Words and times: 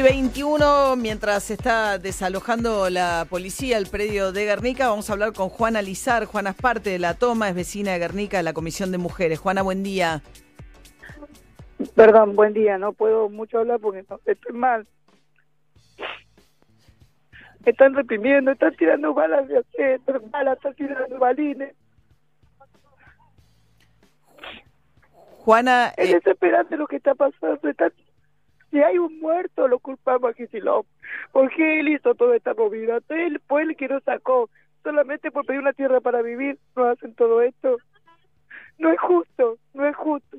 7 0.00 0.08
y 0.08 0.22
21, 0.22 0.96
mientras 0.96 1.44
se 1.44 1.54
está 1.54 1.98
desalojando 1.98 2.88
la 2.88 3.26
policía 3.28 3.76
el 3.76 3.86
predio 3.86 4.32
de 4.32 4.46
Guernica, 4.46 4.88
vamos 4.88 5.10
a 5.10 5.12
hablar 5.12 5.34
con 5.34 5.50
Juana 5.50 5.82
Lizar. 5.82 6.24
Juana 6.24 6.50
es 6.50 6.56
parte 6.56 6.90
de 6.90 6.98
la 6.98 7.14
toma, 7.14 7.50
es 7.50 7.54
vecina 7.54 7.92
de 7.92 7.98
Guernica 7.98 8.38
de 8.38 8.42
la 8.42 8.54
Comisión 8.54 8.92
de 8.92 8.98
Mujeres. 8.98 9.38
Juana, 9.38 9.60
buen 9.60 9.82
día. 9.82 10.22
Perdón, 11.94 12.34
buen 12.34 12.54
día, 12.54 12.78
no 12.78 12.92
puedo 12.94 13.28
mucho 13.28 13.58
hablar 13.58 13.78
porque 13.78 14.04
estoy 14.24 14.54
mal. 14.54 14.86
Están 17.66 17.94
reprimiendo, 17.94 18.52
están 18.52 18.74
tirando 18.76 19.12
balas 19.12 19.48
de 19.48 19.58
acero, 19.58 20.20
balas, 20.30 20.56
están 20.56 20.74
tirando 20.76 21.18
balines. 21.18 21.74
Juana... 25.38 25.92
Es 25.96 26.10
eh, 26.10 26.14
desesperante 26.14 26.76
lo 26.76 26.86
que 26.86 26.96
está 26.96 27.14
pasando, 27.14 27.68
están 27.68 27.92
si 28.70 28.82
hay 28.82 28.98
un 28.98 29.18
muerto, 29.20 29.68
lo 29.68 29.78
culpamos 29.78 30.30
a 30.30 30.34
Kisilov. 30.34 30.86
Porque 31.32 31.80
él 31.80 31.88
hizo 31.88 32.14
toda 32.14 32.36
esta 32.36 32.54
movida. 32.54 33.00
Él 33.08 33.40
fue 33.46 33.62
el 33.62 33.76
que 33.76 33.88
nos 33.88 34.02
sacó. 34.04 34.48
Solamente 34.82 35.30
por 35.30 35.44
pedir 35.44 35.60
una 35.60 35.72
tierra 35.72 36.00
para 36.00 36.22
vivir, 36.22 36.58
nos 36.74 36.88
hacen 36.88 37.14
todo 37.14 37.42
esto. 37.42 37.76
No 38.78 38.90
es 38.90 39.00
justo, 39.00 39.58
no 39.74 39.86
es 39.86 39.94
justo. 39.94 40.38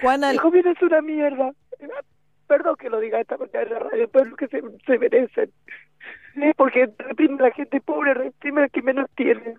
Juana... 0.00 0.30
El 0.30 0.38
gobierno 0.38 0.70
es 0.70 0.82
una 0.82 1.00
mierda. 1.00 1.52
Perdón 2.46 2.76
que 2.76 2.88
lo 2.88 3.00
diga 3.00 3.20
esta 3.20 3.36
manera 3.36 3.64
de 3.64 3.70
la 3.70 3.78
radio, 3.80 4.08
pero 4.08 4.24
es 4.24 4.30
lo 4.30 4.36
que 4.36 4.48
se, 4.48 4.62
se 4.86 4.98
merecen. 4.98 5.52
Porque 6.56 6.88
reprime 6.98 7.36
a 7.40 7.48
la 7.48 7.50
gente 7.50 7.80
pobre, 7.80 8.14
reprime 8.14 8.60
a 8.60 8.62
la 8.64 8.68
que 8.68 8.82
menos 8.82 9.10
tiene. 9.16 9.56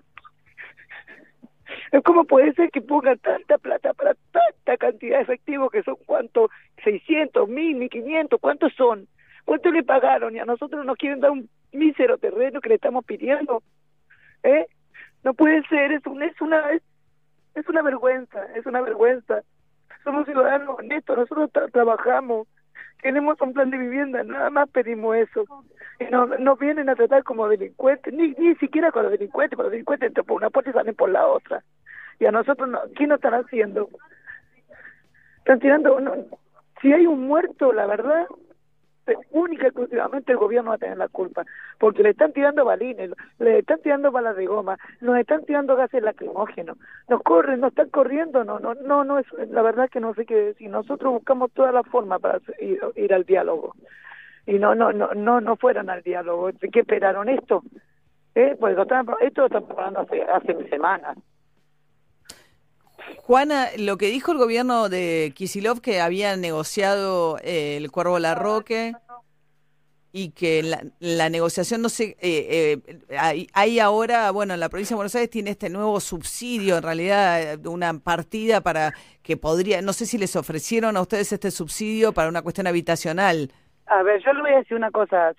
¿Cómo 2.04 2.26
puede 2.26 2.54
ser 2.54 2.72
que 2.72 2.82
pongan 2.82 3.18
tanta 3.20 3.58
plata 3.58 3.94
para 3.94 4.16
tanta 4.32 4.78
cantidad 4.78 5.18
de 5.18 5.24
efectivo 5.24 5.70
que 5.70 5.84
son 5.84 5.96
cuánto, 6.06 6.50
600, 6.84 7.48
1000, 7.48 7.76
1500, 7.76 8.40
cuántos 8.40 8.74
son? 8.74 9.08
¿Cuánto 9.46 9.72
le 9.72 9.84
pagaron? 9.84 10.36
Y 10.36 10.40
a 10.40 10.46
nosotros 10.46 10.86
nos 10.86 10.98
quieren 10.98 11.20
dar 11.20 11.32
un 11.32 11.50
mísero 11.72 12.18
terreno 12.18 12.62
que 12.62 12.70
le 12.70 12.76
estamos 12.76 13.06
pidiendo. 13.06 13.64
¿Eh? 14.44 14.68
No 15.24 15.34
puede 15.34 15.64
ser, 15.68 15.92
es, 15.92 16.06
un, 16.06 16.22
es 16.24 16.40
una 16.42 16.72
es, 16.72 16.82
es 17.56 17.68
una 17.68 17.82
vergüenza, 17.82 18.46
es 18.56 18.66
una 18.66 18.82
vergüenza. 18.82 19.44
Somos 20.04 20.26
ciudadanos 20.26 20.78
honestos, 20.80 21.18
nosotros 21.18 21.52
trabajamos, 21.72 22.48
tenemos 23.02 23.40
un 23.42 23.54
plan 23.54 23.70
de 23.70 23.78
vivienda, 23.78 24.24
nada 24.24 24.50
más 24.50 24.70
pedimos 24.70 25.16
eso. 25.16 25.46
Y 26.00 26.06
nos, 26.06 26.40
nos 26.40 26.60
vienen 26.60 26.90
a 26.90 26.96
tratar 26.96 27.24
como 27.24 27.48
delincuentes, 27.48 28.14
ni, 28.14 28.32
ni 28.32 28.56
siquiera 28.56 28.92
con 28.92 29.04
los 29.04 29.12
delincuentes, 29.12 29.56
porque 29.56 29.66
los 29.66 29.72
delincuentes 29.72 30.08
entran 30.08 30.26
por 30.26 30.38
una 30.38 30.50
puerta 30.50 30.70
y 30.70 30.74
salen 30.74 30.96
por 30.96 31.10
la 31.10 31.28
otra. 31.28 31.64
Y 32.20 32.26
a 32.26 32.32
nosotros, 32.32 32.70
no, 32.70 32.80
¿qué 32.96 33.08
nos 33.08 33.18
están 33.18 33.34
haciendo? 33.34 33.90
Están 35.40 35.60
tirando, 35.60 35.98
si 36.82 36.94
hay 36.94 37.08
un 37.08 37.28
muerto, 37.28 37.74
la 37.74 37.86
verdad, 37.86 38.28
única 39.32 39.66
y 39.66 39.68
exclusivamente 39.68 40.32
el 40.32 40.38
gobierno 40.38 40.70
va 40.70 40.76
a 40.76 40.80
tener 40.80 40.98
la 40.98 41.08
culpa, 41.08 41.46
porque 41.78 42.04
le 42.04 42.10
están 42.12 42.34
tirando 42.34 42.66
balines, 42.66 43.12
le 43.40 43.60
están 43.60 43.82
tirando 43.82 44.12
balas 44.12 44.36
de 44.36 44.46
goma, 44.46 44.78
nos 45.02 45.18
están 45.18 45.46
tirando 45.46 45.76
gases 45.76 46.04
lacrimógenos, 46.04 46.78
nos 47.08 47.22
corren, 47.24 47.62
nos 47.62 47.70
están 47.70 47.90
corriendo, 47.90 48.44
no, 48.44 48.60
no, 48.60 48.74
no, 48.76 49.04
no 49.04 49.20
es, 49.20 49.26
la 49.50 49.62
verdad 49.62 49.90
que 49.90 50.00
no 50.00 50.14
sé 50.14 50.26
qué 50.26 50.36
decir, 50.36 50.70
nosotros 50.70 51.14
buscamos 51.14 51.52
toda 51.52 51.72
la 51.72 51.84
forma 51.84 52.20
para 52.20 52.40
ir, 52.60 53.14
al 53.14 53.24
diálogo 53.24 53.76
y 54.46 54.60
no, 54.60 54.76
no, 54.76 54.92
no, 54.92 55.14
no, 55.14 55.42
no 55.42 55.56
fueron 55.56 55.90
al 55.90 56.02
diálogo, 56.02 56.50
¿qué 56.72 56.80
esperaron 56.80 57.30
esto? 57.30 57.64
¿Eh? 58.36 58.56
Pues 58.60 58.78
esto 58.78 59.42
lo 59.42 59.48
están 59.48 59.66
preparando 59.66 60.02
hace, 60.02 60.22
hace 60.24 60.70
semanas. 60.70 61.18
Juana, 63.18 63.68
lo 63.78 63.98
que 63.98 64.08
dijo 64.08 64.32
el 64.32 64.38
gobierno 64.38 64.90
de 64.90 65.34
Kisilov 65.36 65.82
que 65.82 66.02
había 66.02 66.36
negociado 66.36 67.38
eh, 67.44 67.78
el 67.78 67.92
Cuervo 67.92 68.20
Larroque 68.20 68.94
y 70.12 70.32
que 70.32 70.64
la, 71.00 71.30
negociación 71.30 71.82
no 71.82 71.90
se... 71.90 72.18
Eh, 72.20 72.80
eh, 73.10 73.48
hay, 73.54 73.80
ahora, 73.80 74.32
bueno, 74.32 74.58
la 74.58 74.70
provincia 74.70 74.96
de 74.96 74.98
Buenos 74.98 75.16
Aires 75.16 75.30
tiene 75.30 75.52
este 75.52 75.70
nuevo 75.70 76.00
subsidio, 76.00 76.78
en 76.78 76.84
realidad 76.84 77.66
una 77.68 77.94
partida 78.00 78.62
para 78.62 78.94
que 79.22 79.38
podría, 79.38 79.82
no 79.82 79.94
sé 79.94 80.08
si 80.08 80.18
les 80.18 80.36
ofrecieron 80.36 80.98
a 80.98 81.02
ustedes 81.02 81.32
este 81.32 81.52
subsidio 81.52 82.14
para 82.14 82.30
una 82.30 82.42
cuestión 82.42 82.66
habitacional. 82.66 83.52
A 83.86 84.02
ver, 84.02 84.24
yo 84.24 84.34
le 84.34 84.42
voy 84.42 84.52
a 84.54 84.58
decir 84.58 84.76
una 84.76 84.92
cosa. 84.92 85.34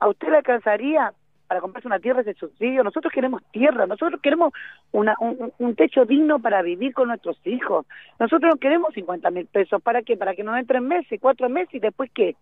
¿A 0.00 0.08
usted 0.08 0.28
le 0.28 0.38
alcanzaría 0.38 1.12
para 1.50 1.60
comprarse 1.60 1.88
una 1.88 1.98
tierra 1.98 2.20
ese 2.20 2.34
subsidio. 2.34 2.84
Nosotros 2.84 3.12
queremos 3.12 3.42
tierra, 3.50 3.84
nosotros 3.84 4.20
queremos 4.22 4.52
una, 4.92 5.16
un, 5.18 5.74
techo 5.74 6.04
digno 6.04 6.38
para 6.38 6.62
vivir 6.62 6.94
con 6.94 7.08
nuestros 7.08 7.44
hijos. 7.44 7.86
Nosotros 8.20 8.52
no 8.54 8.60
queremos 8.60 8.94
50 8.94 9.28
mil 9.32 9.46
pesos. 9.46 9.82
¿Para 9.82 10.02
qué? 10.02 10.16
Para 10.16 10.36
que 10.36 10.44
nos 10.44 10.54
den 10.54 10.68
tres 10.68 10.80
meses, 10.80 11.18
cuatro 11.20 11.48
meses 11.48 11.74
y 11.74 11.80
después 11.80 12.08
qué. 12.14 12.36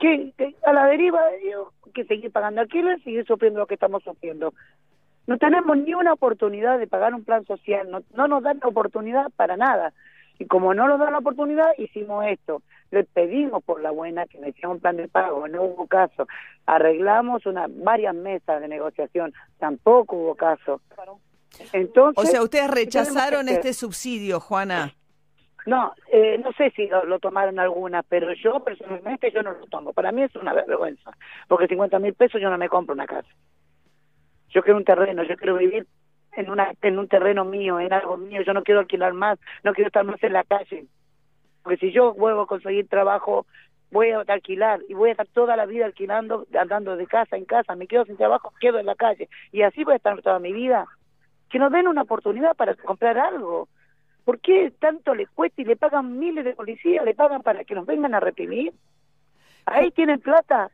¿Qué? 0.00 0.32
A 0.64 0.72
la 0.72 0.86
deriva, 0.86 1.20
que 1.92 2.06
seguir 2.06 2.32
pagando 2.32 2.62
alquiler, 2.62 3.02
seguir 3.02 3.26
sufriendo 3.26 3.60
lo 3.60 3.66
que 3.66 3.74
estamos 3.74 4.02
sufriendo. 4.02 4.54
No 5.26 5.36
tenemos 5.36 5.76
ni 5.76 5.92
una 5.92 6.14
oportunidad 6.14 6.78
de 6.78 6.86
pagar 6.86 7.12
un 7.12 7.22
plan 7.22 7.44
social, 7.44 7.90
no, 7.90 8.00
no 8.14 8.28
nos 8.28 8.42
dan 8.42 8.60
la 8.62 8.68
oportunidad 8.68 9.26
para 9.36 9.58
nada. 9.58 9.92
Y 10.38 10.46
como 10.46 10.72
no 10.72 10.88
nos 10.88 10.98
dan 10.98 11.12
la 11.12 11.18
oportunidad, 11.18 11.68
hicimos 11.76 12.24
esto. 12.28 12.62
Le 12.92 13.04
pedimos 13.04 13.64
por 13.64 13.80
la 13.80 13.90
buena 13.90 14.26
que 14.26 14.38
me 14.38 14.50
hicieran 14.50 14.72
un 14.72 14.80
plan 14.80 14.96
de 14.98 15.08
pago, 15.08 15.48
no 15.48 15.62
hubo 15.62 15.86
caso. 15.86 16.28
Arreglamos 16.66 17.46
una 17.46 17.66
varias 17.68 18.14
mesas 18.14 18.60
de 18.60 18.68
negociación, 18.68 19.32
tampoco 19.58 20.16
hubo 20.16 20.34
caso. 20.34 20.80
Entonces, 21.72 22.22
o 22.22 22.26
sea, 22.26 22.42
ustedes 22.42 22.70
rechazaron 22.70 23.48
este 23.48 23.72
subsidio, 23.72 24.40
Juana. 24.40 24.92
No, 25.64 25.94
eh, 26.10 26.38
no 26.44 26.52
sé 26.52 26.70
si 26.76 26.86
lo, 26.88 27.18
tomaron 27.18 27.58
algunas, 27.58 28.04
pero 28.08 28.32
yo 28.34 28.60
personalmente 28.60 29.30
yo 29.30 29.42
no 29.42 29.52
lo 29.52 29.66
tomo. 29.66 29.92
Para 29.94 30.12
mí 30.12 30.22
es 30.22 30.34
una 30.36 30.52
vergüenza, 30.52 31.12
porque 31.48 31.68
50 31.68 31.98
mil 31.98 32.12
pesos 32.12 32.40
yo 32.42 32.50
no 32.50 32.58
me 32.58 32.68
compro 32.68 32.94
una 32.94 33.06
casa. 33.06 33.28
Yo 34.50 34.62
quiero 34.62 34.76
un 34.76 34.84
terreno, 34.84 35.22
yo 35.22 35.36
quiero 35.36 35.56
vivir 35.56 35.86
en 36.32 36.50
una 36.50 36.72
en 36.82 36.98
un 36.98 37.08
terreno 37.08 37.44
mío, 37.44 37.80
en 37.80 37.92
algo 37.92 38.18
mío, 38.18 38.42
yo 38.42 38.52
no 38.52 38.62
quiero 38.62 38.80
alquilar 38.80 39.14
más, 39.14 39.38
no 39.62 39.72
quiero 39.72 39.88
estar 39.88 40.04
más 40.04 40.22
en 40.22 40.32
la 40.32 40.44
calle. 40.44 40.86
Porque 41.62 41.78
si 41.78 41.92
yo 41.92 42.14
vuelvo 42.14 42.42
a 42.42 42.46
conseguir 42.46 42.88
trabajo, 42.88 43.46
voy 43.90 44.10
a 44.10 44.20
alquilar 44.20 44.80
y 44.88 44.94
voy 44.94 45.10
a 45.10 45.12
estar 45.12 45.26
toda 45.28 45.56
la 45.56 45.66
vida 45.66 45.86
alquilando, 45.86 46.46
andando 46.58 46.96
de 46.96 47.06
casa 47.06 47.36
en 47.36 47.44
casa, 47.44 47.76
me 47.76 47.86
quedo 47.86 48.04
sin 48.04 48.16
trabajo, 48.16 48.52
quedo 48.60 48.78
en 48.78 48.86
la 48.86 48.94
calle 48.94 49.28
y 49.52 49.62
así 49.62 49.84
voy 49.84 49.94
a 49.94 49.96
estar 49.96 50.20
toda 50.22 50.38
mi 50.38 50.52
vida. 50.52 50.86
Que 51.50 51.58
nos 51.58 51.70
den 51.70 51.86
una 51.86 52.02
oportunidad 52.02 52.56
para 52.56 52.74
comprar 52.74 53.18
algo. 53.18 53.68
¿Por 54.24 54.40
qué 54.40 54.72
tanto 54.78 55.14
le 55.14 55.26
cuesta 55.26 55.60
y 55.60 55.64
le 55.64 55.76
pagan 55.76 56.18
miles 56.18 56.44
de 56.44 56.54
policías, 56.54 57.04
le 57.04 57.14
pagan 57.14 57.42
para 57.42 57.64
que 57.64 57.74
nos 57.74 57.84
vengan 57.84 58.14
a 58.14 58.20
reprimir? 58.20 58.72
Ahí 59.66 59.90
tienen 59.90 60.20
plata, 60.20 60.70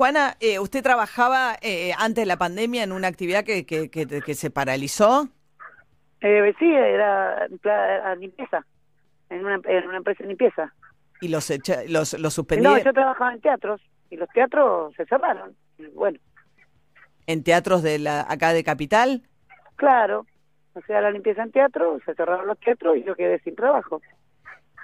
Juana, 0.00 0.34
eh, 0.40 0.58
¿usted 0.58 0.82
trabajaba 0.82 1.56
eh, 1.60 1.92
antes 1.98 2.22
de 2.22 2.26
la 2.26 2.38
pandemia 2.38 2.84
en 2.84 2.92
una 2.92 3.06
actividad 3.08 3.44
que, 3.44 3.66
que, 3.66 3.90
que, 3.90 4.34
se 4.34 4.50
paralizó? 4.50 5.28
Eh, 6.22 6.54
sí, 6.58 6.72
era 6.72 7.46
limpieza, 8.16 8.64
en 9.30 9.44
una, 9.44 9.60
en 9.64 9.88
una 9.88 9.96
empresa 9.96 10.22
de 10.22 10.28
limpieza. 10.28 10.72
¿Y 11.20 11.28
los, 11.28 11.52
los, 11.88 12.18
los 12.18 12.34
suspendieron? 12.34 12.78
No, 12.78 12.84
yo 12.84 12.92
trabajaba 12.92 13.32
en 13.32 13.40
teatros 13.40 13.80
y 14.10 14.16
los 14.16 14.28
teatros 14.30 14.94
se 14.96 15.06
cerraron. 15.06 15.56
Bueno. 15.94 16.18
¿En 17.26 17.42
teatros 17.42 17.82
de 17.82 17.98
la 17.98 18.26
acá 18.28 18.52
de 18.52 18.64
Capital? 18.64 19.22
Claro, 19.76 20.26
o 20.74 20.80
sea, 20.82 21.00
la 21.00 21.10
limpieza 21.10 21.42
en 21.42 21.52
teatro, 21.52 21.98
se 22.04 22.14
cerraron 22.14 22.46
los 22.46 22.58
teatros 22.58 22.96
y 22.96 23.04
yo 23.04 23.14
quedé 23.14 23.38
sin 23.40 23.54
trabajo. 23.54 24.00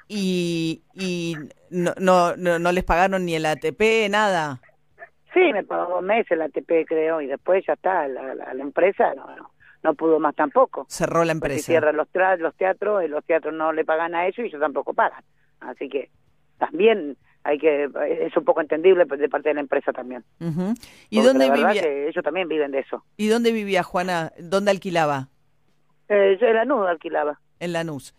¿Y, 0.08 0.82
y 0.94 1.34
no, 1.70 1.92
no, 1.98 2.36
no 2.36 2.72
les 2.72 2.84
pagaron 2.84 3.24
ni 3.24 3.34
el 3.34 3.46
ATP, 3.46 4.08
nada? 4.08 4.60
Sí, 5.34 5.52
me 5.52 5.64
pagó 5.64 5.96
dos 5.96 6.02
meses 6.02 6.38
la 6.38 6.46
ATP, 6.46 6.86
creo, 6.86 7.20
y 7.20 7.26
después 7.26 7.64
ya 7.66 7.74
está, 7.74 8.08
la, 8.08 8.34
la, 8.34 8.62
empresa 8.62 9.12
no, 9.14 9.26
no, 9.36 9.50
pudo 9.94 10.18
más 10.18 10.34
tampoco. 10.34 10.86
Cerró 10.88 11.24
la 11.24 11.32
empresa. 11.32 11.66
Cierran 11.66 11.96
los, 11.96 12.08
los 12.38 12.54
teatros, 12.54 13.04
y 13.04 13.08
los 13.08 13.24
teatros 13.24 13.54
no 13.54 13.72
le 13.72 13.84
pagan 13.84 14.14
a 14.14 14.26
ellos 14.26 14.38
y 14.38 14.48
ellos 14.48 14.60
tampoco 14.60 14.94
pagan. 14.94 15.22
Así 15.60 15.88
que 15.88 16.10
también 16.58 17.16
hay 17.44 17.58
que 17.58 17.88
es 18.08 18.36
un 18.36 18.44
poco 18.44 18.60
entendible 18.60 19.04
de 19.04 19.28
parte 19.28 19.50
de 19.50 19.54
la 19.54 19.60
empresa 19.60 19.92
también. 19.92 20.24
¿Y 21.10 21.20
dónde 21.20 21.50
vivía? 21.50 21.82
ellos 22.08 22.24
también 22.24 22.48
viven 22.48 22.72
de 22.72 22.80
eso. 22.80 23.04
¿Y 23.16 23.28
dónde 23.28 23.52
vivía 23.52 23.82
Juana? 23.82 24.32
¿Dónde 24.38 24.72
alquilaba? 24.72 25.28
Eh, 26.08 26.36
en 26.40 26.54
Lanús 26.54 26.86
alquilaba. 26.88 27.40
En 27.60 27.72
Lanús. 27.72 28.14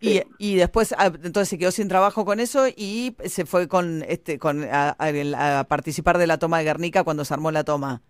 Y, 0.00 0.22
y 0.38 0.54
después, 0.54 0.94
ah, 0.96 1.12
entonces 1.22 1.48
se 1.48 1.58
quedó 1.58 1.70
sin 1.70 1.88
trabajo 1.88 2.24
con 2.24 2.40
eso 2.40 2.66
y 2.68 3.14
se 3.24 3.44
fue 3.44 3.68
con 3.68 4.02
este 4.08 4.38
con 4.38 4.64
a, 4.64 5.66
participar 5.68 6.16
de 6.16 6.26
la 6.26 6.38
toma 6.38 6.58
de 6.58 6.64
Guernica 6.64 7.04
cuando 7.04 7.24
se 7.24 7.34
armó 7.34 7.50
la 7.50 7.64
toma. 7.64 8.00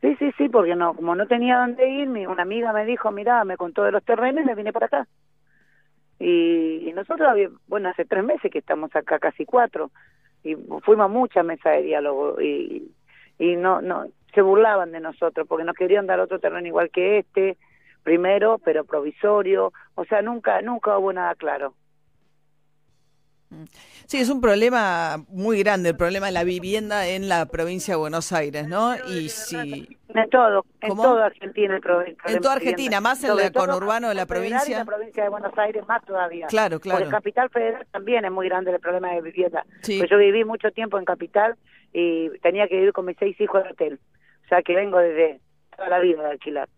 Sí, 0.00 0.14
sí, 0.18 0.30
sí, 0.36 0.48
porque 0.48 0.76
no 0.76 0.94
como 0.94 1.14
no 1.14 1.26
tenía 1.26 1.58
dónde 1.58 1.88
ir, 1.88 2.08
mi, 2.08 2.26
una 2.26 2.42
amiga 2.42 2.72
me 2.72 2.84
dijo, 2.84 3.10
mira, 3.10 3.44
me 3.44 3.56
contó 3.56 3.82
de 3.84 3.92
los 3.92 4.04
terrenos 4.04 4.44
y 4.44 4.46
me 4.46 4.54
vine 4.54 4.72
para 4.72 4.86
acá. 4.86 5.08
Y, 6.18 6.92
nosotros, 6.94 7.28
bueno, 7.66 7.90
hace 7.90 8.04
tres 8.06 8.24
meses 8.24 8.50
que 8.50 8.58
estamos 8.58 8.94
acá, 8.96 9.18
casi 9.18 9.44
cuatro, 9.44 9.90
y 10.42 10.54
fuimos 10.82 11.04
a 11.04 11.08
muchas 11.08 11.44
mesas 11.44 11.76
de 11.76 11.82
diálogo 11.82 12.40
y, 12.40 12.90
y 13.38 13.56
no, 13.56 13.82
no, 13.82 14.06
se 14.34 14.40
burlaban 14.40 14.92
de 14.92 15.00
nosotros 15.00 15.46
porque 15.48 15.64
nos 15.64 15.76
querían 15.76 16.06
dar 16.06 16.20
otro 16.20 16.38
terreno 16.38 16.66
igual 16.66 16.90
que 16.90 17.18
este, 17.18 17.58
primero, 18.02 18.58
pero 18.64 18.84
provisorio, 18.84 19.72
o 19.94 20.04
sea, 20.04 20.22
nunca, 20.22 20.62
nunca 20.62 20.96
hubo 20.98 21.12
nada 21.12 21.34
claro. 21.34 21.74
Sí, 24.06 24.18
es 24.18 24.28
un 24.28 24.40
problema 24.40 25.24
muy 25.28 25.58
grande, 25.62 25.90
el 25.90 25.96
problema 25.96 26.26
de 26.26 26.32
la 26.32 26.44
vivienda 26.44 27.06
en 27.06 27.28
la 27.28 27.46
provincia 27.46 27.94
de 27.94 27.98
Buenos 27.98 28.32
Aires, 28.32 28.66
¿no? 28.68 28.94
Y 29.08 29.28
si... 29.28 29.88
En 30.08 30.30
todo, 30.30 30.64
en 30.80 30.96
toda 30.96 31.26
Argentina 31.26 31.74
el 31.74 31.80
problema. 31.80 32.16
En 32.26 32.40
toda 32.40 32.54
Argentina, 32.54 33.00
más 33.00 33.22
en 33.22 33.38
el 33.38 33.52
conurbano 33.52 34.08
de 34.08 34.14
la 34.14 34.26
provincia. 34.26 34.80
En 34.80 34.86
la 34.86 34.92
provincia 34.96 35.22
de 35.24 35.28
Buenos 35.28 35.58
Aires 35.58 35.86
más 35.86 36.04
todavía. 36.04 36.46
Claro, 36.46 36.80
claro. 36.80 37.00
Porque 37.00 37.10
Capital 37.10 37.50
Federal 37.50 37.86
también 37.90 38.24
es 38.24 38.32
muy 38.32 38.48
grande 38.48 38.72
el 38.72 38.80
problema 38.80 39.12
de 39.12 39.20
vivienda. 39.20 39.66
Sí. 39.82 39.98
Pues 39.98 40.10
yo 40.10 40.16
viví 40.16 40.44
mucho 40.44 40.70
tiempo 40.70 40.98
en 40.98 41.04
Capital 41.04 41.56
y 41.92 42.30
tenía 42.40 42.66
que 42.68 42.76
vivir 42.76 42.92
con 42.92 43.04
mis 43.04 43.16
seis 43.18 43.38
hijos 43.40 43.62
de 43.62 43.70
hotel. 43.70 44.00
O 44.44 44.48
sea 44.48 44.62
que 44.62 44.74
vengo 44.74 44.98
desde 44.98 45.40
toda 45.76 45.88
la 45.88 45.98
vida 45.98 46.22
de 46.22 46.30
alquilar. 46.30 46.68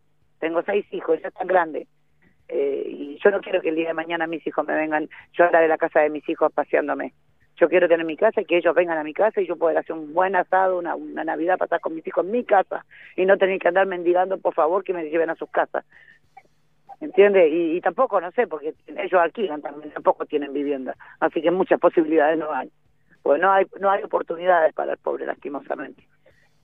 Tengo 0.40 0.62
seis 0.62 0.86
hijos, 0.92 1.20
ya 1.22 1.28
están 1.28 1.46
grandes. 1.46 1.86
Eh, 2.48 2.84
y 2.86 3.18
yo 3.22 3.30
no 3.30 3.40
quiero 3.40 3.60
que 3.60 3.68
el 3.68 3.76
día 3.76 3.88
de 3.88 3.94
mañana 3.94 4.26
mis 4.26 4.46
hijos 4.46 4.66
me 4.66 4.74
vengan, 4.74 5.08
yo 5.32 5.44
andar 5.44 5.62
de 5.62 5.68
la 5.68 5.78
casa 5.78 6.00
de 6.00 6.10
mis 6.10 6.26
hijos 6.28 6.52
paseándome. 6.52 7.12
Yo 7.56 7.68
quiero 7.68 7.88
tener 7.88 8.06
mi 8.06 8.16
casa 8.16 8.40
y 8.40 8.44
que 8.44 8.56
ellos 8.56 8.74
vengan 8.74 8.98
a 8.98 9.04
mi 9.04 9.12
casa 9.12 9.40
y 9.40 9.46
yo 9.46 9.56
poder 9.56 9.78
hacer 9.78 9.96
un 9.96 10.14
buen 10.14 10.36
asado, 10.36 10.78
una, 10.78 10.94
una 10.94 11.24
Navidad, 11.24 11.58
pasar 11.58 11.80
con 11.80 11.94
mis 11.94 12.06
hijos 12.06 12.24
en 12.24 12.30
mi 12.30 12.44
casa 12.44 12.86
y 13.16 13.26
no 13.26 13.36
tener 13.36 13.58
que 13.58 13.68
andar 13.68 13.86
mendigando, 13.86 14.38
por 14.38 14.54
favor, 14.54 14.84
que 14.84 14.94
me 14.94 15.04
lleven 15.10 15.30
a 15.30 15.34
sus 15.34 15.50
casas. 15.50 15.84
¿Entiende? 17.00 17.48
Y, 17.48 17.80
tampoco, 17.80 18.20
no 18.20 18.30
sé, 18.32 18.46
porque 18.46 18.74
ellos 18.86 19.20
alquilan 19.20 19.60
también, 19.60 19.92
tampoco 19.92 20.24
tienen 20.26 20.52
vivienda. 20.52 20.96
Así 21.20 21.40
que 21.40 21.50
muchas 21.50 21.78
posibilidades 21.78 22.38
no 22.38 22.52
hay. 22.52 22.70
Pues 23.22 23.40
no 23.40 23.52
hay, 23.52 23.66
no 23.80 23.90
hay 23.90 24.02
oportunidades 24.02 24.72
para 24.72 24.92
el 24.92 24.98
pobre, 24.98 25.26
lastimosamente. 25.26 26.02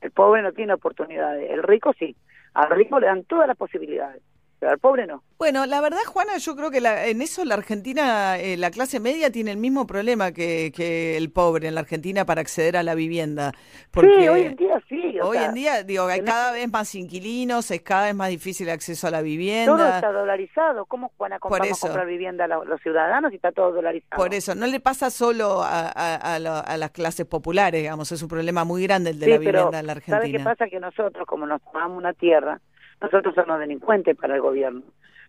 El 0.01 0.11
pobre 0.13 0.43
no 0.43 0.53
tiene 0.53 0.73
oportunidades, 0.75 1.51
el 1.51 1.63
rico 1.63 1.93
sí. 1.99 2.17
Al 2.55 2.71
rico 2.71 3.01
le 3.01 3.07
dan 3.07 3.25
todas 3.25 3.49
las 3.49 3.57
posibilidades 3.57 4.23
al 4.69 4.79
pobre 4.79 5.07
no. 5.07 5.23
Bueno, 5.39 5.67
la 5.67 5.81
verdad, 5.81 5.99
Juana, 6.07 6.39
yo 6.39 6.57
creo 6.57 6.71
que 6.71 6.79
en 6.79 7.21
eso 7.21 7.45
la 7.45 7.55
Argentina, 7.55 8.39
eh, 8.39 8.57
la 8.57 8.71
clase 8.71 9.01
media 9.01 9.31
tiene 9.31 9.51
el 9.51 9.59
mismo 9.59 9.87
problema 9.87 10.33
que, 10.33 10.73
que, 10.75 11.17
el 11.17 11.31
pobre 11.31 11.69
en 11.69 11.75
la 11.75 11.81
Argentina 11.81 12.25
para 12.25 12.41
acceder 12.41 12.77
a 12.77 12.83
la 12.83 12.95
vivienda. 12.95 13.53
Porque 13.91 14.15
sí, 14.21 14.29
hoy 14.29 14.43
en 14.43 14.57
día 14.57 14.83
sí. 14.89 15.19
Hoy 15.21 15.39
en 15.39 15.55
día, 15.55 15.83
digo, 15.83 16.07
hay 16.07 16.23
cada 16.23 16.53
vez 16.53 16.71
más 16.71 16.95
inquilinos, 16.95 17.71
es 17.71 17.83
cada 17.83 18.07
vez 18.07 18.15
más 18.15 18.29
difícil 18.29 18.69
el 18.69 18.75
acceso 18.75 19.09
a 19.09 19.11
la 19.11 19.23
vivienda. 19.23 19.77
Todo 19.77 19.87
está 19.87 20.13
dolarizado. 20.13 20.87
¿Cómo 20.87 21.13
van 21.19 21.35
a, 21.35 21.39
comprar, 21.39 21.69
comprar 21.79 22.07
vivienda 22.07 22.47
los, 22.47 22.67
los, 22.67 22.81
ciudadanos 22.81 23.31
si 23.31 23.37
está 23.37 23.53
todo 23.53 23.73
dolarizado? 23.73 24.17
Por 24.17 24.35
eso, 24.35 24.55
no 24.55 24.67
le 24.67 24.81
pasa 24.81 25.11
solo 25.11 25.63
a, 25.63 25.91
a, 25.95 26.37
a, 26.37 26.77
las 26.77 26.91
clases 26.91 27.27
populares, 27.27 27.83
digamos, 27.83 28.11
es 28.13 28.23
un 28.23 28.29
problema 28.29 28.65
muy 28.65 28.83
grande 28.83 29.11
el 29.11 29.21
de 29.21 29.29
la 29.29 29.39
vivienda 29.39 29.81
en 29.81 29.87
la 29.87 29.93
Argentina. 29.93 30.19
¿Sabe 30.19 30.33
qué 30.33 30.41
pasa? 30.41 30.69
Que 30.69 30.81
nosotros, 30.81 31.27
como 31.27 31.47
nos 31.47 31.63
tomamos 31.63 31.99
una 31.99 32.13
tierra, 32.13 32.61
nosotros 33.01 33.35
somos 33.35 33.59
delincuentes 33.59 34.17
para 34.17 34.35
el 34.35 34.41
gobierno. 34.41 34.83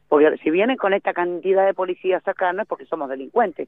Porque 0.08 0.38
si 0.44 0.52
vienen 0.52 0.78
con 0.78 0.94
esta 0.94 1.14
cantidad 1.14 1.66
de 1.66 1.74
policías 1.74 2.26
acá, 2.28 2.54
no 2.54 2.62
es 2.62 2.68
porque 2.68 2.86
somos 2.86 3.10
delincuentes. 3.10 3.68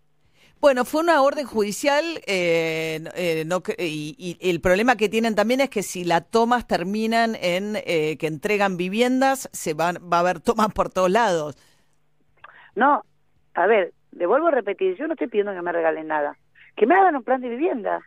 Bueno, 0.60 0.86
fue 0.86 1.02
una 1.02 1.22
orden 1.22 1.46
judicial 1.46 2.04
eh, 2.26 3.00
eh, 3.16 3.44
no, 3.46 3.62
y, 3.78 4.38
el 4.42 4.60
problema 4.60 4.96
que 4.96 5.08
tienen 5.08 5.36
también 5.36 5.62
es 5.62 5.70
que 5.70 5.84
si 5.84 6.04
las 6.04 6.30
tomas 6.32 6.66
terminan 6.66 7.36
en 7.36 7.76
eh, 7.86 8.18
que 8.18 8.26
entregan 8.26 8.76
viviendas, 8.76 9.50
se 9.54 9.76
van, 9.76 9.98
va 10.12 10.18
a 10.18 10.20
haber 10.22 10.40
tomas 10.40 10.74
por 10.74 10.90
todos 10.90 11.12
lados. 11.12 11.56
No, 12.76 13.04
a 13.54 13.68
ver, 13.68 13.94
le 14.12 14.26
vuelvo 14.26 14.48
a 14.48 14.52
repetir, 14.52 14.96
yo 14.98 15.06
no 15.06 15.14
estoy 15.14 15.28
pidiendo 15.28 15.54
que 15.54 15.62
me 15.62 15.72
regalen 15.72 16.08
nada, 16.08 16.36
que 16.76 16.88
me 16.88 16.96
hagan 16.96 17.16
un 17.16 17.24
plan 17.24 17.42
de 17.42 17.50
vivienda. 17.50 18.02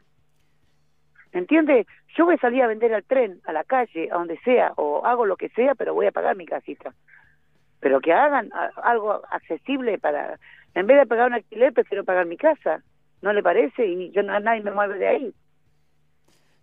¿Entiende? 1.33 1.87
Yo 2.17 2.25
voy 2.25 2.35
a 2.35 2.39
salir 2.39 2.63
a 2.63 2.67
vender 2.67 2.93
al 2.93 3.05
tren, 3.05 3.41
a 3.45 3.53
la 3.53 3.65
calle, 3.65 4.09
a 4.11 4.15
donde 4.15 4.39
sea, 4.41 4.73
o 4.77 5.05
hago 5.07 5.27
lo 5.27 5.37
que 5.37 5.49
sea, 5.51 5.75
pero 5.75 5.95
voy 5.95 6.07
a 6.07 6.13
pagar 6.13 6.37
mi 6.37 6.47
casita. 6.47 6.93
Pero 7.81 8.01
que 8.01 8.13
hagan 8.13 8.51
algo 8.83 9.23
accesible 9.31 9.99
para... 9.99 10.39
En 10.75 10.87
vez 10.87 10.99
de 10.99 11.07
pagar 11.07 11.29
un 11.29 11.35
alquiler, 11.35 11.73
prefiero 11.73 12.05
pagar 12.05 12.27
mi 12.27 12.37
casa. 12.37 12.83
¿No 13.23 13.33
le 13.33 13.43
parece? 13.43 13.87
Y 13.87 14.11
yo 14.11 14.23
nadie 14.23 14.63
me 14.63 14.71
mueve 14.71 14.99
de 14.99 15.09
ahí. 15.09 15.35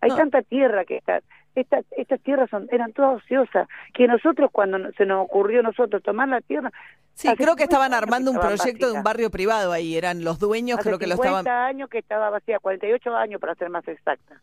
Hay 0.02 0.12
tanta 0.12 0.42
tierra 0.42 0.86
que 0.86 0.98
está... 0.98 1.22
Esta, 1.56 1.80
estas 1.98 2.22
tierras 2.22 2.52
son, 2.52 2.68
eran 2.72 2.94
todas 2.94 3.24
ociosas, 3.24 3.68
que 3.92 4.08
nosotros 4.08 4.52
cuando 4.52 4.92
se 4.92 5.08
nos 5.08 5.26
ocurrió 5.26 5.64
nosotros 5.64 6.04
tomar 6.04 6.28
la 6.28 6.40
tierra... 6.42 6.72
Sí, 7.14 7.34
creo 7.36 7.56
que 7.56 7.64
estaban 7.64 7.96
armando 7.96 8.30
un 8.30 8.40
proyecto 8.40 8.86
de 8.86 8.94
un 8.96 9.02
barrio 9.02 9.32
privado 9.32 9.72
ahí, 9.72 9.98
eran 9.98 10.24
los 10.24 10.38
dueños, 10.38 10.80
creo 10.84 11.00
que 11.00 11.08
lo 11.08 11.16
estaban... 11.16 11.46
50 11.46 11.66
años 11.66 11.90
que 11.90 11.98
estaba 11.98 12.30
vacía, 12.30 12.60
48 12.60 13.16
años 13.16 13.42
para 13.42 13.56
ser 13.56 13.72
más 13.72 13.88
exacta 13.88 14.40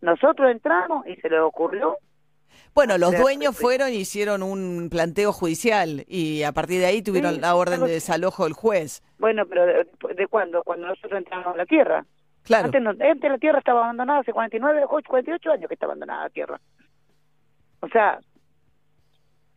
nosotros 0.00 0.50
entramos 0.50 1.06
y 1.06 1.16
se 1.16 1.28
le 1.28 1.40
ocurrió. 1.40 1.96
Bueno, 2.74 2.98
los 2.98 3.16
dueños 3.16 3.56
fueron 3.56 3.90
y 3.90 3.96
hicieron 3.96 4.42
un 4.42 4.88
planteo 4.90 5.32
judicial 5.32 6.04
y 6.06 6.42
a 6.42 6.52
partir 6.52 6.80
de 6.80 6.86
ahí 6.86 7.02
tuvieron 7.02 7.40
la 7.40 7.54
orden 7.54 7.80
de 7.80 7.92
desalojo 7.92 8.44
del 8.44 8.52
juez. 8.52 9.02
Bueno, 9.18 9.46
pero 9.46 9.66
¿de, 9.66 10.26
cuándo? 10.28 10.62
Cuando 10.62 10.86
nosotros 10.86 11.18
entramos 11.18 11.54
a 11.54 11.56
la 11.56 11.66
tierra. 11.66 12.04
Claro. 12.44 12.66
Antes, 12.66 12.86
antes 12.86 13.30
la 13.30 13.38
tierra 13.38 13.58
estaba 13.58 13.80
abandonada 13.84 14.20
hace 14.20 14.32
49, 14.32 14.86
48 15.06 15.50
años 15.50 15.68
que 15.68 15.74
está 15.74 15.86
abandonada 15.86 16.24
la 16.24 16.30
tierra. 16.30 16.60
O 17.80 17.88
sea, 17.88 18.20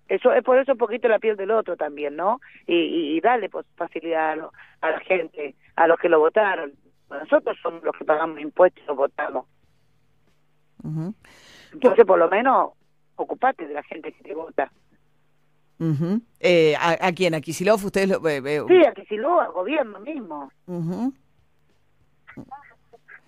eso 0.07 0.33
es 0.33 0.43
por 0.43 0.57
eso 0.57 0.73
un 0.73 0.77
poquito 0.77 1.07
la 1.07 1.19
piel 1.19 1.37
del 1.37 1.51
otro 1.51 1.77
también, 1.77 2.15
¿no? 2.15 2.41
Y, 2.67 3.15
y, 3.15 3.21
darle 3.21 3.49
pues, 3.49 3.65
facilidad 3.75 4.39
a, 4.39 4.49
a, 4.81 4.91
la 4.91 4.99
gente, 5.01 5.55
a 5.75 5.87
los 5.87 5.99
que 5.99 6.09
lo 6.09 6.19
votaron. 6.19 6.73
Nosotros 7.09 7.57
somos 7.61 7.83
los 7.83 7.95
que 7.95 8.05
pagamos 8.05 8.39
impuestos 8.39 8.83
y 8.83 8.87
lo 8.87 8.95
votamos. 8.95 9.45
Entonces, 11.73 12.05
por 12.05 12.19
lo 12.19 12.29
menos, 12.29 12.71
ocupate 13.15 13.67
de 13.67 13.73
la 13.73 13.83
gente 13.83 14.11
que 14.11 14.23
te 14.23 14.35
vota. 14.35 14.71
eh, 16.39 16.75
¿a, 16.79 17.11
quién? 17.11 17.33
¿A 17.33 17.41
Kisilov? 17.41 17.83
¿Ustedes 17.83 18.09
lo, 18.09 18.27
eh, 18.27 18.63
Sí, 18.67 18.85
a 18.85 18.93
Kisilov, 18.93 19.39
al 19.39 19.51
gobierno 19.51 19.99
mismo. 19.99 20.51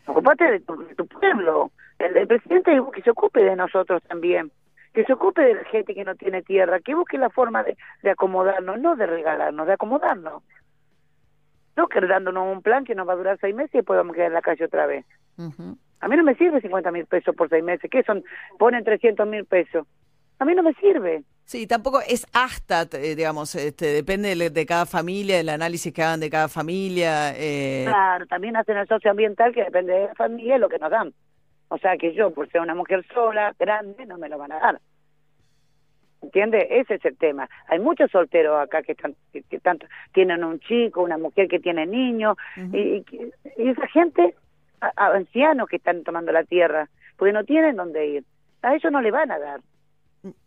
Ocupate 0.05 0.51
de 0.51 0.59
tu, 0.59 1.07
pueblo. 1.07 1.71
El, 1.99 2.27
presidente 2.27 2.79
que 2.93 3.01
se 3.01 3.09
ocupe 3.09 3.43
de 3.43 3.55
nosotros 3.55 4.03
también. 4.03 4.51
Que 4.93 5.03
se 5.05 5.13
ocupe 5.13 5.41
de 5.41 5.55
la 5.55 5.63
gente 5.65 5.95
que 5.95 6.03
no 6.03 6.15
tiene 6.15 6.43
tierra. 6.43 6.79
Que 6.79 6.93
busque 6.93 7.17
la 7.17 7.29
forma 7.29 7.63
de, 7.63 7.75
de 8.03 8.11
acomodarnos, 8.11 8.79
no 8.79 8.95
de 8.95 9.07
regalarnos, 9.07 9.65
de 9.65 9.73
acomodarnos. 9.73 10.43
No 11.75 11.87
que 11.87 12.01
dándonos 12.01 12.55
un 12.55 12.61
plan 12.61 12.85
que 12.85 12.93
nos 12.93 13.07
va 13.07 13.13
a 13.13 13.15
durar 13.17 13.37
seis 13.41 13.55
meses 13.55 13.73
y 13.73 13.77
después 13.79 13.97
vamos 13.97 14.13
a 14.13 14.15
quedar 14.15 14.27
en 14.27 14.33
la 14.33 14.41
calle 14.41 14.65
otra 14.65 14.85
vez. 14.85 15.05
A 16.03 16.09
mí 16.09 16.17
no 16.17 16.23
me 16.23 16.35
sirve 16.35 16.59
50 16.59 16.91
mil 16.91 17.05
pesos 17.05 17.33
por 17.33 17.47
seis 17.47 17.63
meses. 17.63 17.89
¿Qué 17.89 18.03
son? 18.03 18.25
Ponen 18.59 18.83
300 18.83 19.25
mil 19.25 19.45
pesos. 19.45 19.87
A 20.37 20.43
mí 20.43 20.53
no 20.53 20.61
me 20.61 20.73
sirve. 20.73 21.23
Sí, 21.45 21.65
tampoco 21.65 22.01
es 22.01 22.27
hasta, 22.33 22.81
eh, 22.97 23.15
digamos, 23.15 23.55
este, 23.55 23.85
depende 23.85 24.35
de, 24.49 24.65
cada 24.65 24.85
familia, 24.85 25.39
el 25.39 25.47
análisis 25.47 25.93
que 25.93 26.03
hagan 26.03 26.19
de 26.19 26.29
cada 26.29 26.49
familia. 26.49 27.33
Eh... 27.37 27.85
Claro, 27.87 28.25
también 28.25 28.57
hacen 28.57 28.75
el 28.75 28.85
socioambiental 28.85 29.53
que 29.53 29.63
depende 29.63 29.93
de 29.93 30.07
la 30.07 30.15
familia 30.15 30.57
y 30.57 30.59
lo 30.59 30.67
que 30.67 30.77
nos 30.77 30.91
dan. 30.91 31.13
O 31.69 31.77
sea 31.77 31.95
que 31.95 32.13
yo, 32.13 32.31
por 32.31 32.49
ser 32.49 32.59
una 32.59 32.75
mujer 32.75 33.05
sola, 33.13 33.55
grande, 33.57 34.05
no 34.05 34.17
me 34.17 34.27
lo 34.27 34.37
van 34.37 34.51
a 34.51 34.59
dar. 34.59 34.81
¿Entiende? 36.21 36.67
Ese 36.69 36.95
es 36.95 37.05
el 37.05 37.17
tema. 37.17 37.49
Hay 37.67 37.79
muchos 37.79 38.11
solteros 38.11 38.61
acá 38.61 38.83
que, 38.83 38.91
están, 38.91 39.15
que, 39.31 39.59
tanto 39.61 39.85
tienen 40.13 40.43
un 40.43 40.59
chico, 40.59 41.01
una 41.01 41.17
mujer 41.17 41.47
que 41.47 41.59
tiene 41.59 41.85
niños, 41.85 42.35
y, 42.73 43.05
y 43.57 43.69
esa 43.69 43.87
gente 43.87 44.35
a, 44.95 45.07
ancianos 45.07 45.67
que 45.67 45.77
están 45.77 46.03
tomando 46.03 46.31
la 46.31 46.43
tierra, 46.43 46.89
porque 47.17 47.33
no 47.33 47.43
tienen 47.43 47.75
dónde 47.75 48.07
ir. 48.07 48.23
A 48.61 48.75
ellos 48.75 48.91
no 48.91 49.01
le 49.01 49.11
van 49.11 49.31
a 49.31 49.39
dar. 49.39 49.61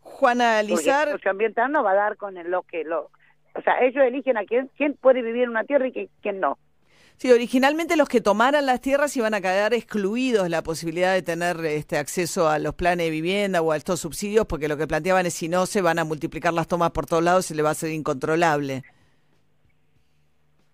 Juana 0.01 0.63
Lizar... 0.63 1.11
Porque 1.11 1.29
el 1.29 1.33
ambiental 1.33 1.73
no 1.73 1.83
va 1.83 1.93
a 1.93 1.97
dar 1.97 2.17
con 2.17 2.35
lo 2.51 2.63
que 2.63 2.85
lo... 2.85 3.11
O 3.55 3.63
sea, 3.63 3.81
ellos 3.81 4.05
eligen 4.05 4.37
a 4.37 4.45
quién, 4.45 4.71
quién 4.77 4.95
puede 4.95 5.23
vivir 5.23 5.45
en 5.45 5.51
una 5.51 5.65
tierra 5.65 5.89
y 5.89 6.11
quién 6.21 6.41
no. 6.41 6.59
Sí, 7.17 7.33
originalmente 7.33 7.97
los 7.97 8.11
que 8.11 8.21
tomaran 8.21 8.67
las 8.67 8.83
tierras 8.83 9.17
iban 9.17 9.33
a 9.33 9.41
quedar 9.41 9.73
excluidos 9.73 10.45
de 10.45 10.51
la 10.51 10.63
posibilidad 10.63 11.15
de 11.15 11.23
tener 11.23 11.57
este 11.65 11.97
acceso 11.97 12.51
a 12.51 12.59
los 12.59 12.75
planes 12.75 13.07
de 13.07 13.11
vivienda 13.11 13.63
o 13.63 13.73
a 13.73 13.77
estos 13.79 14.01
subsidios, 14.01 14.45
porque 14.45 14.69
lo 14.69 14.77
que 14.77 14.87
planteaban 14.87 15.25
es 15.25 15.33
si 15.33 15.49
no 15.49 15.65
se 15.65 15.81
van 15.81 15.99
a 15.99 16.05
multiplicar 16.05 16.53
las 16.53 16.69
tomas 16.69 16.91
por 16.91 17.07
todos 17.07 17.25
lados 17.25 17.47
y 17.47 17.49
se 17.49 17.55
le 17.55 17.63
va 17.63 17.71
a 17.71 17.75
ser 17.75 17.91
incontrolable. 17.91 18.83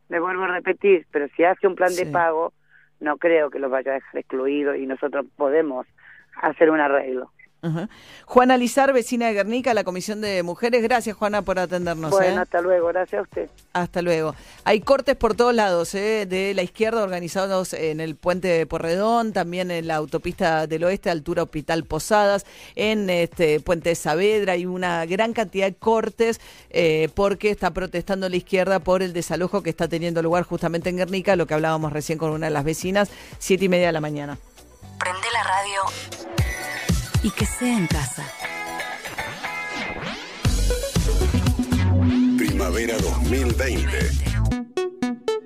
Le 0.08 0.18
vuelvo 0.18 0.42
a 0.42 0.48
repetir, 0.48 1.06
pero 1.12 1.28
si 1.36 1.44
hace 1.44 1.68
un 1.68 1.76
plan 1.76 1.94
de 1.94 2.06
pago, 2.06 2.52
no 3.02 3.18
creo 3.18 3.50
que 3.50 3.58
los 3.58 3.70
vaya 3.70 3.90
a 3.90 3.94
dejar 3.94 4.18
excluidos 4.18 4.76
y 4.76 4.86
nosotros 4.86 5.26
podemos 5.36 5.86
hacer 6.40 6.70
un 6.70 6.80
arreglo. 6.80 7.30
Juana 8.26 8.56
Lizar, 8.56 8.92
vecina 8.92 9.28
de 9.28 9.34
Guernica, 9.34 9.72
la 9.72 9.84
Comisión 9.84 10.20
de 10.20 10.42
Mujeres. 10.42 10.82
Gracias, 10.82 11.16
Juana, 11.16 11.42
por 11.42 11.60
atendernos. 11.60 12.10
Bueno, 12.10 12.38
¿eh? 12.38 12.42
hasta 12.42 12.60
luego. 12.60 12.88
Gracias 12.88 13.20
a 13.20 13.22
usted. 13.22 13.50
Hasta 13.72 14.02
luego. 14.02 14.34
Hay 14.64 14.80
cortes 14.80 15.14
por 15.14 15.36
todos 15.36 15.54
lados, 15.54 15.94
¿eh? 15.94 16.26
de 16.26 16.54
la 16.54 16.62
izquierda 16.62 17.02
organizados 17.02 17.72
en 17.72 18.00
el 18.00 18.16
puente 18.16 18.48
de 18.48 18.66
Porredón, 18.66 19.32
también 19.32 19.70
en 19.70 19.86
la 19.86 19.94
autopista 19.94 20.66
del 20.66 20.82
oeste, 20.84 21.08
altura 21.10 21.44
Hospital 21.44 21.84
Posadas, 21.84 22.46
en 22.74 23.08
este 23.08 23.60
puente 23.60 23.90
de 23.90 23.94
Saavedra. 23.94 24.54
Hay 24.54 24.66
una 24.66 25.06
gran 25.06 25.32
cantidad 25.32 25.66
de 25.66 25.74
cortes 25.74 26.40
eh, 26.70 27.10
porque 27.14 27.50
está 27.50 27.70
protestando 27.70 28.28
la 28.28 28.36
izquierda 28.36 28.80
por 28.80 29.02
el 29.02 29.12
desalojo 29.12 29.62
que 29.62 29.70
está 29.70 29.86
teniendo 29.86 30.20
lugar 30.20 30.42
justamente 30.42 30.90
en 30.90 30.96
Guernica, 30.96 31.36
lo 31.36 31.46
que 31.46 31.54
hablábamos 31.54 31.92
recién 31.92 32.18
con 32.18 32.30
una 32.30 32.46
de 32.46 32.52
las 32.52 32.64
vecinas, 32.64 33.10
siete 33.38 33.66
y 33.66 33.68
media 33.68 33.86
de 33.86 33.92
la 33.92 34.00
mañana. 34.00 34.36
Prende 34.98 35.28
la 35.32 35.42
radio 35.42 36.31
y 37.22 37.30
que 37.30 37.46
sea 37.46 37.78
en 37.78 37.86
casa. 37.86 38.24
Primavera 42.36 42.96
2020. 42.98 44.10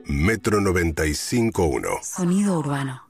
Metro 0.07 0.61
95.1. 0.61 2.03
Sonido 2.03 2.59
urbano. 2.59 3.06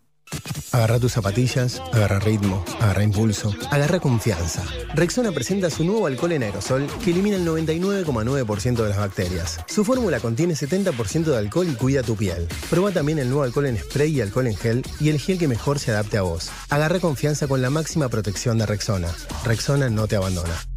Agarra 0.72 0.98
tus 0.98 1.12
zapatillas, 1.12 1.80
agarra 1.92 2.18
ritmo, 2.18 2.64
agarra 2.80 3.02
impulso, 3.02 3.54
agarra 3.70 4.00
confianza. 4.00 4.62
Rexona 4.94 5.32
presenta 5.32 5.70
su 5.70 5.84
nuevo 5.84 6.06
alcohol 6.06 6.32
en 6.32 6.42
aerosol 6.42 6.86
que 7.02 7.12
elimina 7.12 7.36
el 7.36 7.46
99,9% 7.46 8.82
de 8.82 8.88
las 8.88 8.98
bacterias. 8.98 9.60
Su 9.68 9.84
fórmula 9.84 10.20
contiene 10.20 10.54
70% 10.54 11.24
de 11.24 11.38
alcohol 11.38 11.68
y 11.70 11.74
cuida 11.74 12.02
tu 12.02 12.16
piel. 12.16 12.46
Proba 12.68 12.92
también 12.92 13.18
el 13.18 13.28
nuevo 13.28 13.44
alcohol 13.44 13.66
en 13.66 13.78
spray 13.78 14.16
y 14.16 14.20
alcohol 14.20 14.48
en 14.48 14.56
gel 14.56 14.82
y 15.00 15.08
el 15.08 15.18
gel 15.18 15.38
que 15.38 15.48
mejor 15.48 15.78
se 15.78 15.92
adapte 15.92 16.18
a 16.18 16.22
vos. 16.22 16.50
Agarra 16.68 17.00
confianza 17.00 17.48
con 17.48 17.62
la 17.62 17.70
máxima 17.70 18.08
protección 18.08 18.58
de 18.58 18.66
Rexona. 18.66 19.08
Rexona 19.44 19.88
no 19.88 20.06
te 20.06 20.16
abandona. 20.16 20.75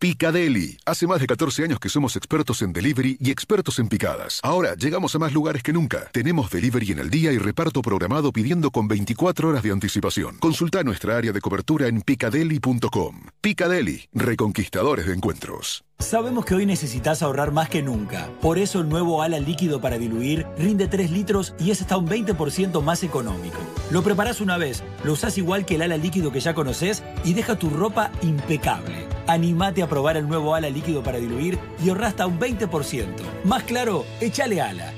Picadeli. 0.00 0.78
Hace 0.86 1.06
más 1.06 1.20
de 1.20 1.26
14 1.26 1.62
años 1.62 1.78
que 1.78 1.90
somos 1.90 2.16
expertos 2.16 2.62
en 2.62 2.72
delivery 2.72 3.18
y 3.20 3.30
expertos 3.30 3.78
en 3.80 3.90
picadas. 3.90 4.40
Ahora 4.42 4.74
llegamos 4.74 5.14
a 5.14 5.18
más 5.18 5.34
lugares 5.34 5.62
que 5.62 5.74
nunca. 5.74 6.08
Tenemos 6.10 6.50
delivery 6.50 6.92
en 6.92 7.00
el 7.00 7.10
día 7.10 7.32
y 7.32 7.36
reparto 7.36 7.82
programado 7.82 8.32
pidiendo 8.32 8.70
con 8.70 8.88
24 8.88 9.50
horas 9.50 9.62
de 9.62 9.72
anticipación. 9.72 10.38
Consulta 10.38 10.82
nuestra 10.84 11.18
área 11.18 11.32
de 11.32 11.42
cobertura 11.42 11.86
en 11.86 12.00
picadeli.com. 12.00 13.26
Picadeli, 13.42 14.08
reconquistadores 14.14 15.04
de 15.04 15.12
encuentros. 15.12 15.84
Sabemos 15.98 16.46
que 16.46 16.54
hoy 16.54 16.64
necesitas 16.64 17.22
ahorrar 17.22 17.52
más 17.52 17.68
que 17.68 17.82
nunca. 17.82 18.30
Por 18.40 18.56
eso 18.56 18.80
el 18.80 18.88
nuevo 18.88 19.20
ala 19.20 19.38
líquido 19.38 19.82
para 19.82 19.98
diluir 19.98 20.46
rinde 20.56 20.88
3 20.88 21.10
litros 21.10 21.54
y 21.58 21.72
es 21.72 21.82
hasta 21.82 21.98
un 21.98 22.08
20% 22.08 22.82
más 22.82 23.02
económico. 23.02 23.58
Lo 23.90 24.02
preparas 24.02 24.40
una 24.40 24.56
vez, 24.56 24.82
lo 25.04 25.12
usas 25.12 25.36
igual 25.36 25.66
que 25.66 25.74
el 25.74 25.82
ala 25.82 25.98
líquido 25.98 26.32
que 26.32 26.40
ya 26.40 26.54
conoces 26.54 27.02
y 27.22 27.34
deja 27.34 27.58
tu 27.58 27.68
ropa 27.68 28.10
impecable. 28.22 29.19
Animate 29.30 29.80
a 29.80 29.88
probar 29.88 30.16
el 30.16 30.26
nuevo 30.26 30.56
ala 30.56 30.68
líquido 30.68 31.04
para 31.04 31.18
diluir 31.18 31.56
y 31.80 31.88
ahorra 31.88 32.08
hasta 32.08 32.26
un 32.26 32.40
20%. 32.40 33.06
Más 33.44 33.62
claro, 33.62 34.04
échale 34.20 34.60
ala. 34.60 34.92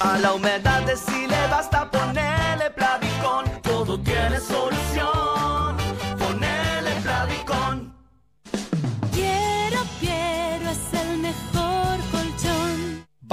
A 0.00 0.18
la 0.18 0.32
humedad 0.32 0.80
de 0.86 0.96
si 0.96 1.26
le 1.26 1.46
basta 1.50 1.90
ponerle 1.90 2.70
Plavicón, 2.70 3.44
todo 3.62 4.00
tiene 4.00 4.40
solución. 4.40 4.93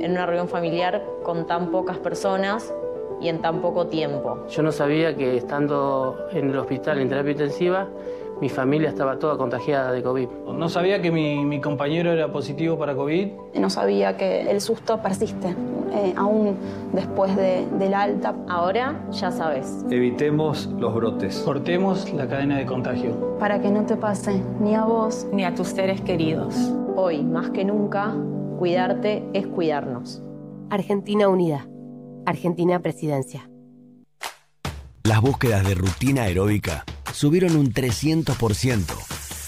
en 0.00 0.12
una 0.12 0.26
reunión 0.26 0.48
familiar 0.48 1.02
con 1.22 1.46
tan 1.46 1.70
pocas 1.70 1.98
personas 1.98 2.72
y 3.20 3.28
en 3.28 3.40
tan 3.40 3.60
poco 3.60 3.86
tiempo. 3.86 4.46
Yo 4.48 4.62
no 4.62 4.72
sabía 4.72 5.16
que 5.16 5.36
estando 5.36 6.16
en 6.32 6.50
el 6.50 6.58
hospital 6.58 6.98
en 6.98 7.08
terapia 7.08 7.32
intensiva, 7.32 7.88
mi 8.40 8.48
familia 8.48 8.88
estaba 8.88 9.20
toda 9.20 9.36
contagiada 9.36 9.92
de 9.92 10.02
COVID. 10.02 10.28
No 10.52 10.68
sabía 10.68 11.00
que 11.00 11.12
mi, 11.12 11.44
mi 11.44 11.60
compañero 11.60 12.10
era 12.10 12.32
positivo 12.32 12.76
para 12.76 12.96
COVID. 12.96 13.28
No 13.54 13.70
sabía 13.70 14.16
que 14.16 14.50
el 14.50 14.60
susto 14.60 15.00
persiste, 15.00 15.54
eh, 15.94 16.12
aún 16.16 16.56
después 16.92 17.36
de, 17.36 17.64
del 17.78 17.94
alta. 17.94 18.34
Ahora 18.48 19.00
ya 19.12 19.30
sabes. 19.30 19.84
Evitemos 19.90 20.66
los 20.76 20.92
brotes. 20.92 21.38
Cortemos 21.44 22.12
la 22.12 22.26
cadena 22.26 22.58
de 22.58 22.66
contagio. 22.66 23.36
Para 23.38 23.60
que 23.60 23.70
no 23.70 23.86
te 23.86 23.96
pase 23.96 24.42
ni 24.58 24.74
a 24.74 24.84
vos 24.86 25.28
ni 25.32 25.44
a 25.44 25.54
tus 25.54 25.68
seres 25.68 26.00
queridos. 26.00 26.56
Hoy, 26.96 27.22
más 27.22 27.50
que 27.50 27.64
nunca, 27.64 28.12
cuidarte 28.62 29.24
es 29.34 29.44
cuidarnos. 29.48 30.22
Argentina 30.70 31.26
Unida. 31.26 31.66
Argentina 32.26 32.78
Presidencia. 32.78 33.50
Las 35.02 35.20
búsquedas 35.20 35.66
de 35.66 35.74
rutina 35.74 36.22
aeróbica 36.22 36.84
subieron 37.12 37.56
un 37.56 37.72
300%. 37.72 38.84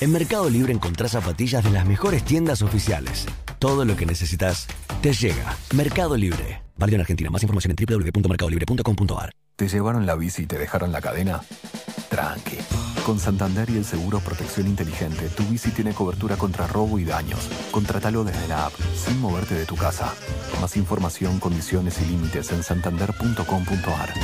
En 0.00 0.10
Mercado 0.10 0.50
Libre 0.50 0.72
encontrás 0.72 1.12
zapatillas 1.12 1.62
de 1.62 1.70
las 1.70 1.86
mejores 1.86 2.24
tiendas 2.24 2.60
oficiales. 2.60 3.26
Todo 3.60 3.84
lo 3.84 3.94
que 3.94 4.04
necesitas 4.04 4.66
te 5.00 5.12
llega. 5.12 5.56
Mercado 5.76 6.16
Libre. 6.16 6.62
Válido 6.76 6.96
en 6.96 7.02
Argentina. 7.02 7.30
Más 7.30 7.44
información 7.44 7.76
en 7.78 7.86
www.mercadolibre.com.ar. 7.86 9.30
¿Te 9.54 9.68
llevaron 9.68 10.06
la 10.06 10.16
bici 10.16 10.42
y 10.42 10.46
te 10.46 10.58
dejaron 10.58 10.90
la 10.90 11.00
cadena? 11.00 11.40
Con 13.04 13.18
Santander 13.18 13.68
y 13.70 13.76
el 13.76 13.84
seguro 13.84 14.20
Protección 14.20 14.68
Inteligente, 14.68 15.28
tu 15.28 15.42
bici 15.44 15.70
tiene 15.72 15.92
cobertura 15.92 16.36
contra 16.36 16.66
robo 16.66 16.98
y 16.98 17.04
daños. 17.04 17.48
Contratalo 17.72 18.22
desde 18.22 18.46
la 18.46 18.66
app, 18.66 18.72
sin 18.94 19.20
moverte 19.20 19.54
de 19.54 19.66
tu 19.66 19.74
casa. 19.74 20.14
Más 20.60 20.76
información, 20.76 21.40
condiciones 21.40 22.00
y 22.00 22.06
límites 22.06 22.52
en 22.52 22.62
santander.com.ar. 22.62 24.14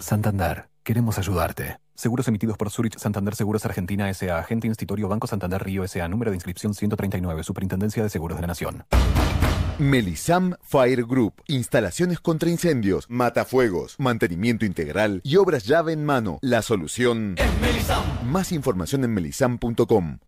Santander, 0.00 0.68
queremos 0.82 1.18
ayudarte. 1.18 1.85
Seguros 1.96 2.28
emitidos 2.28 2.56
por 2.56 2.70
Zurich 2.70 2.98
Santander 2.98 3.34
Seguros 3.34 3.64
Argentina 3.64 4.08
S.A. 4.10 4.38
Agente 4.38 4.66
Institutorio 4.66 5.08
Banco 5.08 5.26
Santander 5.26 5.62
Río 5.62 5.82
S.A. 5.82 6.06
Número 6.08 6.30
de 6.30 6.36
inscripción 6.36 6.74
139. 6.74 7.42
Superintendencia 7.42 8.02
de 8.02 8.10
Seguros 8.10 8.36
de 8.36 8.42
la 8.42 8.48
Nación. 8.48 8.84
Melisam 9.78 10.54
Fire 10.62 11.04
Group. 11.04 11.42
Instalaciones 11.48 12.20
contra 12.20 12.50
incendios, 12.50 13.06
matafuegos, 13.08 13.96
mantenimiento 13.98 14.64
integral 14.64 15.20
y 15.24 15.36
obras 15.36 15.64
llave 15.64 15.92
en 15.92 16.04
mano. 16.04 16.38
La 16.42 16.62
solución 16.62 17.34
es 17.38 17.60
Melisam. 17.60 18.04
Más 18.24 18.52
información 18.52 19.04
en 19.04 19.14
melisam.com. 19.14 20.18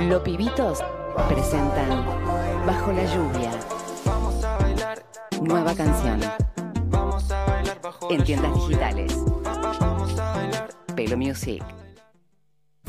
Los 0.00 0.22
pibitos 0.22 0.80
presentan 1.28 2.24
Bajo 2.66 2.92
la 2.92 3.04
lluvia. 3.14 3.50
Nueva 5.42 5.74
canción. 5.74 6.20
En 8.10 8.24
tiendas 8.24 8.54
digitales. 8.54 9.18
Pelo 10.94 11.16
Music. 11.16 11.62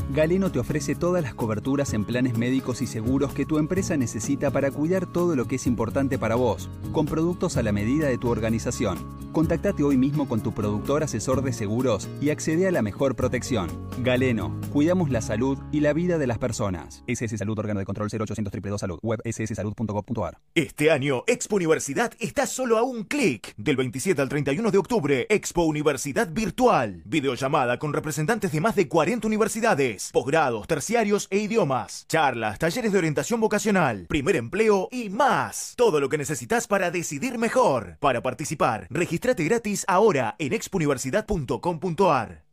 Galeno 0.08 0.52
te 0.52 0.60
ofrece 0.60 0.94
todas 0.94 1.22
las 1.22 1.34
coberturas 1.34 1.92
en 1.92 2.04
planes 2.04 2.38
médicos 2.38 2.80
y 2.80 2.86
seguros 2.86 3.32
que 3.32 3.44
tu 3.44 3.58
empresa 3.58 3.96
necesita 3.96 4.52
para 4.52 4.70
cuidar 4.70 5.06
todo 5.06 5.34
lo 5.34 5.48
que 5.48 5.56
es 5.56 5.66
importante 5.66 6.16
para 6.16 6.36
vos, 6.36 6.70
con 6.92 7.06
productos 7.06 7.56
a 7.56 7.62
la 7.62 7.72
medida 7.72 8.06
de 8.06 8.16
tu 8.16 8.30
organización. 8.30 8.98
Contactate 9.32 9.82
hoy 9.82 9.98
mismo 9.98 10.28
con 10.28 10.40
tu 10.40 10.54
productor 10.54 11.02
asesor 11.02 11.42
de 11.42 11.52
seguros 11.52 12.08
y 12.20 12.30
accede 12.30 12.68
a 12.68 12.70
la 12.70 12.82
mejor 12.82 13.16
protección. 13.16 13.68
Galeno, 13.98 14.58
cuidamos 14.72 15.10
la 15.10 15.20
salud 15.20 15.58
y 15.72 15.80
la 15.80 15.92
vida 15.92 16.18
de 16.18 16.26
las 16.26 16.38
personas. 16.38 17.02
SS 17.06 17.36
Salud, 17.36 17.58
órgano 17.58 17.80
de 17.80 17.86
control 17.86 18.08
0800 18.08 18.44
222 18.44 18.80
Salud, 18.80 18.98
web 19.02 19.20
sssalud.gov.ar. 19.24 20.38
Este 20.54 20.90
año, 20.90 21.24
Expo 21.26 21.56
Universidad 21.56 22.12
está 22.18 22.46
solo 22.46 22.78
a 22.78 22.82
un 22.82 23.04
clic. 23.04 23.54
Del 23.56 23.76
27 23.76 24.22
al 24.22 24.28
31 24.28 24.70
de 24.70 24.78
octubre, 24.78 25.26
Expo 25.28 25.64
Universidad 25.64 26.30
Virtual. 26.32 27.02
Videollamada 27.04 27.78
con 27.78 27.92
representantes 27.92 28.52
de 28.52 28.60
más 28.60 28.76
de 28.76 28.88
40 28.88 29.26
universidades 29.26 29.95
posgrados, 30.12 30.66
terciarios 30.66 31.26
e 31.30 31.38
idiomas, 31.38 32.06
charlas, 32.08 32.58
talleres 32.58 32.92
de 32.92 32.98
orientación 32.98 33.40
vocacional, 33.40 34.06
primer 34.08 34.36
empleo 34.36 34.88
y 34.90 35.10
más. 35.10 35.74
Todo 35.76 36.00
lo 36.00 36.08
que 36.08 36.18
necesitas 36.18 36.66
para 36.66 36.90
decidir 36.90 37.38
mejor. 37.38 37.96
Para 38.00 38.22
participar, 38.22 38.86
regístrate 38.90 39.44
gratis 39.44 39.84
ahora 39.88 40.36
en 40.38 40.52
expouniversidad.com.ar. 40.52 42.44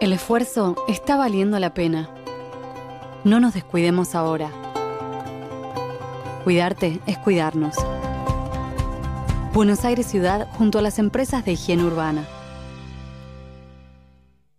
El 0.00 0.12
esfuerzo 0.12 0.76
está 0.88 1.16
valiendo 1.16 1.58
la 1.58 1.74
pena. 1.74 2.08
No 3.24 3.38
nos 3.38 3.54
descuidemos 3.54 4.14
ahora. 4.14 4.50
Cuidarte 6.44 7.00
es 7.06 7.18
cuidarnos. 7.18 7.76
Buenos 9.52 9.84
Aires 9.84 10.06
Ciudad 10.06 10.48
junto 10.52 10.78
a 10.78 10.82
las 10.82 10.98
empresas 10.98 11.44
de 11.44 11.52
higiene 11.52 11.84
urbana. 11.84 12.26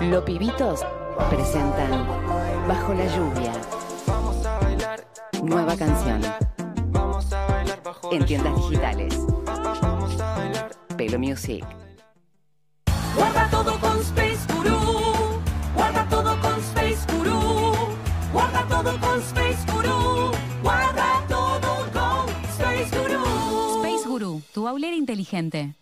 Los 0.00 0.22
pibitos 0.22 0.86
presentan 1.30 2.06
Bajo 2.68 2.94
la 2.94 3.06
lluvia. 3.06 3.52
Nueva 5.42 5.76
canción. 5.76 6.22
En 8.12 8.24
tiendas 8.24 8.54
digitales. 8.54 9.18
Pelo 10.96 10.96
Telo 10.96 11.18
Music. 11.18 11.64
Guarda 13.16 13.48
todo 13.50 13.80
con 13.80 13.98
Space 13.98 14.46
Guru. 14.54 15.40
Guarda 15.74 16.08
todo 16.08 16.40
con 16.40 16.60
Space 16.60 17.16
Guru. 17.16 17.74
Guarda 18.32 18.64
todo 18.68 19.00
con 19.00 19.18
Space 19.22 19.72
Guru. 19.72 20.30
Guarda 20.62 21.24
todo 21.28 21.90
con 21.92 22.28
Space 22.50 22.96
Guru. 22.96 23.82
Space 23.82 24.08
Guru, 24.08 24.42
tu 24.54 24.68
aulera 24.68 24.94
inteligente. 24.94 25.74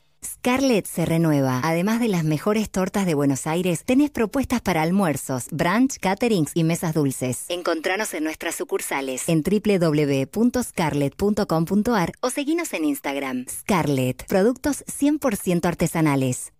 Scarlett 0.46 0.86
se 0.86 1.04
renueva. 1.04 1.60
Además 1.64 1.98
de 1.98 2.06
las 2.06 2.22
mejores 2.22 2.70
tortas 2.70 3.04
de 3.04 3.14
Buenos 3.14 3.48
Aires, 3.48 3.82
tenés 3.84 4.10
propuestas 4.10 4.60
para 4.60 4.80
almuerzos, 4.80 5.48
brunch, 5.50 5.98
caterings 5.98 6.52
y 6.54 6.62
mesas 6.62 6.94
dulces. 6.94 7.46
Encontranos 7.48 8.14
en 8.14 8.22
nuestras 8.22 8.54
sucursales 8.54 9.28
en 9.28 9.42
www.scarlett.com.ar 9.42 12.12
o 12.20 12.30
seguinos 12.30 12.72
en 12.74 12.84
Instagram. 12.84 13.46
Scarlett, 13.50 14.24
productos 14.28 14.84
100% 14.84 15.66
artesanales. 15.66 16.52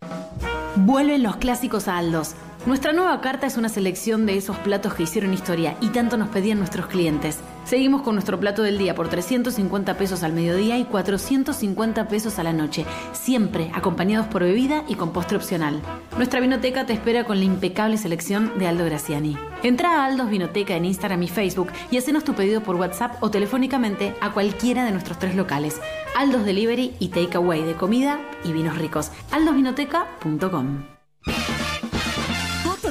Vuelven 0.75 1.23
los 1.23 1.37
clásicos 1.37 1.87
a 1.87 1.99
Aldos. 1.99 2.35
Nuestra 2.67 2.93
nueva 2.93 3.21
carta 3.21 3.47
es 3.47 3.57
una 3.57 3.69
selección 3.69 4.27
de 4.27 4.37
esos 4.37 4.59
platos 4.59 4.95
que 4.95 5.05
hicieron 5.05 5.33
historia 5.33 5.77
y 5.81 5.91
tanto 5.91 6.17
nos 6.17 6.31
pedían 6.31 6.59
nuestros 6.59 6.89
clientes. 6.89 7.39
Seguimos 7.67 8.03
con 8.03 8.15
nuestro 8.15 8.39
plato 8.39 8.63
del 8.63 8.79
día 8.79 8.95
por 8.95 9.09
350 9.09 9.99
pesos 9.99 10.23
al 10.23 10.33
mediodía 10.33 10.79
y 10.79 10.85
450 10.85 12.07
pesos 12.07 12.39
a 12.39 12.45
la 12.45 12.53
noche, 12.53 12.87
siempre 13.13 13.73
acompañados 13.75 14.29
por 14.29 14.45
bebida 14.45 14.85
y 14.87 14.95
con 14.95 15.13
postre 15.13 15.37
opcional. 15.37 15.83
Nuestra 16.17 16.39
vinoteca 16.39 16.87
te 16.87 16.93
espera 16.93 17.25
con 17.25 17.39
la 17.39 17.45
impecable 17.45 17.99
selección 17.99 18.57
de 18.57 18.69
Aldo 18.69 18.85
Graciani. 18.85 19.37
Entra 19.65 20.01
a 20.01 20.07
Aldos 20.07 20.31
Vinoteca 20.31 20.77
en 20.77 20.85
Instagram 20.85 21.25
y 21.25 21.29
Facebook 21.29 21.73
y 21.91 21.97
hacenos 21.97 22.23
tu 22.23 22.35
pedido 22.35 22.63
por 22.63 22.77
WhatsApp 22.77 23.21
o 23.21 23.33
telefónicamente 23.33 24.15
a 24.21 24.31
cualquiera 24.33 24.85
de 24.85 24.93
nuestros 24.93 25.19
tres 25.19 25.35
locales. 25.35 25.81
Aldos 26.17 26.45
Delivery 26.45 26.95
y 27.01 27.09
Takeaway 27.09 27.65
de 27.65 27.75
comida 27.75 28.21
y 28.45 28.53
vinos 28.53 28.79
ricos. 28.79 29.11
aldosvinoteca.com 29.33 30.85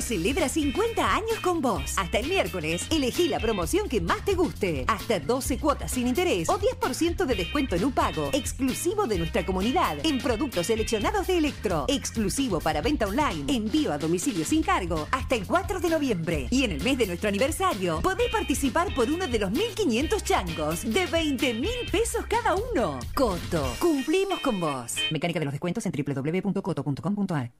Celebra 0.01 0.49
50 0.49 1.15
años 1.15 1.39
con 1.41 1.61
vos. 1.61 1.93
Hasta 1.97 2.19
el 2.19 2.27
miércoles, 2.27 2.85
elegí 2.89 3.27
la 3.27 3.39
promoción 3.39 3.87
que 3.87 4.01
más 4.01 4.23
te 4.25 4.35
guste. 4.35 4.85
Hasta 4.87 5.19
12 5.19 5.57
cuotas 5.59 5.91
sin 5.91 6.07
interés 6.07 6.49
o 6.49 6.59
10% 6.59 7.25
de 7.25 7.35
descuento 7.35 7.75
en 7.75 7.85
un 7.85 7.91
pago. 7.91 8.29
Exclusivo 8.33 9.07
de 9.07 9.17
nuestra 9.17 9.45
comunidad. 9.45 9.97
En 10.03 10.19
productos 10.19 10.67
seleccionados 10.67 11.27
de 11.27 11.37
Electro. 11.37 11.85
Exclusivo 11.87 12.59
para 12.59 12.81
venta 12.81 13.07
online. 13.07 13.45
Envío 13.53 13.91
a 13.91 13.97
domicilio 13.97 14.45
sin 14.45 14.63
cargo. 14.63 15.07
Hasta 15.11 15.35
el 15.35 15.45
4 15.45 15.79
de 15.79 15.89
noviembre. 15.89 16.47
Y 16.51 16.63
en 16.63 16.71
el 16.71 16.83
mes 16.83 16.97
de 16.97 17.07
nuestro 17.07 17.29
aniversario, 17.29 18.01
podés 18.01 18.29
participar 18.31 18.93
por 18.93 19.09
uno 19.09 19.27
de 19.27 19.39
los 19.39 19.51
1.500 19.51 20.23
changos. 20.23 20.83
De 20.83 21.05
20 21.05 21.53
mil 21.53 21.91
pesos 21.91 22.25
cada 22.27 22.55
uno. 22.55 22.99
Coto. 23.13 23.75
Cumplimos 23.79 24.39
con 24.39 24.59
vos. 24.59 24.95
Mecánica 25.11 25.39
de 25.39 25.45
los 25.45 25.53
descuentos 25.53 25.85
en 25.85 25.91
www.coto.com.ar. 25.91 27.51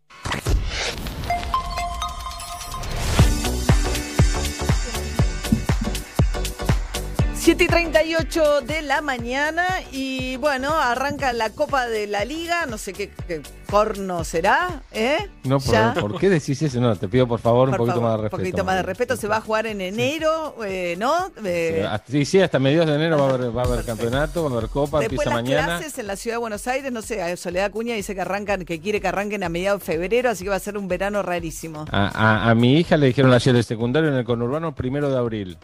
7 7.46 7.64
y 7.64 7.68
38 7.68 8.62
de 8.62 8.82
la 8.82 9.02
mañana 9.02 9.66
y 9.92 10.36
bueno, 10.38 10.74
arranca 10.74 11.32
la 11.32 11.52
Copa 11.52 11.86
de 11.86 12.08
la 12.08 12.26
Liga, 12.26 12.66
no 12.66 12.80
sé 12.80 12.92
qué, 12.92 13.12
qué 13.28 13.44
corno 13.70 14.24
será, 14.24 14.82
¿eh? 14.92 15.30
No, 15.44 15.60
¿por. 15.60 15.94
¿por 15.94 16.20
qué 16.20 16.28
decís 16.28 16.60
eso? 16.64 16.82
No, 16.82 16.96
te 16.96 17.08
pido 17.08 17.28
por 17.28 17.40
favor 17.40 17.70
un 17.70 17.76
poquito 17.76 17.98
favor, 17.98 18.10
más 18.10 18.18
de 18.18 18.24
respeto. 18.24 18.36
Un 18.38 18.42
poquito 18.42 18.64
más 18.66 18.76
de 18.78 18.82
respeto, 18.82 19.16
se 19.16 19.28
va 19.28 19.38
a 19.38 19.42
jugar 19.42 19.68
en 19.68 19.80
enero, 19.80 20.56
eh, 20.66 20.96
¿no? 20.98 21.32
Eh, 21.46 21.88
Sí, 22.10 22.26
Sí, 22.26 22.42
hasta 22.42 22.58
mediados 22.58 22.88
de 22.90 22.96
enero 22.96 23.20
va 23.20 23.26
a 23.30 23.34
haber, 23.36 23.56
va 23.56 23.62
a 23.62 23.66
haber 23.66 23.86
campeonato, 23.86 24.44
va 24.44 24.50
a 24.50 24.58
haber 24.58 24.70
copa, 24.72 25.00
Después 25.02 25.28
empieza 25.28 25.36
las 25.36 25.44
mañana. 25.44 25.66
clases 25.78 26.00
en 26.00 26.08
la 26.08 26.16
ciudad 26.16 26.38
de 26.38 26.40
Buenos 26.40 26.68
Aires, 26.68 26.92
no 26.92 27.04
sé, 27.04 27.38
Soledad 27.38 27.70
Cuña 27.70 27.94
dice 27.94 28.16
que 28.16 28.22
arrancan, 28.22 28.66
que 28.66 28.82
quiere 28.82 29.00
que 29.00 29.08
arranquen 29.08 29.44
a 29.44 29.50
mediados 29.50 29.82
de 29.82 29.86
febrero, 29.86 30.32
así 30.32 30.46
que 30.46 30.50
va 30.50 30.56
a 30.56 30.60
ser 30.60 30.80
un 30.80 30.88
verano 30.88 31.22
rarísimo. 31.22 31.86
A, 31.92 32.08
a- 32.08 32.50
a 32.50 32.56
mi 32.56 32.80
hija 32.80 32.98
le 32.98 33.06
dijeron 33.06 33.32
ayer 33.34 33.56
el 33.56 33.64
secundario 33.64 34.10
en 34.10 34.16
el 34.16 34.26
conurbano 34.26 34.74
primero 34.74 35.12
de 35.12 35.18
abril. 35.20 35.58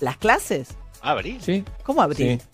¿Las 0.00 0.16
clases? 0.16 0.68
¿Abril? 1.10 1.38
¿Sí? 1.40 1.64
¿Cómo 1.82 2.02
abril? 2.02 2.40
Sí. 2.40 2.46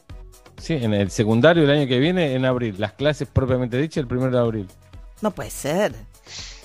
Sí, 0.58 0.72
en 0.74 0.94
el 0.94 1.10
secundario 1.10 1.64
el 1.64 1.70
año 1.70 1.88
que 1.88 1.98
viene, 1.98 2.34
en 2.34 2.44
abril. 2.44 2.76
Las 2.78 2.92
clases 2.92 3.26
propiamente 3.28 3.76
dichas, 3.78 4.02
el 4.02 4.06
primero 4.06 4.30
de 4.30 4.38
abril. 4.38 4.68
No 5.20 5.30
puede 5.32 5.50
ser. 5.50 5.92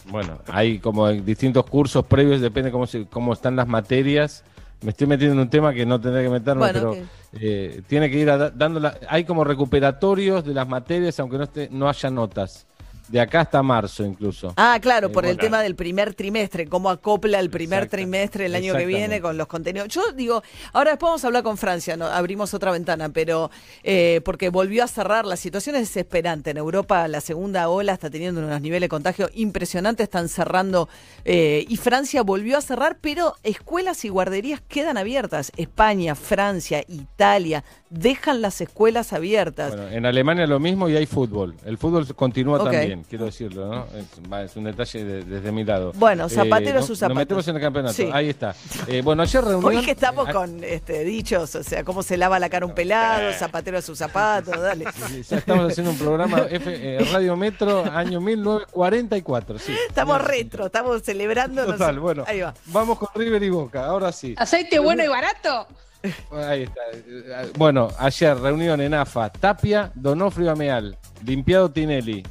Bueno, 0.10 0.39
hay 0.47 0.80
como 0.80 1.10
distintos 1.12 1.65
cursos 1.65 2.06
previos, 2.06 2.39
depende 2.41 2.71
cómo, 2.71 2.86
se, 2.88 3.06
cómo 3.08 3.34
están 3.34 3.56
las 3.56 3.67
materias. 3.67 4.43
Me 4.82 4.91
estoy 4.91 5.08
metiendo 5.08 5.34
en 5.34 5.39
un 5.39 5.50
tema 5.50 5.73
que 5.73 5.86
no 5.86 6.00
tendré 6.00 6.23
que 6.23 6.30
meterme, 6.30 6.60
Bueno, 6.60 6.91
pero 6.91 7.06
eh, 7.41 7.82
tiene 7.88 8.10
que 8.12 8.19
ir 8.19 8.30
a 8.30 8.52
dando 8.52 8.80
la- 8.80 8.97
Hay 9.10 9.23
como 9.26 9.43
recuperatorios 9.43 10.45
de 10.45 10.54
las 10.54 10.67
materias, 10.67 11.19
aunque 11.19 11.38
no, 11.38 11.43
esté, 11.45 11.67
no 11.71 11.89
haya 11.89 12.10
notas. 12.12 12.67
De 13.10 13.20
acá 13.20 13.41
hasta 13.41 13.63
marzo 13.63 14.04
incluso. 14.06 14.54
Ah, 14.58 14.78
claro, 14.82 15.08
Eh, 15.08 15.12
por 15.12 15.26
el 15.26 15.38
tema 15.38 15.62
del 15.62 15.76
primer 15.76 16.13
trimestre, 16.13 16.67
cómo 16.67 16.89
acopla 16.89 17.39
el 17.39 17.50
primer 17.50 17.88
trimestre 17.88 18.48
el 18.48 18.56
año 18.56 18.74
que 18.76 18.86
viene 18.86 19.22
con 19.22 19.38
los 19.38 19.48
contenidos. 19.48 19.88
Yo 19.89 20.12
digo, 20.12 20.43
ahora 20.74 20.91
después 20.91 21.10
vamos 21.10 21.24
a 21.24 21.28
hablar 21.28 21.43
con 21.43 21.58
Francia, 21.58 21.96
¿no? 21.96 22.06
abrimos 22.06 22.54
otra 22.54 22.72
ventana, 22.72 23.10
pero 23.10 23.50
eh, 23.84 24.22
porque 24.26 24.50
volvió 24.50 24.84
a 24.84 24.88
cerrar, 24.88 25.26
la 25.26 25.38
situación 25.38 25.76
es 25.76 25.82
desesperante. 25.84 26.52
En 26.52 26.58
Europa 26.58 27.08
la 27.08 27.22
segunda 27.22 27.70
ola 27.70 27.93
está 27.93 28.10
teniendo 28.10 28.41
unos 28.41 28.62
niveles 28.62 28.86
de 28.86 28.89
contagio 28.89 29.30
impresionantes, 29.34 30.06
están 30.06 30.30
cerrando 30.30 30.89
eh, 31.26 31.65
y 31.67 31.78
Francia 31.78 32.24
volvió 32.24 32.58
a 32.58 32.62
cerrar, 32.62 32.98
pero 33.00 33.36
escuelas 33.43 34.04
y 34.06 34.10
guarderías 34.10 34.62
quedan 34.67 34.98
abiertas. 34.98 35.52
España, 35.58 36.15
Francia, 36.15 36.84
Italia, 36.88 37.63
dejan 37.89 38.41
las 38.41 38.62
escuelas 38.62 39.13
abiertas. 39.13 39.76
Bueno, 39.76 39.89
en 39.89 40.06
Alemania 40.06 40.48
lo 40.48 40.60
mismo 40.60 40.89
y 40.89 40.96
hay 40.96 41.06
fútbol. 41.06 41.56
El 41.65 41.78
fútbol 41.78 42.13
continúa 42.15 42.63
también, 42.63 42.96
quiero 43.03 43.25
decirlo, 43.25 43.67
¿no? 43.67 43.88
Es, 44.43 44.55
un 44.55 44.63
detalle 44.65 45.03
de- 45.03 45.23
desde 45.23 45.51
mi 45.51 45.63
lado. 45.63 45.91
Bueno, 45.95 46.29
zapatero 46.29 46.77
a 46.77 46.81
no- 46.81 46.88
sus 46.88 46.99
zapatos. 46.99 47.15
Nos 47.15 47.21
metemos 47.21 47.47
en 47.47 47.55
el 47.55 47.62
campeonato, 47.62 47.93
Sí. 47.93 48.10
ahí 48.13 48.29
está. 48.29 48.55
Eh, 48.88 49.01
bueno, 49.01 49.23
ayer 49.23 49.43
reunión... 49.43 49.75
Hoy 49.77 49.83
que 49.86 49.91
estamos 49.91 50.27
Ah, 50.29 50.33
con 50.33 50.63
este, 50.63 51.03
dichos, 51.03 51.53
o 51.55 51.63
sea, 51.63 51.83
cómo 51.83 52.03
se 52.03 52.17
lava 52.17 52.39
la 52.39 52.49
cara 52.49 52.65
un 52.65 52.73
pelado, 52.75 53.31
zapatero 53.33 53.77
a 53.77 53.81
sus 53.81 53.97
zapatos, 53.97 54.60
dale. 54.62 54.86
Ya 55.29 55.38
estamos 55.38 55.71
haciendo 55.71 55.91
un 55.91 55.97
programa 55.97 56.39
F- 56.49 56.63
eh, 56.97 57.05
Radio 57.12 57.36
Metro, 57.36 57.83
año 57.91 58.19
1944, 58.21 59.60
sí. 59.60 59.73
Estamos 59.88 60.21
retro, 60.23 60.65
estamos 60.67 61.01
celebrando. 61.03 61.65
Total, 61.65 61.95
sé. 61.95 61.99
bueno. 61.99 62.23
Ahí 62.27 62.41
va. 62.41 62.53
Vamos 62.67 62.97
con 62.97 63.10
River 63.15 63.41
y 63.43 63.49
Boca, 63.49 63.86
ahora 63.86 64.12
sí. 64.12 64.33
¿Aceite 64.38 64.79
bueno 64.79 65.03
y 65.03 65.07
barato? 65.07 65.67
Ahí 66.31 66.63
está. 66.63 66.81
Eh, 66.93 67.51
Bueno, 67.57 67.89
ayer 67.97 68.38
reunión 68.38 68.79
en 68.81 68.93
AFA, 68.93 69.29
Tapia, 69.31 69.91
Donofrio 69.95 70.51
Ameal, 70.51 70.97
limpiado 71.25 71.69
Tinelli. 71.71 72.23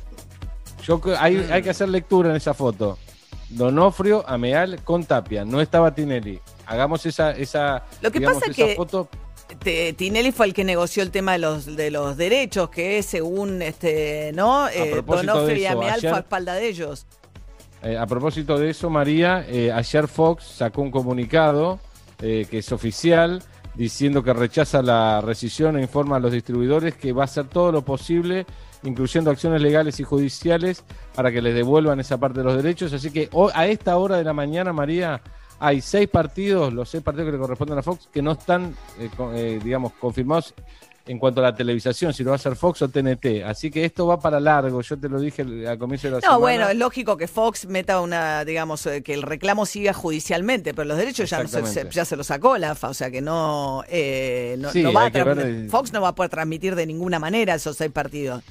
Yo 0.87 1.01
hay, 1.19 1.37
hay 1.51 1.63
que 1.63 1.71
hacer 1.71 1.89
lectura 1.89 2.31
en 2.31 2.37
esa 2.37 2.55
foto. 2.55 2.99
Donofrio 3.51 4.25
Ameal 4.29 4.83
con 4.83 5.05
Tapia, 5.05 5.45
no 5.45 5.61
estaba 5.61 5.95
Tinelli. 5.95 6.41
Hagamos 6.67 7.07
esa, 7.07 7.31
esa, 7.33 7.85
Lo 8.01 8.11
que 8.11 8.19
digamos, 8.19 8.41
pasa 8.41 8.53
esa 8.53 8.67
que- 8.67 8.75
foto. 8.75 9.09
Te- 9.63 9.93
Tinelli 9.93 10.33
fue 10.33 10.47
el 10.47 10.55
que 10.55 10.65
negoció 10.65 11.05
el 11.05 11.13
tema 11.13 11.33
de 11.33 11.39
los 11.39 11.77
de 11.77 11.93
los 11.93 12.17
derechos, 12.17 12.69
que 12.69 12.99
es 12.99 13.07
según 13.07 13.63
este, 13.63 14.33
¿no? 14.35 14.69
Eh, 14.69 15.03
Donofrio 15.07 15.57
y 15.57 15.67
Ameal 15.67 16.01
fue 16.01 16.11
a 16.11 16.19
espalda 16.19 16.55
de 16.55 16.69
ellos. 16.69 17.07
Eh, 17.83 17.97
a 17.97 18.07
propósito 18.07 18.59
de 18.59 18.71
eso, 18.71 18.91
María, 18.91 19.45
eh, 19.49 19.71
ayer 19.71 20.09
Fox 20.09 20.45
sacó 20.45 20.83
un 20.83 20.91
comunicado 20.91 21.79
eh, 22.21 22.47
que 22.51 22.59
es 22.59 22.73
oficial 22.73 23.41
diciendo 23.77 24.25
que 24.25 24.33
rechaza 24.33 24.83
la 24.83 25.21
rescisión 25.21 25.77
e 25.79 25.83
informa 25.83 26.17
a 26.17 26.19
los 26.19 26.33
distribuidores 26.33 26.97
que 26.97 27.13
va 27.13 27.23
a 27.23 27.25
hacer 27.27 27.47
todo 27.47 27.71
lo 27.71 27.83
posible, 27.83 28.47
incluyendo 28.83 29.31
acciones 29.31 29.61
legales 29.63 29.99
y 30.01 30.05
judiciales, 30.05 30.85
para 31.15 31.33
que 31.33 31.41
les 31.43 31.55
devuelvan 31.55 31.99
esa 32.01 32.19
parte 32.19 32.39
de 32.41 32.45
los 32.45 32.57
derechos. 32.57 32.93
Así 32.93 33.11
que 33.11 33.29
a 33.55 33.67
esta 33.67 33.97
hora 33.97 34.17
de 34.17 34.25
la 34.25 34.33
mañana, 34.33 34.73
María, 34.73 35.21
hay 35.59 35.81
seis 35.81 36.09
partidos, 36.09 36.73
los 36.73 36.89
seis 36.91 37.03
partidos 37.03 37.27
que 37.27 37.33
le 37.33 37.39
corresponden 37.39 37.79
a 37.79 37.83
Fox, 37.83 38.09
que 38.13 38.23
no 38.23 38.33
están, 38.33 38.75
eh, 39.01 39.09
con- 39.17 39.35
eh, 39.35 39.59
digamos, 39.63 39.93
confirmados 39.95 40.55
en 41.09 41.21
cuanto 41.21 41.41
a 41.41 41.45
la 41.45 41.55
televisación, 41.55 42.13
si 42.13 42.25
lo 42.25 42.31
va 42.31 42.35
a 42.35 42.37
hacer 42.37 42.57
Fox 42.57 42.83
o 42.83 42.89
TNT. 42.89 43.45
Así 43.45 43.71
que 43.71 43.85
esto 43.85 44.09
va 44.09 44.19
para 44.19 44.41
largo, 44.41 44.81
yo 44.83 44.99
te 44.99 45.09
lo 45.09 45.21
dije 45.21 45.43
al 45.43 45.79
comienzo 45.79 46.09
de 46.09 46.11
la 46.11 46.17
No, 46.17 46.21
semana. 46.23 46.39
bueno, 46.39 46.69
es 46.69 46.77
lógico 46.77 47.17
que 47.17 47.29
Fox 47.29 47.67
meta 47.67 48.01
una, 48.01 48.45
digamos, 48.45 48.85
eh, 48.87 49.03
que 49.05 49.15
el 49.15 49.23
reclamo 49.23 49.67
siga 49.67 49.93
judicialmente, 49.93 50.75
pero 50.75 50.85
los 50.89 50.99
derechos 50.99 51.31
ya, 51.31 51.41
no 51.45 51.49
se, 51.49 51.89
ya 51.91 52.05
los 52.17 52.27
sacó 52.27 52.59
la 52.59 52.73
AFA, 52.73 52.89
o 52.89 52.95
sea 52.95 53.09
que 53.13 53.21
no, 53.21 53.85
eh, 53.89 54.57
no, 54.59 54.71
Sí, 54.73 54.83
no 54.83 54.93
va 54.93 55.07
a 55.07 55.11
ver- 55.11 55.71
Fox 55.71 55.93
no 55.93 56.01
va 56.01 56.09
a 56.09 56.15
poder 56.17 56.29
transmitir 56.31 56.75
de 56.75 56.87
ninguna 56.87 57.21
manera 57.21 57.55
esos 57.55 57.77
seis 57.77 57.93
partidos. 57.93 58.43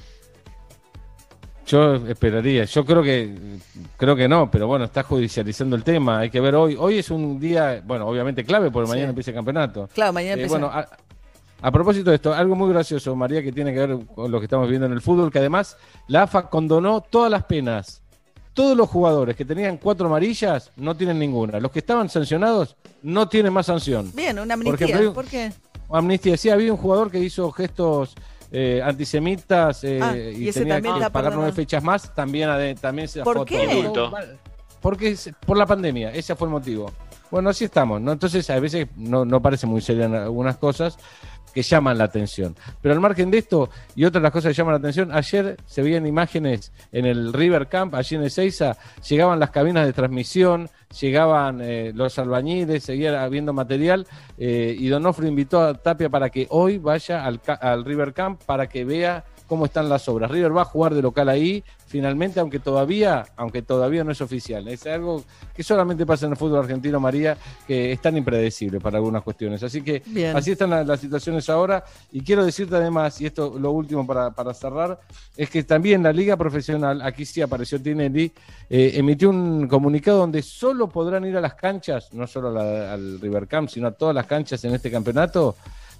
Yo 1.66 1.96
esperaría, 2.06 2.64
yo 2.64 2.84
creo 2.84 3.02
que 3.02 3.34
creo 3.96 4.14
que 4.14 4.28
no, 4.28 4.48
pero 4.50 4.68
bueno, 4.68 4.84
está 4.84 5.02
judicializando 5.02 5.74
el 5.74 5.82
tema, 5.82 6.20
hay 6.20 6.30
que 6.30 6.40
ver 6.40 6.54
hoy. 6.54 6.76
Hoy 6.78 6.98
es 6.98 7.10
un 7.10 7.40
día, 7.40 7.82
bueno, 7.84 8.06
obviamente 8.06 8.44
clave 8.44 8.70
porque 8.70 8.86
Sí. 8.86 8.92
mañana 8.92 9.08
empieza 9.08 9.30
el 9.32 9.34
campeonato. 9.36 9.88
Claro, 9.92 10.12
mañana 10.12 10.34
Eh, 10.40 10.44
empieza. 10.44 10.58
bueno, 10.58 10.66
a, 10.72 10.86
a 11.60 11.70
propósito 11.72 12.10
de 12.10 12.16
esto, 12.16 12.32
algo 12.32 12.54
muy 12.54 12.68
gracioso, 12.70 13.16
María, 13.16 13.42
que 13.42 13.50
tiene 13.50 13.72
que 13.74 13.80
ver 13.84 13.98
con 14.14 14.30
lo 14.30 14.38
que 14.38 14.44
estamos 14.44 14.68
viendo 14.68 14.86
en 14.86 14.92
el 14.92 15.00
fútbol, 15.00 15.32
que 15.32 15.40
además 15.40 15.76
la 16.06 16.22
AFA 16.22 16.48
condonó 16.48 17.00
todas 17.00 17.30
las 17.32 17.42
penas. 17.44 18.00
Todos 18.54 18.76
los 18.76 18.88
jugadores 18.88 19.34
que 19.36 19.44
tenían 19.44 19.76
cuatro 19.76 20.06
amarillas 20.06 20.70
no 20.76 20.94
tienen 20.96 21.18
ninguna. 21.18 21.58
Los 21.58 21.72
que 21.72 21.80
estaban 21.80 22.08
sancionados 22.08 22.76
no 23.02 23.28
tienen 23.28 23.52
más 23.52 23.66
sanción. 23.66 24.12
Bien, 24.14 24.38
una 24.38 24.54
Por 24.56 24.66
amnistía. 24.66 24.86
ejemplo, 24.86 25.08
un- 25.08 25.14
¿Por 25.14 25.24
qué? 25.26 25.52
Amnistía, 25.90 26.36
sí, 26.36 26.48
había 26.48 26.72
un 26.72 26.78
jugador 26.78 27.10
que 27.10 27.18
hizo 27.18 27.50
gestos 27.50 28.14
eh, 28.58 28.80
antisemitas 28.82 29.84
eh, 29.84 30.00
Ah, 30.02 30.16
y, 30.16 30.48
y 30.48 30.52
tenía 30.52 30.80
que 30.80 31.10
pagar 31.10 31.34
nueve 31.34 31.52
fechas 31.52 31.82
más, 31.82 32.14
también, 32.14 32.48
ade- 32.48 32.74
también 32.80 33.06
se 33.06 33.22
¿Por 33.22 33.34
foto. 33.36 33.44
qué? 33.44 33.90
Porque 34.80 35.08
es 35.10 35.30
por 35.44 35.56
la 35.58 35.66
pandemia, 35.66 36.10
ese 36.12 36.34
fue 36.36 36.46
el 36.48 36.52
motivo. 36.52 36.90
Bueno, 37.30 37.50
así 37.50 37.64
estamos, 37.64 38.00
¿no? 38.00 38.12
Entonces, 38.12 38.48
a 38.50 38.58
veces 38.60 38.86
no, 38.96 39.24
no 39.24 39.42
parece 39.42 39.66
muy 39.66 39.80
serio 39.80 40.04
en 40.04 40.14
algunas 40.14 40.56
cosas 40.56 40.96
que 41.52 41.62
llaman 41.62 41.98
la 41.98 42.04
atención. 42.04 42.54
Pero 42.80 42.94
al 42.94 43.00
margen 43.00 43.30
de 43.30 43.38
esto 43.38 43.68
y 43.96 44.04
otras 44.04 44.22
las 44.22 44.30
cosas 44.30 44.50
que 44.50 44.54
llaman 44.54 44.74
la 44.74 44.78
atención, 44.78 45.10
ayer 45.12 45.56
se 45.66 45.82
veían 45.82 46.06
imágenes 46.06 46.70
en 46.92 47.04
el 47.06 47.32
River 47.32 47.66
Camp, 47.66 47.94
allí 47.94 48.14
en 48.16 48.22
Ezeiza, 48.24 48.76
llegaban 49.08 49.40
las 49.40 49.50
cabinas 49.50 49.86
de 49.86 49.92
transmisión, 49.92 50.68
llegaban 51.00 51.60
eh, 51.60 51.92
los 51.94 52.18
albañiles, 52.18 52.84
seguía 52.84 53.22
habiendo 53.22 53.52
material 53.52 54.06
eh, 54.38 54.74
y 54.78 54.88
Donofrio 54.88 55.28
invitó 55.28 55.62
a 55.62 55.74
Tapia 55.74 56.08
para 56.08 56.30
que 56.30 56.46
hoy 56.50 56.78
vaya 56.78 57.24
al, 57.24 57.40
al 57.60 57.84
River 57.84 58.12
Camp 58.12 58.42
para 58.44 58.68
que 58.68 58.84
vea 58.84 59.24
cómo 59.46 59.64
están 59.66 59.88
las 59.88 60.08
obras. 60.08 60.30
River 60.30 60.56
va 60.56 60.62
a 60.62 60.66
jugar 60.66 60.94
de 60.94 61.02
local 61.02 61.28
ahí, 61.28 61.62
finalmente, 61.86 62.40
aunque 62.40 62.58
todavía, 62.58 63.24
aunque 63.36 63.62
todavía 63.62 64.02
no 64.04 64.10
es 64.12 64.20
oficial. 64.20 64.66
Es 64.68 64.86
algo 64.86 65.24
que 65.54 65.62
solamente 65.62 66.04
pasa 66.04 66.26
en 66.26 66.32
el 66.32 66.38
fútbol 66.38 66.58
argentino, 66.60 66.98
María, 67.00 67.36
que 67.66 67.92
es 67.92 68.00
tan 68.02 68.16
impredecible 68.16 68.80
para 68.80 68.98
algunas 68.98 69.22
cuestiones. 69.22 69.62
Así 69.62 69.82
que 69.82 70.02
Bien. 70.06 70.36
así 70.36 70.52
están 70.52 70.70
la- 70.70 70.84
las 70.84 71.00
situaciones 71.00 71.48
ahora. 71.48 71.84
Y 72.12 72.20
quiero 72.22 72.44
decirte 72.44 72.76
además, 72.76 73.20
y 73.20 73.26
esto 73.26 73.56
lo 73.58 73.70
último 73.70 74.06
para, 74.06 74.30
para 74.32 74.52
cerrar, 74.52 74.98
es 75.36 75.48
que 75.48 75.62
también 75.62 76.02
la 76.02 76.12
Liga 76.12 76.36
Profesional, 76.36 77.00
aquí 77.02 77.24
sí 77.24 77.40
apareció 77.40 77.80
Tinelli, 77.80 78.32
eh, 78.68 78.92
emitió 78.94 79.30
un 79.30 79.68
comunicado 79.68 80.18
donde 80.18 80.42
solo 80.42 80.88
podrán 80.88 81.24
ir 81.24 81.36
a 81.36 81.40
las 81.40 81.54
canchas, 81.54 82.12
no 82.12 82.26
solo 82.26 82.50
la- 82.50 82.92
al 82.94 83.20
River 83.20 83.46
Camp, 83.46 83.68
sino 83.68 83.86
a 83.88 83.92
todas 83.92 84.14
las 84.14 84.26
canchas 84.26 84.62
en 84.64 84.74
este 84.74 84.90
campeonato, 84.90 85.56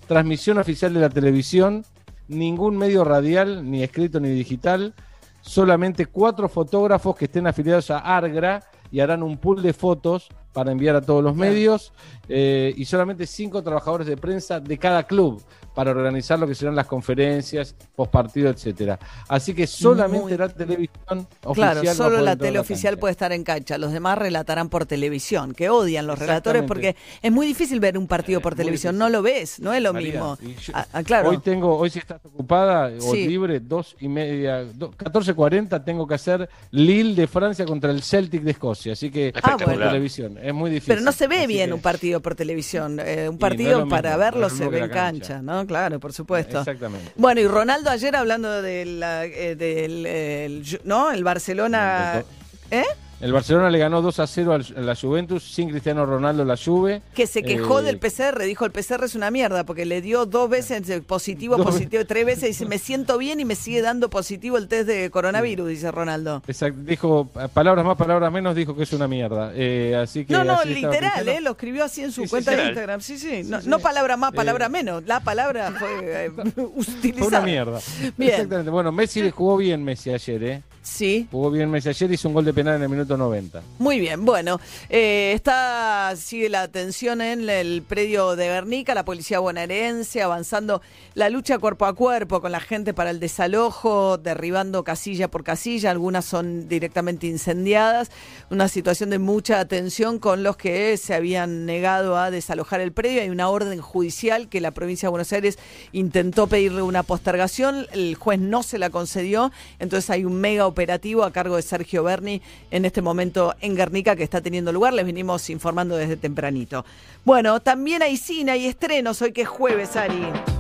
transmisión 0.07 0.59
oficial 0.59 0.93
de 0.95 1.01
la 1.01 1.09
televisión, 1.09 1.85
ningún 2.29 2.77
medio 2.77 3.05
radial, 3.05 3.69
ni 3.71 3.83
escrito 3.83 4.21
ni 4.21 4.31
digital, 4.31 4.95
solamente 5.41 6.07
cuatro 6.07 6.49
fotógrafos 6.49 7.17
que 7.17 7.27
estén 7.27 7.47
afiliados 7.47 7.91
a 7.91 7.99
Argra 7.99 8.65
y 8.91 9.01
harán 9.01 9.23
un 9.23 9.39
pool 9.39 9.63
de 9.63 9.73
fotos 9.73 10.29
para 10.53 10.73
enviar 10.73 10.97
a 10.97 11.03
todos 11.03 11.23
los 11.23 11.37
medios 11.37 11.93
eh, 12.29 12.73
y 12.77 12.85
solamente 12.85 13.27
cinco 13.27 13.63
trabajadores 13.63 14.07
de 14.07 14.17
prensa 14.17 14.59
de 14.59 14.79
cada 14.79 15.05
club 15.05 15.43
para 15.77 15.91
organizar 15.91 16.39
lo 16.39 16.47
que 16.49 16.55
serán 16.55 16.75
las 16.75 16.87
conferencias, 16.87 17.75
postpartido, 17.95 18.49
etcétera. 18.49 18.99
Así 19.29 19.53
que 19.55 19.67
solamente 19.67 20.23
Muy- 20.25 20.37
la 20.39 20.49
televisión 20.49 21.29
oficial 21.45 21.81
Claro, 21.83 21.95
solo 21.95 22.21
la 22.23 22.35
tele 22.35 22.59
oficial 22.59 22.97
puede 22.99 23.13
estar 23.13 23.31
en 23.33 23.45
cancha. 23.45 23.77
Los 23.77 23.93
demás 23.93 24.17
relatarán 24.17 24.71
por 24.71 24.87
televisión, 24.87 25.53
que 25.53 25.69
odian 25.69 26.07
los 26.07 26.19
relatores 26.19 26.63
porque 26.63 26.97
es 27.21 27.31
muy 27.31 27.47
difícil 27.47 27.79
ver 27.79 27.99
un 27.99 28.07
partido 28.07 28.41
por 28.41 28.55
muy 28.55 28.65
televisión. 28.65 28.97
No 28.97 29.11
lo 29.11 29.21
ves, 29.21 29.61
no 29.61 29.75
es 29.75 29.83
lo 29.83 29.93
María, 29.93 30.13
mismo. 30.13 30.39
yo- 30.41 30.73
Ah, 30.75 30.87
ah, 30.95 31.03
claro. 31.03 31.29
Hoy 31.29 31.39
tengo, 31.39 31.77
hoy 31.77 31.91
si 31.91 31.99
estás 31.99 32.25
ocupada 32.25 32.87
o 32.99 33.13
Sí. 33.13 33.29
libre, 33.29 33.61
dos 33.61 33.97
y 34.01 34.09
media, 34.09 34.65
do- 34.65 34.91
14.40 34.93 35.85
tengo 35.85 36.07
que 36.07 36.15
hacer 36.15 36.49
Lille 36.71 37.15
de 37.15 37.27
Francia 37.27 37.67
contra 37.67 37.91
el 37.91 38.03
Celtic 38.03 38.43
de 38.43 38.53
Escocia, 38.53 38.95
así 38.95 39.11
que 39.11 39.31
Ah, 39.43 39.57
por 39.59 39.67
bueno. 39.67 39.87
televisión, 39.87 40.39
es 40.43 40.55
muy 40.55 40.71
difícil. 40.71 40.95
Pero 40.95 41.03
no 41.05 41.13
se 41.13 41.27
ve 41.29 41.39
Así 41.41 41.47
bien 41.49 41.69
que- 41.69 41.75
un 41.75 41.81
partido 41.83 42.21
por 42.21 42.35
televisión. 42.35 42.99
Eh, 43.05 43.29
un 43.29 43.37
partido 43.39 43.87
para 43.89 44.11
mismo, 44.13 44.25
verlo 44.25 44.41
no 44.49 44.51
se 44.51 44.69
ve 44.69 44.79
en 44.79 44.89
cancha. 44.91 45.43
¿no? 45.43 45.66
Claro, 45.67 45.99
por 46.01 46.13
supuesto. 46.13 46.59
Exactamente. 46.61 47.13
Bueno, 47.17 47.41
y 47.41 47.47
Ronaldo 47.47 47.91
ayer 47.91 48.15
hablando 48.17 48.63
del, 48.63 49.03
eh, 49.03 49.55
del 49.57 50.07
el 50.07 50.65
Ju- 50.65 50.81
¿no? 50.85 51.11
El 51.13 51.25
Barcelona. 51.25 52.23
¿Eh? 52.71 52.85
El 53.19 53.33
Barcelona 53.33 53.71
le 53.71 53.79
ganó 53.79 54.03
2 54.03 54.21
a 54.21 54.27
0 54.27 54.53
al- 54.53 54.75
a 54.77 54.81
la 54.83 54.95
Juventus 54.95 55.43
sin 55.43 55.71
Cristiano 55.71 56.05
Ronaldo 56.05 56.45
la 56.45 56.55
Juve. 56.57 57.01
Que 57.15 57.27
se 57.27 57.43
quejó 57.43 57.81
Eh, 57.81 57.85
del 57.85 57.99
PCR, 57.99 58.45
dijo 58.45 58.67
el 58.67 58.73
PCR 58.73 59.05
es 59.07 59.15
una 59.15 59.31
mierda, 59.31 59.65
porque 59.65 59.87
le 59.87 60.03
dio 60.03 60.27
dos 60.27 60.51
veces 60.51 60.83
positivo, 61.07 61.57
Dos 61.57 61.65
positivo, 61.67 62.05
tres 62.05 62.27
veces, 62.27 62.43
y 62.45 62.47
dice, 62.49 62.67
me 62.67 62.77
siento 62.79 63.17
bien 63.17 63.41
y 63.41 63.47
me 63.47 63.55
sigue 63.55 63.81
dando 63.81 64.11
positivo 64.11 64.59
el 64.59 64.69
test 64.69 64.87
de 64.89 65.09
coronavirus, 65.11 65.69
dice 65.69 65.91
Ronaldo. 65.91 66.43
Exacto, 66.47 66.79
dijo 66.85 67.31
eh, 67.41 67.49
palabras 67.53 67.87
más, 67.87 67.97
palabras 67.97 68.31
menos, 68.31 68.55
dijo 68.55 68.77
que 68.77 68.83
es 68.83 68.93
una 68.93 69.09
mierda. 69.09 69.51
Eh, 69.55 69.97
así 69.97 70.27
que 70.27 70.35
No, 70.35 70.45
no, 70.45 70.63
literal. 70.65 71.27
¿eh? 71.27 71.41
Lo 71.41 71.53
escribió 71.53 71.85
así 71.85 72.03
en 72.03 72.13
su 72.13 72.21
Sí, 72.21 72.27
sí, 72.27 72.31
cuenta 72.31 72.51
de 72.51 72.57
literal. 72.69 72.99
Instagram. 72.99 73.01
Sí, 73.01 73.19
sí. 73.19 73.43
No, 73.49 73.61
no 73.63 73.79
palabra 73.79 74.19
más, 74.19 74.33
palabra 74.33 74.69
menos. 74.69 75.05
La 75.07 75.21
palabra 75.21 75.73
fue 75.73 75.89
eh, 76.27 76.31
utilizada. 76.57 77.17
Fue 77.19 77.29
una 77.29 77.41
mierda. 77.41 77.81
Bien. 78.19 78.31
Exactamente. 78.33 78.71
Bueno, 78.71 78.93
Messi 78.93 79.31
jugó 79.31 79.57
bien 79.57 79.83
Messi 79.83 80.11
ayer, 80.11 80.43
¿eh? 80.45 80.63
Sí. 80.87 81.27
Jugó 81.33 81.51
bien 81.51 81.69
Messi 81.69 81.89
ayer, 81.89 82.13
hizo 82.13 82.29
un 82.29 82.35
gol 82.35 82.45
de 82.45 82.55
penal 82.55 82.77
en 82.77 82.83
el 82.85 82.89
minuto 82.89 83.17
90. 83.17 83.61
Muy 83.81 83.99
bien, 83.99 84.25
bueno, 84.25 84.61
eh, 84.89 85.33
está 85.35 86.15
sigue 86.17 86.49
la 86.49 86.63
atención 86.63 87.21
en 87.21 87.51
el 87.51 87.83
predio 87.83 88.37
de 88.37 88.47
Guernica, 88.47 88.95
la 88.95 89.05
policía 89.05 89.41
bonaerense 89.41 90.23
avanzando 90.23 90.81
la 91.15 91.29
lucha 91.29 91.59
cuerpo 91.59 91.87
a 91.87 91.95
cuerpo 91.95 92.41
con 92.41 92.53
la 92.53 92.61
gente 92.61 92.95
para 92.95 93.11
el 93.11 93.19
desalojo, 93.19 94.17
derribando 94.17 94.85
casilla 94.85 95.29
por 95.29 95.43
casilla, 95.43 95.91
algunas 95.91 96.25
son 96.25 96.69
directamente 96.69 97.27
incendiadas, 97.27 98.13
una 98.49 98.69
situación 98.69 99.11
de 99.11 99.19
mucha 99.19 99.59
atención 99.59 100.21
con 100.21 100.45
los 100.45 100.57
que 100.57 100.97
se 100.99 101.15
habían 101.15 101.67
negado 101.67 102.17
a 102.17 102.31
desalojar 102.31 102.81
el 102.81 102.93
predio, 102.93 103.23
hay 103.23 103.31
una 103.31 103.49
orden 103.49 103.81
judicial 103.81 104.49
que 104.49 104.61
la 104.61 104.71
provincia 104.71 105.09
de 105.09 105.11
Buenos 105.11 105.33
Aires 105.33 105.59
intentó 105.91 106.47
pedirle 106.47 106.83
una 106.83 107.03
postergación, 107.03 107.89
el 107.93 108.15
juez 108.15 108.39
no 108.39 108.63
se 108.63 108.79
la 108.79 108.91
concedió, 108.91 109.51
entonces 109.81 110.09
hay 110.11 110.25
un 110.25 110.41
mega 110.41 110.69
operativo 110.77 111.25
a 111.25 111.33
cargo 111.33 111.57
de 111.57 111.63
Sergio 111.63 112.03
Berni 112.03 112.43
en 112.71 112.85
este 112.85 113.01
momento 113.01 113.55
en 113.63 113.75
Guernica 113.75 114.15
que 114.15 114.23
está 114.23 114.43
teniendo 114.43 114.73
lugar, 114.73 114.93
les 114.93 115.07
venimos 115.07 115.49
informando 115.49 115.97
desde 115.97 116.19
tempranito. 116.19 116.85
Bueno, 117.25 117.61
también 117.61 118.03
hay 118.03 118.19
cine, 118.19 118.53
hay 118.53 118.67
estrenos 118.67 119.23
hoy 119.23 119.33
que 119.33 119.43
es 119.43 119.49
jueves, 119.49 119.97
Ari. 119.97 120.56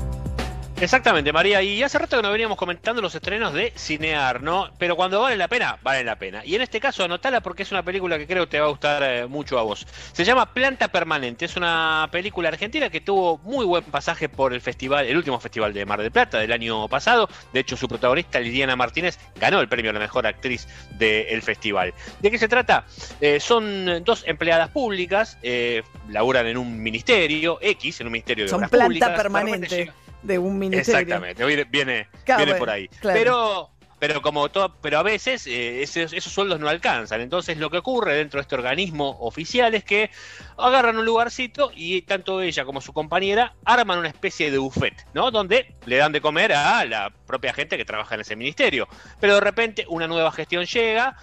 Exactamente, 0.78 1.32
María. 1.32 1.62
Y 1.62 1.82
hace 1.82 1.98
rato 1.98 2.18
que 2.18 2.22
nos 2.22 2.30
veníamos 2.30 2.58
comentando 2.58 3.00
los 3.00 3.14
estrenos 3.14 3.54
de 3.54 3.72
Cinear, 3.74 4.42
¿no? 4.42 4.70
Pero 4.78 4.94
cuando 4.94 5.22
vale 5.22 5.34
la 5.34 5.48
pena, 5.48 5.78
vale 5.82 6.04
la 6.04 6.16
pena. 6.16 6.44
Y 6.44 6.54
en 6.54 6.60
este 6.60 6.80
caso, 6.80 7.02
anotala 7.02 7.40
porque 7.40 7.62
es 7.62 7.72
una 7.72 7.82
película 7.82 8.18
que 8.18 8.26
creo 8.26 8.44
que 8.44 8.50
te 8.50 8.60
va 8.60 8.66
a 8.66 8.68
gustar 8.68 9.02
eh, 9.02 9.26
mucho 9.26 9.58
a 9.58 9.62
vos. 9.62 9.86
Se 10.12 10.22
llama 10.22 10.52
Planta 10.52 10.88
Permanente. 10.88 11.46
Es 11.46 11.56
una 11.56 12.10
película 12.12 12.50
argentina 12.50 12.90
que 12.90 13.00
tuvo 13.00 13.38
muy 13.38 13.64
buen 13.64 13.84
pasaje 13.84 14.28
por 14.28 14.52
el 14.52 14.60
festival, 14.60 15.06
el 15.06 15.16
último 15.16 15.40
festival 15.40 15.72
de 15.72 15.86
Mar 15.86 16.02
del 16.02 16.10
Plata 16.10 16.38
del 16.38 16.52
año 16.52 16.86
pasado. 16.88 17.26
De 17.54 17.60
hecho, 17.60 17.74
su 17.78 17.88
protagonista, 17.88 18.38
Liliana 18.38 18.76
Martínez, 18.76 19.18
ganó 19.40 19.62
el 19.62 19.68
premio 19.68 19.92
a 19.92 19.94
la 19.94 20.00
mejor 20.00 20.26
actriz 20.26 20.68
del 20.98 21.40
festival. 21.40 21.94
¿De 22.20 22.30
qué 22.30 22.36
se 22.36 22.48
trata? 22.48 22.84
Eh, 23.22 23.40
son 23.40 24.04
dos 24.04 24.24
empleadas 24.26 24.68
públicas, 24.68 25.38
eh, 25.42 25.82
laburan 26.10 26.46
en 26.46 26.58
un 26.58 26.82
ministerio, 26.82 27.58
X, 27.62 28.02
en 28.02 28.08
un 28.08 28.12
ministerio 28.12 28.44
de 28.44 28.50
Son 28.50 28.58
obras 28.58 28.70
planta 28.70 28.86
públicas. 28.86 29.16
Permanente 29.16 30.05
de 30.26 30.38
un 30.38 30.58
ministerio. 30.58 31.00
Exactamente, 31.00 31.44
viene, 31.44 31.64
viene, 31.64 32.08
Claro, 32.24 32.38
viene 32.38 32.52
bueno, 32.52 32.58
por 32.58 32.70
ahí. 32.70 32.88
claro. 33.00 33.18
Pero, 33.18 33.70
pero 33.98 34.20
como 34.20 34.48
todo, 34.50 34.76
pero 34.82 34.98
a 34.98 35.02
veces 35.02 35.46
eh, 35.46 35.82
esos, 35.82 36.12
esos 36.12 36.32
sueldos 36.32 36.60
no 36.60 36.68
alcanzan. 36.68 37.22
Entonces 37.22 37.56
lo 37.56 37.70
que 37.70 37.78
ocurre 37.78 38.14
dentro 38.14 38.38
de 38.38 38.42
este 38.42 38.54
organismo 38.54 39.16
oficial 39.20 39.74
es 39.74 39.84
que 39.84 40.10
agarran 40.58 40.98
un 40.98 41.06
lugarcito 41.06 41.70
y 41.74 42.02
tanto 42.02 42.42
ella 42.42 42.64
como 42.66 42.80
su 42.82 42.92
compañera 42.92 43.54
arman 43.64 43.98
una 43.98 44.08
especie 44.08 44.50
de 44.50 44.58
buffet, 44.58 44.94
¿no? 45.14 45.30
Donde 45.30 45.74
le 45.86 45.96
dan 45.96 46.12
de 46.12 46.20
comer 46.20 46.52
a 46.52 46.84
la 46.84 47.10
propia 47.26 47.54
gente 47.54 47.78
que 47.78 47.86
trabaja 47.86 48.16
en 48.16 48.20
ese 48.20 48.36
ministerio. 48.36 48.86
Pero 49.18 49.36
de 49.36 49.40
repente 49.40 49.86
una 49.88 50.06
nueva 50.06 50.30
gestión 50.30 50.66
llega. 50.66 51.16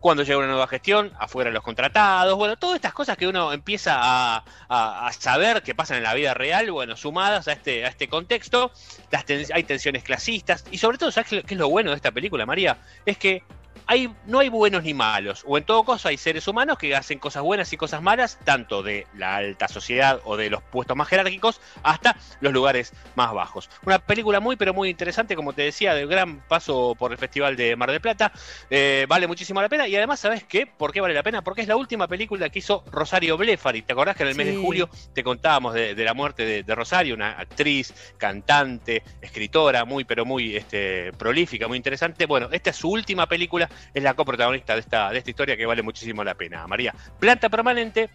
Cuando 0.00 0.22
llega 0.22 0.38
una 0.38 0.46
nueva 0.46 0.68
gestión, 0.68 1.12
afuera 1.18 1.50
los 1.50 1.62
contratados, 1.62 2.36
bueno, 2.36 2.56
todas 2.56 2.76
estas 2.76 2.92
cosas 2.92 3.16
que 3.16 3.26
uno 3.26 3.52
empieza 3.52 3.96
a, 3.98 5.10
saber 5.18 5.62
que 5.62 5.74
pasan 5.74 5.96
en 5.98 6.04
la 6.04 6.14
vida 6.14 6.34
real, 6.34 6.70
bueno, 6.70 6.96
sumadas 6.96 7.48
a 7.48 7.52
este, 7.52 7.84
a 7.84 7.88
este 7.88 8.08
contexto, 8.08 8.70
las 9.10 9.24
ten- 9.24 9.46
hay 9.52 9.64
tensiones 9.64 10.04
clasistas, 10.04 10.64
y 10.70 10.78
sobre 10.78 10.98
todo, 10.98 11.10
¿sabes 11.10 11.28
qué 11.28 11.54
es 11.54 11.58
lo 11.58 11.68
bueno 11.68 11.90
de 11.90 11.96
esta 11.96 12.12
película, 12.12 12.46
María? 12.46 12.78
Es 13.04 13.18
que 13.18 13.42
hay, 13.88 14.14
no 14.26 14.38
hay 14.38 14.50
buenos 14.50 14.84
ni 14.84 14.94
malos, 14.94 15.42
o 15.46 15.56
en 15.58 15.64
todo 15.64 15.82
caso 15.82 16.08
hay 16.08 16.18
seres 16.18 16.46
humanos 16.46 16.78
que 16.78 16.94
hacen 16.94 17.18
cosas 17.18 17.42
buenas 17.42 17.72
y 17.72 17.76
cosas 17.76 18.02
malas, 18.02 18.38
tanto 18.44 18.82
de 18.82 19.06
la 19.16 19.36
alta 19.36 19.66
sociedad 19.66 20.20
o 20.24 20.36
de 20.36 20.50
los 20.50 20.62
puestos 20.62 20.96
más 20.96 21.08
jerárquicos 21.08 21.60
hasta 21.82 22.16
los 22.40 22.52
lugares 22.52 22.92
más 23.16 23.32
bajos. 23.32 23.70
Una 23.84 23.98
película 23.98 24.40
muy 24.40 24.56
pero 24.56 24.74
muy 24.74 24.90
interesante, 24.90 25.34
como 25.34 25.54
te 25.54 25.62
decía, 25.62 25.94
de 25.94 26.06
gran 26.06 26.40
paso 26.40 26.94
por 26.98 27.12
el 27.12 27.18
Festival 27.18 27.56
de 27.56 27.76
Mar 27.76 27.90
del 27.90 28.00
Plata, 28.00 28.30
eh, 28.68 29.06
vale 29.08 29.26
muchísimo 29.26 29.62
la 29.62 29.68
pena 29.68 29.88
y 29.88 29.96
además, 29.96 30.20
¿sabes 30.20 30.44
qué? 30.44 30.66
¿Por 30.66 30.92
qué 30.92 31.00
vale 31.00 31.14
la 31.14 31.22
pena? 31.22 31.42
Porque 31.42 31.62
es 31.62 31.68
la 31.68 31.76
última 31.76 32.06
película 32.06 32.50
que 32.50 32.58
hizo 32.58 32.84
Rosario 32.90 33.38
Blefari. 33.38 33.80
¿Te 33.82 33.94
acordás 33.94 34.16
que 34.16 34.22
en 34.22 34.28
el 34.28 34.34
mes 34.34 34.46
de 34.48 34.56
julio 34.56 34.90
te 35.14 35.24
contábamos 35.24 35.72
de, 35.72 35.94
de 35.94 36.04
la 36.04 36.12
muerte 36.12 36.44
de, 36.44 36.62
de 36.62 36.74
Rosario, 36.74 37.14
una 37.14 37.30
actriz, 37.30 37.94
cantante, 38.18 39.02
escritora, 39.22 39.86
muy 39.86 40.04
pero 40.04 40.26
muy 40.26 40.56
este, 40.56 41.12
prolífica, 41.14 41.68
muy 41.68 41.78
interesante? 41.78 42.26
Bueno, 42.26 42.48
esta 42.52 42.70
es 42.70 42.76
su 42.76 42.90
última 42.90 43.26
película, 43.26 43.68
es 43.94 44.02
la 44.02 44.14
coprotagonista 44.14 44.74
de 44.74 44.80
esta, 44.80 45.10
de 45.10 45.18
esta 45.18 45.30
historia 45.30 45.56
que 45.56 45.66
vale 45.66 45.82
muchísimo 45.82 46.24
la 46.24 46.34
pena. 46.34 46.66
María, 46.66 46.94
Planta 47.18 47.48
Permanente, 47.48 48.10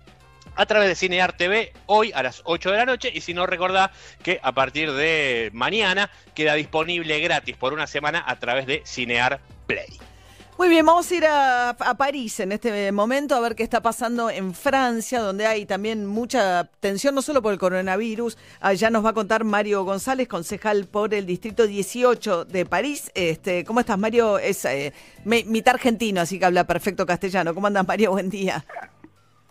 a 0.55 0.65
través 0.65 0.87
de 0.89 0.95
Cinear 0.95 1.33
TV 1.33 1.73
hoy 1.85 2.11
a 2.13 2.23
las 2.23 2.41
8 2.45 2.71
de 2.71 2.77
la 2.77 2.85
noche 2.85 3.11
y 3.13 3.21
si 3.21 3.33
no 3.33 3.45
recordá 3.45 3.91
que 4.21 4.39
a 4.43 4.51
partir 4.51 4.91
de 4.91 5.49
mañana 5.53 6.09
queda 6.35 6.53
disponible 6.53 7.19
gratis 7.19 7.55
por 7.57 7.73
una 7.73 7.87
semana 7.87 8.23
a 8.25 8.37
través 8.37 8.65
de 8.65 8.81
Cinear 8.85 9.39
Play. 9.67 10.12
Muy 10.55 10.69
bien, 10.69 10.85
vamos 10.85 11.11
a 11.11 11.15
ir 11.15 11.25
a, 11.25 11.69
a 11.71 11.93
París 11.95 12.39
en 12.39 12.51
este 12.51 12.91
momento 12.91 13.33
a 13.33 13.39
ver 13.39 13.55
qué 13.55 13.63
está 13.63 13.81
pasando 13.81 14.29
en 14.29 14.53
Francia, 14.53 15.19
donde 15.19 15.47
hay 15.47 15.65
también 15.65 16.05
mucha 16.05 16.69
tensión, 16.79 17.15
no 17.15 17.23
solo 17.23 17.41
por 17.41 17.53
el 17.53 17.59
coronavirus. 17.59 18.37
Allá 18.61 18.91
nos 18.91 19.03
va 19.03 19.09
a 19.09 19.13
contar 19.13 19.45
Mario 19.45 19.83
González, 19.83 20.27
concejal 20.27 20.85
por 20.85 21.15
el 21.15 21.25
distrito 21.25 21.65
18 21.65 22.45
de 22.45 22.65
París. 22.67 23.11
Este, 23.15 23.65
¿Cómo 23.65 23.79
estás, 23.79 23.97
Mario? 23.97 24.37
Es 24.37 24.63
eh, 24.65 24.93
mitad 25.25 25.73
argentino, 25.73 26.21
así 26.21 26.37
que 26.37 26.45
habla 26.45 26.65
perfecto 26.65 27.07
castellano. 27.07 27.55
¿Cómo 27.55 27.65
andas, 27.65 27.87
Mario? 27.87 28.11
Buen 28.11 28.29
día. 28.29 28.63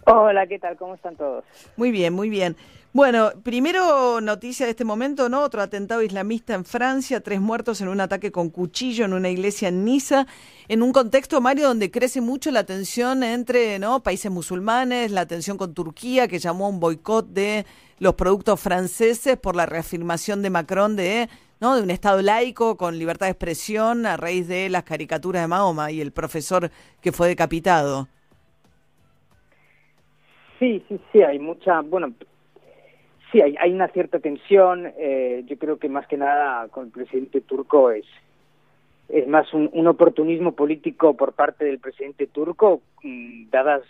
Hola, 0.06 0.46
¿qué 0.46 0.60
tal? 0.60 0.76
¿Cómo 0.76 0.94
están 0.94 1.16
todos? 1.16 1.44
Muy 1.76 1.90
bien, 1.90 2.12
muy 2.12 2.30
bien. 2.30 2.56
Bueno, 2.94 3.30
primero 3.42 4.20
noticia 4.20 4.66
de 4.66 4.72
este 4.72 4.84
momento, 4.84 5.30
¿no? 5.30 5.40
Otro 5.40 5.62
atentado 5.62 6.02
islamista 6.02 6.52
en 6.52 6.66
Francia, 6.66 7.22
tres 7.22 7.40
muertos 7.40 7.80
en 7.80 7.88
un 7.88 8.02
ataque 8.02 8.30
con 8.30 8.50
cuchillo 8.50 9.06
en 9.06 9.14
una 9.14 9.30
iglesia 9.30 9.68
en 9.68 9.82
Niza, 9.82 10.26
en 10.68 10.82
un 10.82 10.92
contexto, 10.92 11.40
Mario, 11.40 11.68
donde 11.68 11.90
crece 11.90 12.20
mucho 12.20 12.50
la 12.50 12.64
tensión 12.64 13.22
entre 13.22 13.78
¿no? 13.78 14.02
países 14.02 14.30
musulmanes, 14.30 15.10
la 15.10 15.24
tensión 15.24 15.56
con 15.56 15.72
Turquía, 15.72 16.28
que 16.28 16.38
llamó 16.38 16.66
a 16.66 16.68
un 16.68 16.80
boicot 16.80 17.28
de 17.28 17.64
los 17.98 18.12
productos 18.12 18.60
franceses 18.60 19.38
por 19.38 19.56
la 19.56 19.64
reafirmación 19.64 20.42
de 20.42 20.50
Macron 20.50 20.94
de, 20.94 21.30
¿no? 21.60 21.74
de 21.74 21.82
un 21.82 21.90
Estado 21.90 22.20
laico 22.20 22.76
con 22.76 22.98
libertad 22.98 23.24
de 23.24 23.32
expresión 23.32 24.04
a 24.04 24.18
raíz 24.18 24.48
de 24.48 24.68
las 24.68 24.82
caricaturas 24.82 25.40
de 25.40 25.48
Mahoma 25.48 25.90
y 25.90 26.02
el 26.02 26.12
profesor 26.12 26.70
que 27.00 27.10
fue 27.10 27.28
decapitado. 27.28 28.08
Sí, 30.58 30.84
sí, 30.90 31.00
sí, 31.10 31.22
hay 31.22 31.38
mucha, 31.38 31.80
bueno, 31.80 32.12
sí, 33.32 33.40
hay, 33.40 33.56
hay 33.58 33.72
una 33.72 33.88
cierta 33.88 34.18
tensión. 34.20 34.92
eh, 34.96 35.42
yo 35.46 35.56
creo 35.58 35.78
que 35.78 35.88
más 35.88 36.06
que 36.06 36.16
nada 36.16 36.68
con 36.68 36.86
el 36.86 36.92
presidente 36.92 37.40
turco 37.40 37.90
es 37.90 38.04
es 39.08 39.26
más 39.28 39.52
un, 39.52 39.68
un 39.74 39.86
oportunismo 39.88 40.52
político 40.52 41.14
por 41.14 41.32
parte 41.34 41.66
del 41.66 41.78
presidente 41.80 42.26
turco, 42.28 42.80
mm, 43.02 43.50
dadas 43.50 43.82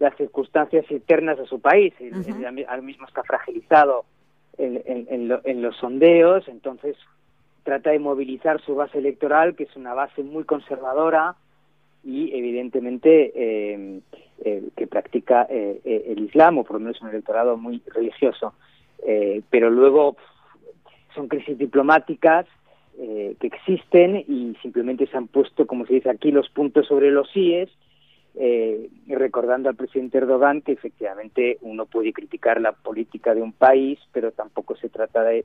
las 0.00 0.16
circunstancias 0.16 0.90
internas 0.90 1.38
de 1.38 1.46
su 1.46 1.60
país. 1.60 1.94
Ahora 2.00 2.52
ahora 2.68 2.82
mismo 2.82 3.06
está 3.06 3.22
fragilizado 3.22 4.04
en, 4.58 4.82
en- 4.86 5.06
en 5.10 5.28
lo- 5.28 5.40
en 5.44 5.62
los 5.62 5.76
sondeos, 5.76 6.48
entonces 6.48 6.96
trata 7.62 7.90
de 7.90 8.00
movilizar 8.00 8.60
su 8.62 8.74
base 8.74 8.98
electoral, 8.98 9.54
que 9.54 9.64
es 9.64 9.76
una 9.76 9.94
base 9.94 10.22
muy 10.24 10.42
conservadora 10.44 11.36
y 12.02 12.36
evidentemente 12.36 13.32
eh, 13.36 14.00
eh, 14.44 14.68
que 14.76 14.86
practica 14.88 15.46
eh, 15.48 15.80
eh, 15.84 16.04
el 16.08 16.24
Islam, 16.24 16.58
o 16.58 16.64
por 16.64 16.74
lo 16.74 16.80
menos 16.80 17.00
un 17.00 17.10
electorado 17.10 17.56
muy 17.56 17.80
religioso. 17.94 18.54
Eh, 19.06 19.42
pero 19.50 19.70
luego 19.70 20.16
son 21.14 21.28
crisis 21.28 21.58
diplomáticas 21.58 22.46
eh, 22.98 23.36
que 23.40 23.48
existen 23.48 24.24
y 24.28 24.56
simplemente 24.62 25.06
se 25.06 25.16
han 25.16 25.28
puesto, 25.28 25.66
como 25.66 25.86
se 25.86 25.94
dice 25.94 26.10
aquí, 26.10 26.30
los 26.30 26.48
puntos 26.48 26.86
sobre 26.86 27.10
los 27.10 27.30
síes, 27.30 27.68
eh, 28.36 28.88
recordando 29.06 29.68
al 29.68 29.76
presidente 29.76 30.18
Erdogan 30.18 30.60
que 30.60 30.72
efectivamente 30.72 31.58
uno 31.60 31.86
puede 31.86 32.12
criticar 32.12 32.60
la 32.60 32.72
política 32.72 33.34
de 33.34 33.42
un 33.42 33.52
país, 33.52 33.98
pero 34.12 34.32
tampoco 34.32 34.76
se 34.76 34.88
trata 34.88 35.22
de 35.22 35.44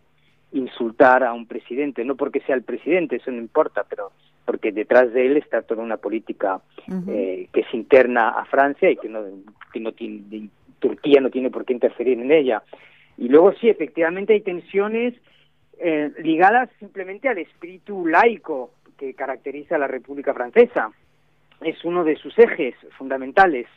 insultar 0.52 1.24
a 1.24 1.34
un 1.34 1.46
presidente, 1.46 2.04
no 2.04 2.16
porque 2.16 2.40
sea 2.42 2.56
el 2.56 2.64
presidente, 2.64 3.18
eso 3.18 3.32
no 3.32 3.38
importa, 3.38 3.86
pero 3.88 4.12
porque 4.46 4.72
detrás 4.72 5.14
de 5.14 5.28
él 5.28 5.38
está 5.38 5.62
toda 5.62 5.84
una 5.84 5.98
política 5.98 6.60
eh, 7.08 7.48
que 7.54 7.60
es 7.60 7.74
interna 7.74 8.30
a 8.30 8.46
Francia 8.46 8.90
y 8.90 8.98
que 8.98 9.08
no, 9.08 9.22
que 9.72 9.80
no 9.80 9.92
tiene, 9.92 10.50
Turquía 10.80 11.22
no 11.22 11.30
tiene 11.30 11.52
por 11.52 11.66
qué 11.66 11.74
interferir 11.74 12.20
en 12.20 12.32
ella. 12.32 12.64
Y 13.20 13.28
luego 13.28 13.52
sí, 13.60 13.68
efectivamente 13.68 14.32
hay 14.32 14.40
tensiones 14.40 15.14
eh, 15.78 16.10
ligadas 16.20 16.70
simplemente 16.80 17.28
al 17.28 17.38
espíritu 17.38 18.08
laico 18.08 18.72
que 18.98 19.14
caracteriza 19.14 19.76
a 19.76 19.80
la 19.80 19.88
República 19.88 20.34
Francesa. 20.34 20.90
Es 21.60 21.84
uno 21.84 22.06
de 22.06 22.16
sus 22.16 22.38
ejes 22.40 22.76
fundamentales. 22.98 23.68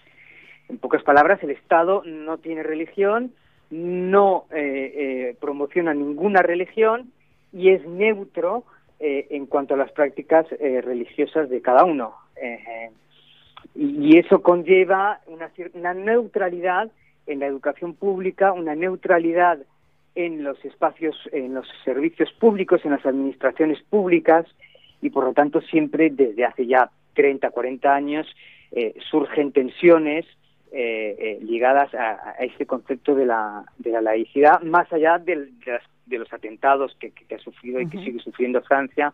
En 0.68 0.78
pocas 0.78 1.02
palabras, 1.02 1.42
el 1.42 1.50
Estado 1.50 2.04
no 2.06 2.38
tiene 2.38 2.62
religión, 2.62 3.32
no 3.70 4.44
eh, 4.52 4.92
eh, 4.94 5.36
promociona 5.40 5.92
ninguna 5.92 6.40
religión 6.42 7.10
y 7.52 7.70
es 7.70 7.84
neutro 7.84 8.62
eh, 9.00 9.26
en 9.30 9.46
cuanto 9.46 9.74
a 9.74 9.76
las 9.76 9.90
prácticas 9.90 10.46
eh, 10.52 10.80
religiosas 10.82 11.50
de 11.50 11.60
cada 11.60 11.84
uno. 11.84 12.14
Y 13.74 14.18
eso 14.18 14.42
conlleva 14.42 15.20
una, 15.26 15.50
una 15.74 15.94
neutralidad 15.94 16.90
en 17.26 17.40
la 17.40 17.46
educación 17.46 17.94
pública, 17.94 18.52
una 18.52 18.74
neutralidad 18.74 19.58
en 20.14 20.42
los 20.44 20.62
espacios, 20.64 21.16
en 21.32 21.54
los 21.54 21.66
servicios 21.84 22.30
públicos, 22.32 22.84
en 22.84 22.90
las 22.92 23.04
administraciones 23.06 23.80
públicas 23.88 24.46
y 25.00 25.10
por 25.10 25.24
lo 25.24 25.32
tanto 25.32 25.60
siempre 25.62 26.10
desde 26.10 26.44
hace 26.44 26.66
ya 26.66 26.90
30, 27.14 27.50
40 27.50 27.94
años 27.94 28.26
eh, 28.72 28.94
surgen 29.10 29.52
tensiones 29.52 30.26
eh, 30.72 31.16
eh, 31.18 31.38
ligadas 31.42 31.92
a, 31.94 32.30
a 32.38 32.44
este 32.44 32.66
concepto 32.66 33.14
de 33.14 33.26
la, 33.26 33.64
de 33.78 33.90
la 33.90 34.00
laicidad, 34.00 34.60
más 34.62 34.90
allá 34.92 35.18
de, 35.18 35.48
las- 35.66 35.82
de 36.06 36.18
los 36.18 36.32
atentados 36.32 36.96
que, 36.98 37.10
que- 37.10 37.24
que 37.26 37.34
ha 37.34 37.38
sufrido 37.38 37.80
y 37.80 37.88
que 37.88 37.98
sigue 37.98 38.18
sufriendo 38.20 38.62
Francia, 38.62 39.12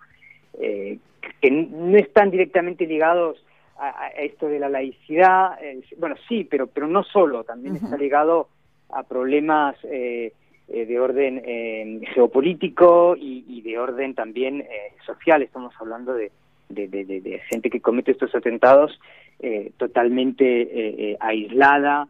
eh, 0.61 0.99
que 1.41 1.51
no 1.51 1.97
están 1.99 2.31
directamente 2.31 2.87
ligados 2.87 3.45
a, 3.79 4.05
a 4.05 4.09
esto 4.09 4.49
de 4.49 4.59
la 4.59 4.69
laicidad, 4.69 5.63
eh, 5.63 5.81
bueno, 5.99 6.17
sí, 6.29 6.45
pero, 6.45 6.67
pero 6.67 6.87
no 6.89 7.03
solo, 7.05 7.45
también 7.45 7.77
está 7.77 7.97
ligado 7.97 8.49
a 8.91 9.03
problemas 9.05 9.77
eh, 9.85 10.33
eh, 10.69 10.87
de 10.87 11.01
orden 11.01 11.43
eh, 11.45 12.01
geopolítico 12.15 13.17
y, 13.17 13.45
y 13.49 13.63
de 13.63 13.79
orden 13.79 14.15
también 14.15 14.61
eh, 14.63 14.67
social. 15.07 15.43
Estamos 15.43 15.73
hablando 15.81 16.13
de, 16.15 16.31
de, 16.69 16.89
de- 16.89 17.05
de- 17.05 17.39
gente 17.51 17.71
que 17.71 17.81
comete 17.81 18.13
estos 18.13 18.35
atentados 18.35 18.99
eh, 19.41 19.71
totalmente 19.79 21.17
aislada, 21.21 22.09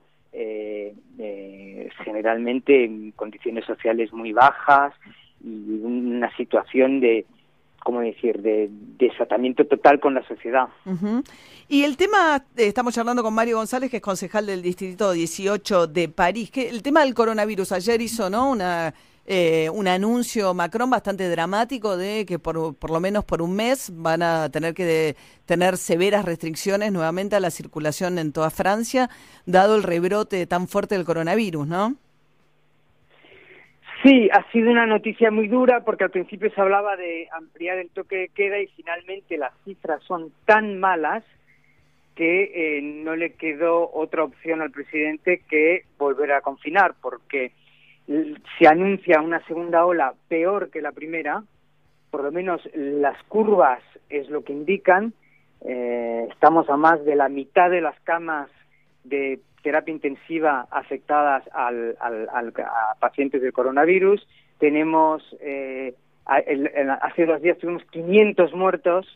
generalmente 2.04 2.84
en 2.84 3.12
condiciones 3.12 3.64
sociales 3.64 4.12
muy 4.12 4.32
bajas 4.32 4.94
y 5.42 5.80
una 5.82 6.34
situación 6.36 7.00
de, 7.00 7.24
¿cómo 7.82 8.00
decir?, 8.00 8.42
de 8.42 8.68
desatamiento 8.70 9.66
total 9.66 10.00
con 10.00 10.14
la 10.14 10.26
sociedad. 10.26 10.68
Y 11.68 11.84
el 11.84 11.96
tema, 11.96 12.44
eh, 12.56 12.66
estamos 12.66 12.94
charlando 12.94 13.22
con 13.22 13.34
Mario 13.34 13.56
González, 13.58 13.90
que 13.90 13.98
es 13.98 14.02
concejal 14.02 14.46
del 14.46 14.62
Distrito 14.62 15.12
18 15.12 15.86
de 15.86 16.08
París, 16.08 16.50
que 16.50 16.68
el 16.68 16.82
tema 16.82 17.04
del 17.04 17.14
coronavirus, 17.14 17.72
ayer 17.72 18.00
hizo 18.00 18.30
¿no? 18.30 18.50
una, 18.50 18.94
eh, 19.26 19.68
un 19.74 19.86
anuncio 19.86 20.54
Macron 20.54 20.88
bastante 20.88 21.28
dramático 21.28 21.98
de 21.98 22.24
que 22.24 22.38
por, 22.38 22.74
por 22.74 22.90
lo 22.90 23.00
menos 23.00 23.24
por 23.26 23.42
un 23.42 23.54
mes 23.54 23.90
van 23.92 24.22
a 24.22 24.48
tener 24.48 24.72
que 24.72 25.16
tener 25.44 25.76
severas 25.76 26.24
restricciones 26.24 26.92
nuevamente 26.92 27.36
a 27.36 27.40
la 27.40 27.50
circulación 27.50 28.18
en 28.18 28.32
toda 28.32 28.48
Francia, 28.50 29.10
dado 29.44 29.76
el 29.76 29.82
rebrote 29.82 30.46
tan 30.46 30.68
fuerte 30.68 30.94
del 30.94 31.04
coronavirus, 31.04 31.66
¿no? 31.66 31.96
Sí, 34.02 34.28
ha 34.32 34.48
sido 34.52 34.70
una 34.70 34.86
noticia 34.86 35.30
muy 35.30 35.48
dura 35.48 35.80
porque 35.84 36.04
al 36.04 36.10
principio 36.10 36.50
se 36.50 36.60
hablaba 36.60 36.96
de 36.96 37.28
ampliar 37.32 37.78
el 37.78 37.90
toque 37.90 38.16
de 38.16 38.28
queda 38.28 38.60
y 38.60 38.68
finalmente 38.68 39.36
las 39.36 39.52
cifras 39.64 40.02
son 40.04 40.32
tan 40.44 40.78
malas 40.78 41.24
que 42.14 42.78
eh, 42.78 42.82
no 42.82 43.16
le 43.16 43.32
quedó 43.34 43.90
otra 43.92 44.24
opción 44.24 44.62
al 44.62 44.70
presidente 44.70 45.42
que 45.48 45.84
volver 45.98 46.32
a 46.32 46.42
confinar 46.42 46.94
porque 47.00 47.52
se 48.58 48.66
anuncia 48.66 49.20
una 49.20 49.44
segunda 49.46 49.84
ola 49.84 50.14
peor 50.28 50.70
que 50.70 50.80
la 50.80 50.92
primera, 50.92 51.42
por 52.10 52.22
lo 52.22 52.32
menos 52.32 52.60
las 52.74 53.20
curvas 53.24 53.82
es 54.08 54.28
lo 54.30 54.42
que 54.44 54.52
indican, 54.52 55.12
eh, 55.60 56.26
estamos 56.30 56.70
a 56.70 56.76
más 56.76 57.04
de 57.04 57.16
la 57.16 57.28
mitad 57.28 57.68
de 57.68 57.80
las 57.80 57.98
camas 58.00 58.48
de 59.04 59.40
terapia 59.68 59.92
intensiva 59.92 60.66
afectadas 60.70 61.42
al, 61.52 61.94
al- 62.00 62.26
al- 62.32 62.54
a 62.64 62.94
pacientes 62.98 63.42
del 63.42 63.52
coronavirus. 63.52 64.26
Tenemos, 64.58 65.22
eh, 65.42 65.92
el- 66.46 66.70
hace 67.02 67.26
dos 67.26 67.42
días 67.42 67.58
tuvimos 67.58 67.84
500 67.90 68.54
muertos, 68.54 69.06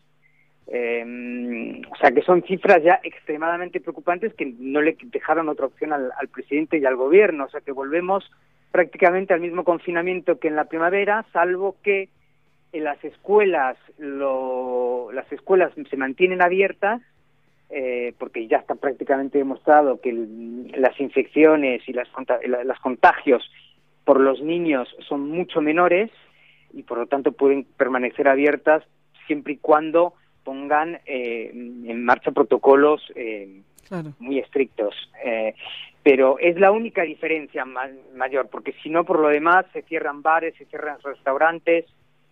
eh, 0.67 1.81
o 1.91 1.97
sea 1.97 2.11
que 2.13 2.21
son 2.21 2.43
cifras 2.43 2.83
ya 2.83 3.01
extremadamente 3.03 3.81
preocupantes 3.81 4.35
que 4.35 4.53
no 4.59 4.83
le 4.83 4.95
dejaron 5.05 5.49
otra 5.49 5.65
opción 5.67 5.95
al, 5.95 6.13
al 6.21 6.29
presidente 6.29 6.77
y 6.77 6.85
al 6.85 6.97
gobierno. 6.97 7.45
O 7.45 7.49
sea 7.49 7.63
que 7.63 7.73
volvemos 7.73 8.31
prácticamente 8.71 9.33
al 9.33 9.41
mismo 9.41 9.65
confinamiento 9.65 10.39
que 10.39 10.49
en 10.49 10.57
la 10.57 10.67
primavera, 10.67 11.25
salvo 11.33 11.77
que 11.83 12.11
en 12.75 12.85
las 12.85 13.03
escuelas 13.03 13.79
lo- 13.97 15.11
las 15.13 15.31
escuelas 15.33 15.73
se 15.89 15.97
mantienen 15.97 16.43
abiertas 16.43 17.01
eh, 17.73 18.13
porque 18.19 18.47
ya 18.47 18.59
está 18.59 18.75
prácticamente 18.75 19.39
demostrado 19.39 20.01
que 20.01 20.11
el- 20.11 20.73
las 20.77 20.99
infecciones 21.01 21.83
y 21.89 21.93
las, 21.93 22.09
las 22.65 22.79
contagios 22.81 23.43
por 24.05 24.21
los 24.21 24.43
niños 24.43 24.95
son 25.09 25.29
mucho 25.31 25.61
menores 25.61 26.11
y 26.73 26.83
por 26.83 26.99
lo 26.99 27.07
tanto 27.07 27.33
pueden 27.33 27.65
permanecer 27.77 28.29
abiertas 28.29 28.83
siempre 29.27 29.55
y 29.55 29.57
cuando 29.57 30.15
pongan 30.45 30.99
eh, 31.07 31.51
en 31.53 32.05
marcha 32.05 32.31
protocolos 32.33 33.03
eh, 33.15 33.63
Claro. 33.89 34.15
muy 34.21 34.39
estrictos. 34.39 34.95
Eh, 35.25 35.55
pero 36.03 36.39
es 36.39 36.59
la 36.59 36.71
única 36.73 37.03
diferencia 37.03 37.65
ma- 37.67 37.91
mayor, 38.17 38.49
porque 38.49 38.73
si 38.83 38.89
no, 38.89 39.05
por 39.05 39.19
lo 39.21 39.29
demás, 39.29 39.67
se 39.75 39.83
cierran 39.83 40.23
bares, 40.23 40.55
se 40.57 40.65
cierran 40.65 40.97
restaurantes, 41.05 41.85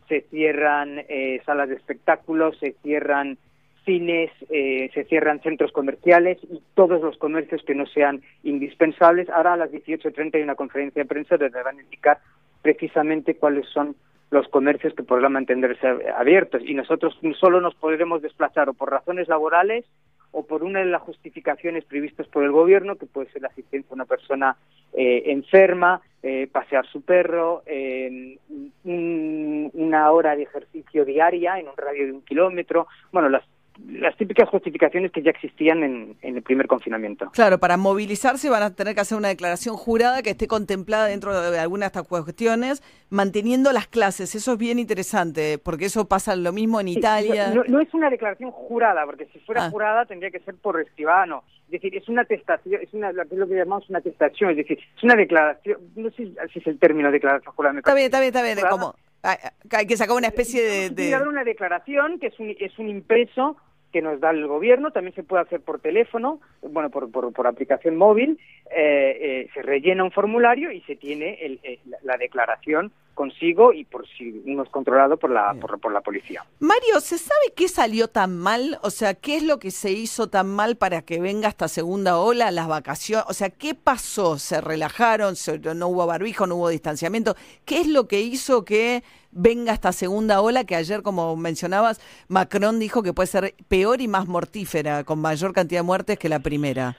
se 0.09 0.23
cierran 0.31 1.05
eh, 1.09 1.41
salas 1.45 1.69
de 1.69 1.75
espectáculos, 1.77 2.57
se 2.59 2.73
cierran 2.83 3.37
cines, 3.85 4.31
eh, 4.51 4.91
se 4.95 5.05
cierran 5.05 5.41
centros 5.41 5.73
comerciales 5.73 6.39
y 6.51 6.61
todos 6.75 7.01
los 7.03 7.17
comercios 7.19 7.63
que 7.65 7.75
no 7.75 7.87
sean 7.87 8.23
indispensables. 8.43 9.29
Ahora 9.31 9.55
a 9.55 9.57
las 9.57 9.71
18.30 9.71 10.35
hay 10.37 10.43
una 10.43 10.55
conferencia 10.55 11.03
de 11.03 11.09
prensa 11.09 11.37
donde 11.37 11.63
van 11.63 11.79
a 11.79 11.83
indicar 11.83 12.19
precisamente 12.63 13.35
cuáles 13.37 13.67
son 13.69 13.97
los 14.31 14.47
comercios 14.49 14.95
que 14.95 15.03
podrán 15.03 15.33
mantenerse 15.33 15.87
abiertos 16.17 16.63
y 16.65 16.75
nosotros 16.75 17.19
solo 17.39 17.61
nos 17.61 17.75
podremos 17.75 18.23
desplazar 18.23 18.69
o 18.69 18.75
por 18.75 18.91
razones 18.91 19.27
laborales 19.29 19.85
o 20.33 20.47
por 20.47 20.63
una 20.63 20.79
de 20.79 20.85
las 20.85 21.03
justificaciones 21.03 21.85
previstas 21.85 22.29
por 22.29 22.45
el 22.45 22.53
gobierno, 22.53 22.95
que 22.95 23.07
puede 23.07 23.29
ser 23.33 23.43
la 23.43 23.49
asistencia 23.49 23.89
a 23.91 23.95
una 23.95 24.05
persona 24.05 24.57
eh, 24.93 25.23
enferma, 25.27 26.01
eh, 26.23 26.47
pasear 26.53 26.87
su 26.87 27.03
perro, 27.03 27.63
eh, 27.67 28.39
un- 28.85 29.71
una 29.75 30.11
hora 30.13 30.37
de 30.37 30.45
ejercicio 30.45 31.05
diaria 31.05 31.59
en 31.59 31.67
un 31.69 31.77
radio 31.77 32.07
de 32.07 32.13
un 32.13 32.23
kilómetro, 32.23 32.87
bueno, 33.13 33.29
las, 33.29 33.43
las 33.89 34.17
típicas 34.17 34.49
justificaciones 34.49 35.11
que 35.13 35.23
ya 35.23 35.31
existían 35.31 35.83
en, 35.83 36.17
en 36.23 36.37
el 36.37 36.43
primer 36.43 36.67
confinamiento. 36.67 37.31
Claro, 37.33 37.59
para 37.59 37.77
movilizarse 37.77 38.49
van 38.49 38.63
a 38.63 38.75
tener 38.75 38.95
que 38.95 39.01
hacer 39.01 39.19
una 39.19 39.29
declaración 39.29 39.77
jurada 39.77 40.23
que 40.23 40.31
esté 40.31 40.47
contemplada 40.47 41.07
dentro 41.07 41.51
de 41.51 41.59
algunas 41.59 41.93
de 41.93 41.99
estas 42.01 42.09
cuestiones, 42.09 42.83
manteniendo 43.11 43.73
las 43.73 43.87
clases. 43.89 44.35
Eso 44.35 44.53
es 44.53 44.59
bien 44.59 44.79
interesante, 44.79 45.59
porque 45.59 45.87
eso 45.87 46.07
pasa 46.07 46.37
lo 46.37 46.53
mismo 46.53 46.81
en 46.81 46.89
Italia. 46.89 47.53
No, 47.55 47.65
no 47.67 47.81
es 47.81 47.93
una 47.95 48.11
declaración 48.11 48.51
jurada, 48.51 49.05
porque 49.07 49.27
si 49.33 49.39
fuera 49.41 49.67
Ah. 49.67 49.71
jurada 49.71 50.07
tendría 50.07 50.31
que 50.31 50.41
ser 50.41 50.55
por 50.57 50.81
escribano. 50.81 51.43
Es 51.67 51.73
decir, 51.73 51.97
es 51.97 52.09
una 52.09 52.23
atestación, 52.23 52.81
es, 52.83 52.93
una, 52.95 53.13
lo 53.13 53.25
que 53.29 53.35
es 53.35 53.39
lo 53.39 53.47
que 53.47 53.55
llamamos 53.55 53.89
una 53.91 53.99
atestación, 54.01 54.51
es 54.51 54.57
decir, 54.57 54.79
es 54.97 55.03
una 55.05 55.15
declaración, 55.15 55.79
no 55.97 56.11
sé 56.11 56.33
si 56.53 56.59
es 56.59 56.67
el 56.67 56.79
término 56.79 57.11
declaración 57.13 57.55
jurada. 57.55 57.79
Está 57.79 57.95
bien, 57.95 58.07
está 58.07 58.21
bien, 58.21 58.35
está 58.35 58.43
bien. 58.43 58.59
Como, 58.69 58.95
hay, 59.23 59.37
hay 59.71 59.87
que 59.87 59.97
sacar 59.97 60.17
una 60.17 60.27
especie 60.29 60.63
de... 60.63 60.91
De- 60.91 61.15
haber 61.15 61.29
una 61.29 61.45
declaración 61.45 62.19
que 62.19 62.29
es 62.29 62.41
un, 62.41 62.55
es 62.59 62.77
un 62.79 62.89
impreso 62.89 63.57
que 63.93 64.03
nos 64.03 64.21
da 64.21 64.31
el 64.31 64.47
gobierno, 64.47 64.91
también 64.91 65.15
se 65.15 65.23
puede 65.23 65.43
hacer 65.43 65.61
por 65.61 65.81
teléfono, 65.81 66.41
bueno, 66.63 66.91
por, 66.91 67.11
por, 67.11 67.47
aplicación 67.47 67.97
móvil, 67.97 68.39
eh, 68.71 69.19
eh, 69.21 69.49
se 69.55 69.63
rellena 69.63 70.05
un 70.05 70.13
formulario 70.13 70.71
y 70.73 70.81
se 70.83 70.97
tiene 70.97 71.59
la- 71.87 71.99
la 72.03 72.17
declaración 72.17 72.93
consigo 73.15 73.73
y 73.73 73.85
por 73.85 74.07
si 74.09 74.43
uno 74.47 74.63
es 74.63 74.71
controlado 74.71 75.17
por 75.19 75.31
la, 75.31 75.55
por, 75.61 75.79
por 75.79 75.93
la 75.93 76.01
policía. 76.01 76.45
Mario, 76.59 77.01
¿se 77.01 77.19
sabe 77.19 77.53
qué 77.55 77.69
salió 77.69 78.09
tan 78.09 78.37
mal? 78.39 78.79
O 78.83 78.91
sea, 78.91 79.15
¿qué 79.15 79.37
es 79.37 79.43
lo 79.43 79.59
que 79.59 79.71
se 79.71 79.91
hizo 79.93 80.29
tan 80.29 80.49
mal 80.49 80.77
para 80.77 81.03
que 81.03 81.21
venga 81.21 81.49
esta 81.49 81.69
segunda 81.69 82.19
ola, 82.19 82.51
las 82.51 82.67
vacaciones? 82.69 83.27
O 83.29 83.35
sea, 83.35 83.51
¿qué 83.51 83.75
pasó? 83.75 84.39
¿Se 84.39 84.61
relajaron? 84.61 85.37
Se- 85.37 85.59
¿No 85.59 85.89
hubo 85.89 86.07
barbijo? 86.07 86.47
¿No 86.47 86.57
hubo 86.57 86.69
distanciamiento? 86.71 87.35
¿Qué 87.67 87.81
es 87.81 87.87
lo 87.89 88.09
que 88.09 88.21
hizo 88.21 88.65
que 88.65 89.03
venga 89.33 89.73
esta 89.73 89.93
segunda 89.93 90.41
ola 90.41 90.65
que 90.65 90.75
ayer, 90.77 91.03
como 91.03 91.37
mencionabas, 91.37 92.01
Macron 92.29 92.79
dijo 92.79 93.03
que 93.03 93.13
puede 93.13 93.27
ser 93.27 93.55
peor 93.69 94.01
y 94.01 94.09
más 94.09 94.27
mortífera, 94.29 95.05
con 95.05 95.21
mayor 95.21 95.53
cantidad 95.53 95.81
de 95.81 95.85
muertes 95.87 96.19
que 96.19 96.29
la 96.29 96.41
primera? 96.41 96.97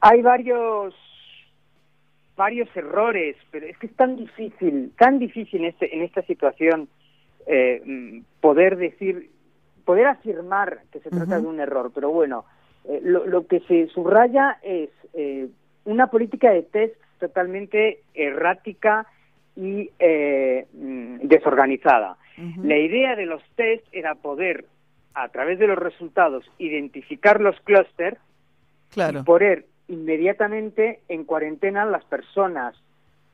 Hay 0.00 0.20
varios 0.22 0.94
varios 2.36 2.68
errores, 2.76 3.36
pero 3.50 3.66
es 3.66 3.76
que 3.78 3.86
es 3.86 3.94
tan 3.94 4.16
difícil, 4.16 4.92
tan 4.98 5.18
difícil 5.18 5.60
en, 5.60 5.66
este, 5.66 5.94
en 5.94 6.02
esta 6.02 6.22
situación 6.22 6.88
eh, 7.46 7.82
mm, 7.84 8.20
poder 8.40 8.76
decir, 8.76 9.30
poder 9.84 10.06
afirmar 10.06 10.80
que 10.92 11.00
se 11.00 11.10
trata 11.10 11.40
de 11.40 11.46
un 11.46 11.60
error. 11.60 11.92
Pero 11.94 12.10
bueno, 12.10 12.44
eh, 12.88 13.00
lo, 13.02 13.26
lo 13.26 13.46
que 13.46 13.60
se 13.60 13.86
subraya 13.88 14.58
es 14.62 14.90
eh, 15.12 15.48
una 15.84 16.08
política 16.08 16.50
de 16.50 16.62
test 16.62 16.96
totalmente 17.20 18.00
errática 18.14 19.06
y 19.56 19.90
eh, 19.98 20.66
mm, 20.72 21.18
desorganizada. 21.22 22.16
La 22.64 22.76
idea 22.76 23.14
de 23.14 23.26
los 23.26 23.42
test 23.54 23.86
era 23.92 24.16
poder, 24.16 24.64
a 25.14 25.28
través 25.28 25.60
de 25.60 25.68
los 25.68 25.78
resultados, 25.78 26.44
identificar 26.58 27.40
los 27.40 27.58
clústeres 27.60 28.18
Claro. 28.90 29.20
y 29.20 29.22
poner 29.22 29.66
inmediatamente 29.88 31.00
en 31.08 31.24
cuarentena 31.24 31.84
las 31.84 32.04
personas 32.04 32.74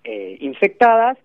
eh, 0.04 0.36
infectadas, 0.40 1.18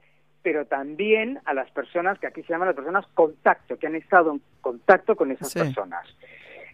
pero 0.44 0.66
también 0.66 1.40
a 1.46 1.54
las 1.54 1.72
personas 1.72 2.20
que 2.20 2.28
aquí 2.28 2.44
se 2.44 2.50
llaman 2.54 2.68
las 2.68 2.76
personas 2.76 3.06
contacto, 3.14 3.78
que 3.78 3.88
han 3.88 3.96
estado 3.96 4.32
en 4.32 4.42
contacto 4.62 5.16
con 5.16 5.32
esas 5.32 5.50
Sí. 5.52 5.60
personas. 5.60 6.06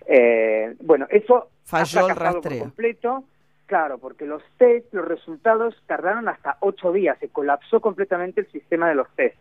Eh, 0.07 0.75
bueno, 0.81 1.07
eso 1.09 1.49
Falló 1.63 1.99
ha 1.99 2.09
el 2.09 2.15
fracasado 2.15 2.41
por 2.41 2.57
completo, 2.59 3.23
claro, 3.67 3.97
porque 3.97 4.25
los 4.25 4.43
test, 4.57 4.93
los 4.93 5.07
resultados 5.07 5.81
tardaron 5.85 6.27
hasta 6.27 6.57
ocho 6.59 6.91
días, 6.91 7.17
se 7.19 7.29
colapsó 7.29 7.79
completamente 7.79 8.41
el 8.41 8.51
sistema 8.51 8.89
de 8.89 8.95
los 8.95 9.07
test. 9.15 9.37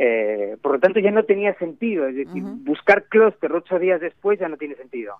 Eh, 0.00 0.56
por 0.62 0.74
lo 0.74 0.78
tanto, 0.78 1.00
ya 1.00 1.10
no 1.10 1.24
tenía 1.24 1.54
sentido, 1.54 2.06
es 2.06 2.14
decir, 2.14 2.40
buscar 2.44 3.06
clúster 3.08 3.52
ocho 3.52 3.80
días 3.80 4.00
después 4.00 4.38
ya 4.38 4.48
no 4.48 4.56
tiene 4.56 4.76
sentido. 4.76 5.16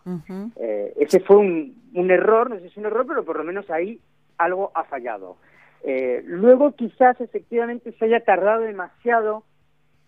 Eh, 0.55 0.95
ese 1.01 1.19
fue 1.19 1.39
un, 1.39 1.75
un 1.95 2.11
error, 2.13 2.49
no 2.49 2.57
sé 2.57 2.63
si 2.63 2.69
es 2.69 2.77
un 2.77 2.87
error, 2.87 3.05
pero 3.09 3.25
por 3.25 3.37
lo 3.39 3.43
menos 3.43 3.69
ahí 3.71 3.99
algo 4.37 4.71
ha 4.77 4.85
fallado. 4.85 5.37
Eh, 5.83 6.23
luego 6.25 6.77
quizás 6.77 7.21
efectivamente 7.21 7.91
se 7.91 8.05
haya 8.05 8.21
tardado 8.21 8.61
demasiado 8.61 9.43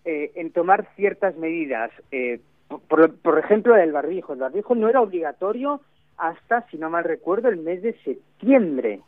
eh, 0.05 0.31
en 0.35 0.51
tomar 0.51 0.87
ciertas 0.95 1.35
medidas. 1.35 1.91
Eh, 2.11 2.39
por, 2.87 3.13
por 3.19 3.39
ejemplo, 3.39 3.75
el 3.75 3.91
barbijo. 3.91 4.31
El 4.31 4.39
barbijo 4.39 4.73
no 4.73 4.87
era 4.87 5.01
obligatorio 5.01 5.81
hasta, 6.17 6.65
si 6.69 6.77
no 6.77 6.89
mal 6.89 7.03
recuerdo, 7.03 7.49
el 7.49 7.57
mes 7.57 7.81
de 7.81 7.93
septiembre, 8.05 9.01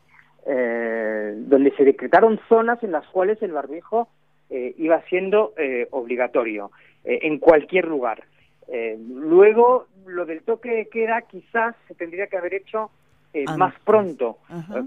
eh, 0.46 1.36
donde 1.38 1.72
se 1.78 1.86
decretaron 1.86 2.38
zonas 2.50 2.84
en 2.84 2.92
las 2.92 3.08
cuales 3.08 3.42
el 3.42 3.54
barbijo 3.54 4.10
eh, 4.56 4.76
iba 4.78 5.02
siendo 5.10 5.54
eh, 5.58 5.88
obligatorio 5.90 6.70
eh, 7.04 7.22
en 7.24 7.40
cualquier 7.40 7.88
lugar. 7.88 8.24
Luego, 9.10 9.88
lo 10.06 10.26
del 10.26 10.42
toque 10.42 10.70
de 10.70 10.88
queda 10.90 11.22
quizás 11.24 11.76
se 11.88 11.96
tendría 11.96 12.28
que 12.28 12.38
haber 12.38 12.54
hecho 12.54 12.92
Ah, 13.48 13.58
más 13.58 13.74
pronto, 13.84 14.38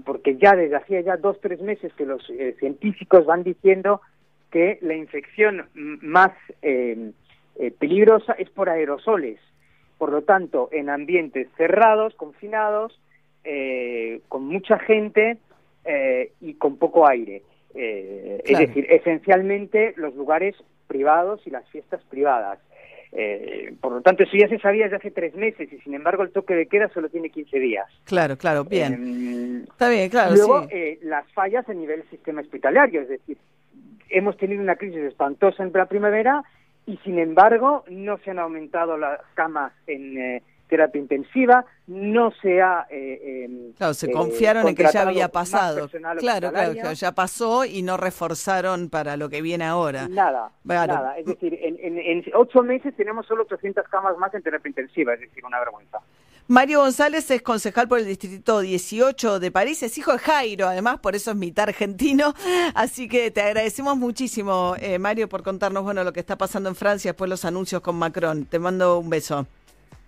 porque 0.05 0.37
ya 0.37 0.55
desde 0.55 0.77
hacía 0.77 1.01
ya 1.01 1.17
dos, 1.17 1.37
tres 1.41 1.61
meses 1.61 1.91
que 1.95 2.05
los 2.05 2.25
científicos 2.59 3.25
van 3.25 3.43
diciendo 3.43 3.99
que 4.51 4.79
la 4.81 4.95
infección 4.95 5.67
más 5.73 6.31
eh, 6.61 7.11
peligrosa 7.77 8.33
es 8.33 8.49
por 8.49 8.69
aerosoles. 8.69 9.37
Por 9.97 10.13
lo 10.13 10.21
tanto, 10.21 10.69
en 10.71 10.89
ambientes 10.89 11.49
cerrados, 11.57 12.15
confinados, 12.15 12.97
con 14.29 14.45
mucha 14.45 14.79
gente 14.79 15.37
y 16.39 16.53
con 16.53 16.77
poco 16.77 17.07
aire. 17.07 17.43
Eh, 17.77 18.41
Claro. 18.45 18.63
Es 18.63 18.69
decir, 18.69 18.87
esencialmente 18.89 19.93
los 19.97 20.15
lugares 20.15 20.55
privados 20.87 21.41
y 21.45 21.49
las 21.49 21.67
fiestas 21.69 22.01
privadas. 22.09 22.59
Eh, 23.11 23.73
por 23.79 23.93
lo 23.93 24.01
tanto, 24.01 24.23
eso 24.23 24.33
ya 24.37 24.47
se 24.49 24.59
sabía 24.59 24.83
desde 24.85 24.97
hace 24.97 25.11
tres 25.11 25.33
meses 25.35 25.71
y 25.71 25.77
sin 25.79 25.93
embargo 25.93 26.23
el 26.23 26.31
toque 26.31 26.53
de 26.55 26.65
queda 26.67 26.89
solo 26.89 27.09
tiene 27.09 27.29
15 27.29 27.59
días. 27.59 27.85
Claro, 28.03 28.37
claro, 28.37 28.63
bien. 28.65 28.93
Em, 28.93 29.63
Está 29.63 29.89
bien, 29.89 30.09
claro, 30.09 30.35
Luego, 30.35 30.63
sí. 30.63 30.69
eh, 30.71 30.99
las 31.03 31.25
fallas 31.31 31.67
a 31.69 31.73
nivel 31.73 32.03
sistema 32.09 32.41
hospitalario, 32.41 33.01
es 33.01 33.09
decir, 33.09 33.37
hemos 34.09 34.35
tenido 34.37 34.61
una 34.61 34.75
crisis 34.75 34.99
espantosa 34.99 35.63
en 35.63 35.71
la 35.73 35.85
primavera 35.85 36.43
y 36.85 36.97
sin 36.97 37.19
embargo 37.19 37.83
no 37.89 38.17
se 38.19 38.31
han 38.31 38.39
aumentado 38.39 38.97
las 38.97 39.19
camas 39.35 39.73
en 39.87 40.17
eh, 40.17 40.43
terapia 40.67 41.01
intensiva, 41.01 41.65
no 41.87 42.31
se 42.41 42.61
ha... 42.61 42.85
eh, 42.89 43.45
em, 43.45 43.73
Claro, 43.73 43.93
se 43.93 44.07
eh, 44.07 44.11
confiaron 44.11 44.67
en 44.67 44.75
que 44.75 44.85
ya 44.91 45.01
había 45.01 45.29
pasado. 45.29 45.89
Claro, 46.19 46.51
claro, 46.51 46.93
ya 46.93 47.11
pasó 47.13 47.65
y 47.65 47.81
no 47.81 47.97
reforzaron 47.97 48.89
para 48.89 49.17
lo 49.17 49.29
que 49.29 49.41
viene 49.41 49.65
ahora. 49.65 50.07
Nada, 50.07 50.51
nada. 50.63 51.17
Es 51.17 51.25
decir, 51.25 51.57
en, 51.61 51.77
en, 51.79 51.97
en 51.97 52.23
ocho 52.35 52.61
meses 52.63 52.95
tenemos 52.95 53.25
solo 53.25 53.43
800 53.43 53.85
camas 53.89 54.17
más 54.17 54.33
en 54.33 54.41
terapia 54.43 54.69
intensiva, 54.69 55.13
es 55.13 55.21
decir, 55.21 55.43
una 55.45 55.59
vergüenza. 55.59 55.99
Mario 56.49 56.79
González 56.79 57.29
es 57.29 57.41
concejal 57.41 57.89
por 57.89 57.99
el 57.99 58.05
distrito 58.05 58.61
18 58.61 59.41
de 59.41 59.51
París, 59.51 59.83
es 59.83 59.97
hijo 59.97 60.13
de 60.13 60.19
Jairo, 60.19 60.67
además, 60.67 60.97
por 60.99 61.13
eso 61.13 61.31
es 61.31 61.37
mitad 61.37 61.67
argentino. 61.67 62.33
Así 62.73 63.09
que 63.09 63.31
te 63.31 63.41
agradecemos 63.41 63.97
muchísimo, 63.97 64.75
eh, 64.79 64.97
Mario, 64.97 65.27
por 65.27 65.43
contarnos 65.43 65.83
bueno 65.83 66.05
lo 66.05 66.13
que 66.13 66.21
está 66.21 66.37
pasando 66.37 66.69
en 66.69 66.75
Francia 66.75 67.11
después 67.11 67.29
los 67.29 67.43
anuncios 67.43 67.81
con 67.81 67.97
Macron. 67.97 68.45
Te 68.45 68.59
mando 68.59 68.97
un 68.99 69.09
beso. 69.09 69.45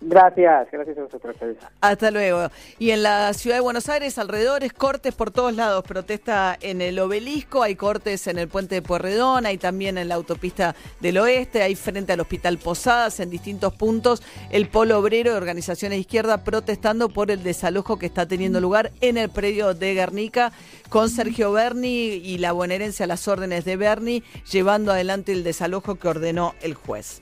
Gracias, 0.02 0.68
gracias 0.72 0.96
a 0.96 1.02
vosotros. 1.02 1.36
Hasta 1.82 2.10
luego. 2.10 2.48
Y 2.78 2.90
en 2.90 3.02
la 3.02 3.34
ciudad 3.34 3.56
de 3.56 3.60
Buenos 3.60 3.90
Aires, 3.90 4.18
alrededores, 4.18 4.72
cortes 4.72 5.14
por 5.14 5.30
todos 5.30 5.54
lados. 5.54 5.84
Protesta 5.84 6.56
en 6.62 6.80
el 6.80 6.98
obelisco, 6.98 7.62
hay 7.62 7.76
cortes 7.76 8.26
en 8.26 8.38
el 8.38 8.48
puente 8.48 8.76
de 8.76 8.82
Puerredón, 8.82 9.44
hay 9.44 9.58
también 9.58 9.98
en 9.98 10.08
la 10.08 10.14
autopista 10.14 10.74
del 11.00 11.18
oeste, 11.18 11.62
hay 11.62 11.74
frente 11.74 12.14
al 12.14 12.20
Hospital 12.20 12.56
Posadas, 12.56 13.20
en 13.20 13.28
distintos 13.28 13.74
puntos, 13.74 14.22
el 14.50 14.68
polo 14.68 14.98
obrero 14.98 15.32
de 15.32 15.36
organizaciones 15.36 15.96
de 15.96 16.00
izquierda 16.00 16.44
protestando 16.44 17.10
por 17.10 17.30
el 17.30 17.42
desalojo 17.42 17.98
que 17.98 18.06
está 18.06 18.26
teniendo 18.26 18.58
lugar 18.58 18.92
en 19.02 19.18
el 19.18 19.28
predio 19.28 19.74
de 19.74 19.94
Guernica, 19.94 20.52
con 20.88 21.10
Sergio 21.10 21.52
Berni 21.52 21.88
y 21.88 22.38
la 22.38 22.52
bonaerense 22.52 23.04
a 23.04 23.06
las 23.06 23.28
órdenes 23.28 23.66
de 23.66 23.76
Berni, 23.76 24.24
llevando 24.50 24.92
adelante 24.92 25.32
el 25.32 25.44
desalojo 25.44 25.96
que 25.96 26.08
ordenó 26.08 26.54
el 26.62 26.72
juez. 26.72 27.20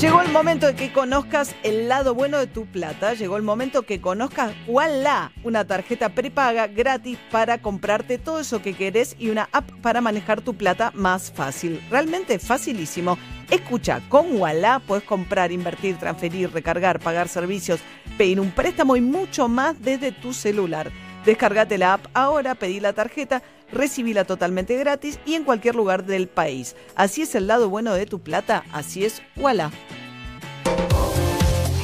Llegó 0.00 0.20
el 0.20 0.32
momento 0.32 0.66
de 0.66 0.74
que 0.74 0.92
conozcas 0.92 1.54
el 1.62 1.88
lado 1.88 2.14
bueno 2.14 2.38
de 2.38 2.48
tu 2.48 2.66
plata. 2.66 3.14
Llegó 3.14 3.36
el 3.36 3.42
momento 3.42 3.82
que 3.82 4.00
conozcas 4.00 4.52
Walla, 4.66 5.30
una 5.44 5.64
tarjeta 5.64 6.08
prepaga 6.08 6.66
gratis 6.66 7.18
para 7.30 7.58
comprarte 7.58 8.18
todo 8.18 8.40
eso 8.40 8.62
que 8.62 8.74
querés 8.74 9.14
y 9.18 9.28
una 9.28 9.48
app 9.52 9.70
para 9.80 10.00
manejar 10.00 10.40
tu 10.40 10.54
plata 10.54 10.90
más 10.94 11.30
fácil. 11.30 11.80
Realmente 11.88 12.40
facilísimo. 12.40 13.16
Escucha, 13.48 14.00
con 14.08 14.40
Walla 14.40 14.80
puedes 14.80 15.04
comprar, 15.04 15.52
invertir, 15.52 15.96
transferir, 15.98 16.50
recargar, 16.52 16.98
pagar 16.98 17.28
servicios, 17.28 17.80
pedir 18.18 18.40
un 18.40 18.50
préstamo 18.50 18.96
y 18.96 19.00
mucho 19.00 19.46
más 19.46 19.80
desde 19.80 20.10
tu 20.10 20.32
celular. 20.32 20.90
Descargate 21.24 21.78
la 21.78 21.94
app 21.94 22.06
ahora, 22.14 22.56
pedí 22.56 22.80
la 22.80 22.92
tarjeta, 22.94 23.42
recibíla 23.72 24.24
totalmente 24.24 24.76
gratis 24.76 25.18
y 25.26 25.34
en 25.34 25.44
cualquier 25.44 25.74
lugar 25.74 26.04
del 26.04 26.28
país. 26.28 26.76
Así 26.94 27.22
es 27.22 27.34
el 27.34 27.46
lado 27.46 27.68
bueno 27.68 27.94
de 27.94 28.06
tu 28.06 28.20
plata, 28.20 28.64
así 28.72 29.04
es 29.04 29.22
Walla. 29.36 29.70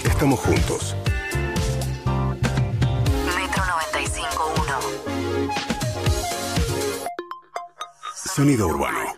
Estamos 0.04 0.40
juntos. 0.40 0.96
Metro 3.24 3.62
95.1. 3.62 4.98
Sonido 8.34 8.66
urbano. 8.68 9.17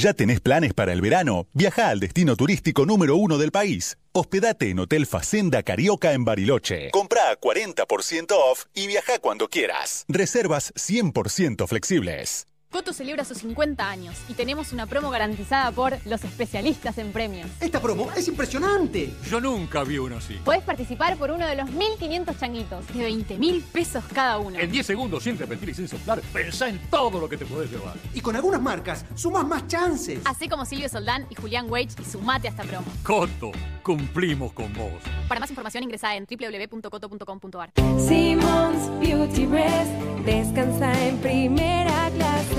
¿Ya 0.00 0.14
tenés 0.14 0.40
planes 0.40 0.74
para 0.74 0.92
el 0.92 1.00
verano? 1.00 1.48
Viaja 1.54 1.88
al 1.88 1.98
destino 1.98 2.36
turístico 2.36 2.86
número 2.86 3.16
uno 3.16 3.36
del 3.36 3.50
país. 3.50 3.98
Hospedate 4.12 4.70
en 4.70 4.78
Hotel 4.78 5.06
Facenda 5.06 5.64
Carioca 5.64 6.12
en 6.12 6.24
Bariloche. 6.24 6.92
Compra 6.92 7.32
a 7.32 7.40
40% 7.40 8.30
off 8.30 8.66
y 8.74 8.86
viaja 8.86 9.18
cuando 9.18 9.48
quieras. 9.48 10.04
Reservas 10.06 10.72
100% 10.74 11.66
flexibles. 11.66 12.46
Coto 12.70 12.92
celebra 12.92 13.24
sus 13.24 13.38
50 13.38 13.88
años 13.88 14.14
y 14.28 14.34
tenemos 14.34 14.74
una 14.74 14.84
promo 14.84 15.08
garantizada 15.08 15.72
por 15.72 15.96
los 16.04 16.22
especialistas 16.22 16.98
en 16.98 17.12
premios. 17.12 17.48
Esta 17.60 17.80
promo 17.80 18.10
es 18.14 18.28
impresionante. 18.28 19.14
Yo 19.30 19.40
nunca 19.40 19.84
vi 19.84 19.96
uno 19.96 20.18
así. 20.18 20.34
Podés 20.44 20.62
participar 20.62 21.16
por 21.16 21.30
uno 21.30 21.46
de 21.46 21.56
los 21.56 21.70
1.500 21.70 22.38
changuitos, 22.38 22.86
de 22.88 23.04
20 23.04 23.38
mil 23.38 23.62
pesos 23.62 24.04
cada 24.12 24.36
uno. 24.36 24.58
En 24.58 24.70
10 24.70 24.84
segundos, 24.84 25.22
sin 25.22 25.38
repetir 25.38 25.70
y 25.70 25.74
sin 25.74 25.88
soplar, 25.88 26.20
pensá 26.30 26.68
en 26.68 26.78
todo 26.90 27.18
lo 27.18 27.26
que 27.26 27.38
te 27.38 27.46
podés 27.46 27.70
llevar. 27.70 27.94
Y 28.12 28.20
con 28.20 28.36
algunas 28.36 28.60
marcas, 28.60 29.06
sumas 29.14 29.46
más 29.46 29.66
chances. 29.66 30.20
Hacé 30.26 30.46
como 30.50 30.66
Silvio 30.66 30.90
Soldán 30.90 31.26
y 31.30 31.36
Julián 31.36 31.70
Wage 31.70 31.94
y 31.98 32.04
sumate 32.04 32.48
a 32.48 32.50
esta 32.50 32.64
promo. 32.64 32.86
Coto, 33.02 33.50
cumplimos 33.82 34.52
con 34.52 34.70
vos. 34.74 34.92
Para 35.26 35.40
más 35.40 35.48
información 35.48 35.84
ingresa 35.84 36.14
en 36.16 36.26
www.coto.com.ar. 36.26 37.72
Simmons 37.98 39.00
Beauty 39.00 39.46
Rest 39.46 39.90
descansa 40.26 40.92
en 41.06 41.16
primera 41.18 42.10
clase. 42.10 42.57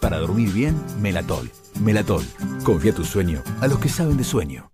Para 0.00 0.18
dormir 0.18 0.52
bien, 0.52 0.76
Melatol. 1.00 1.50
Melatol. 1.80 2.24
Confía 2.64 2.94
tu 2.94 3.04
sueño 3.04 3.42
a 3.60 3.66
los 3.66 3.78
que 3.78 3.88
saben 3.88 4.16
de 4.16 4.24
sueño. 4.24 4.73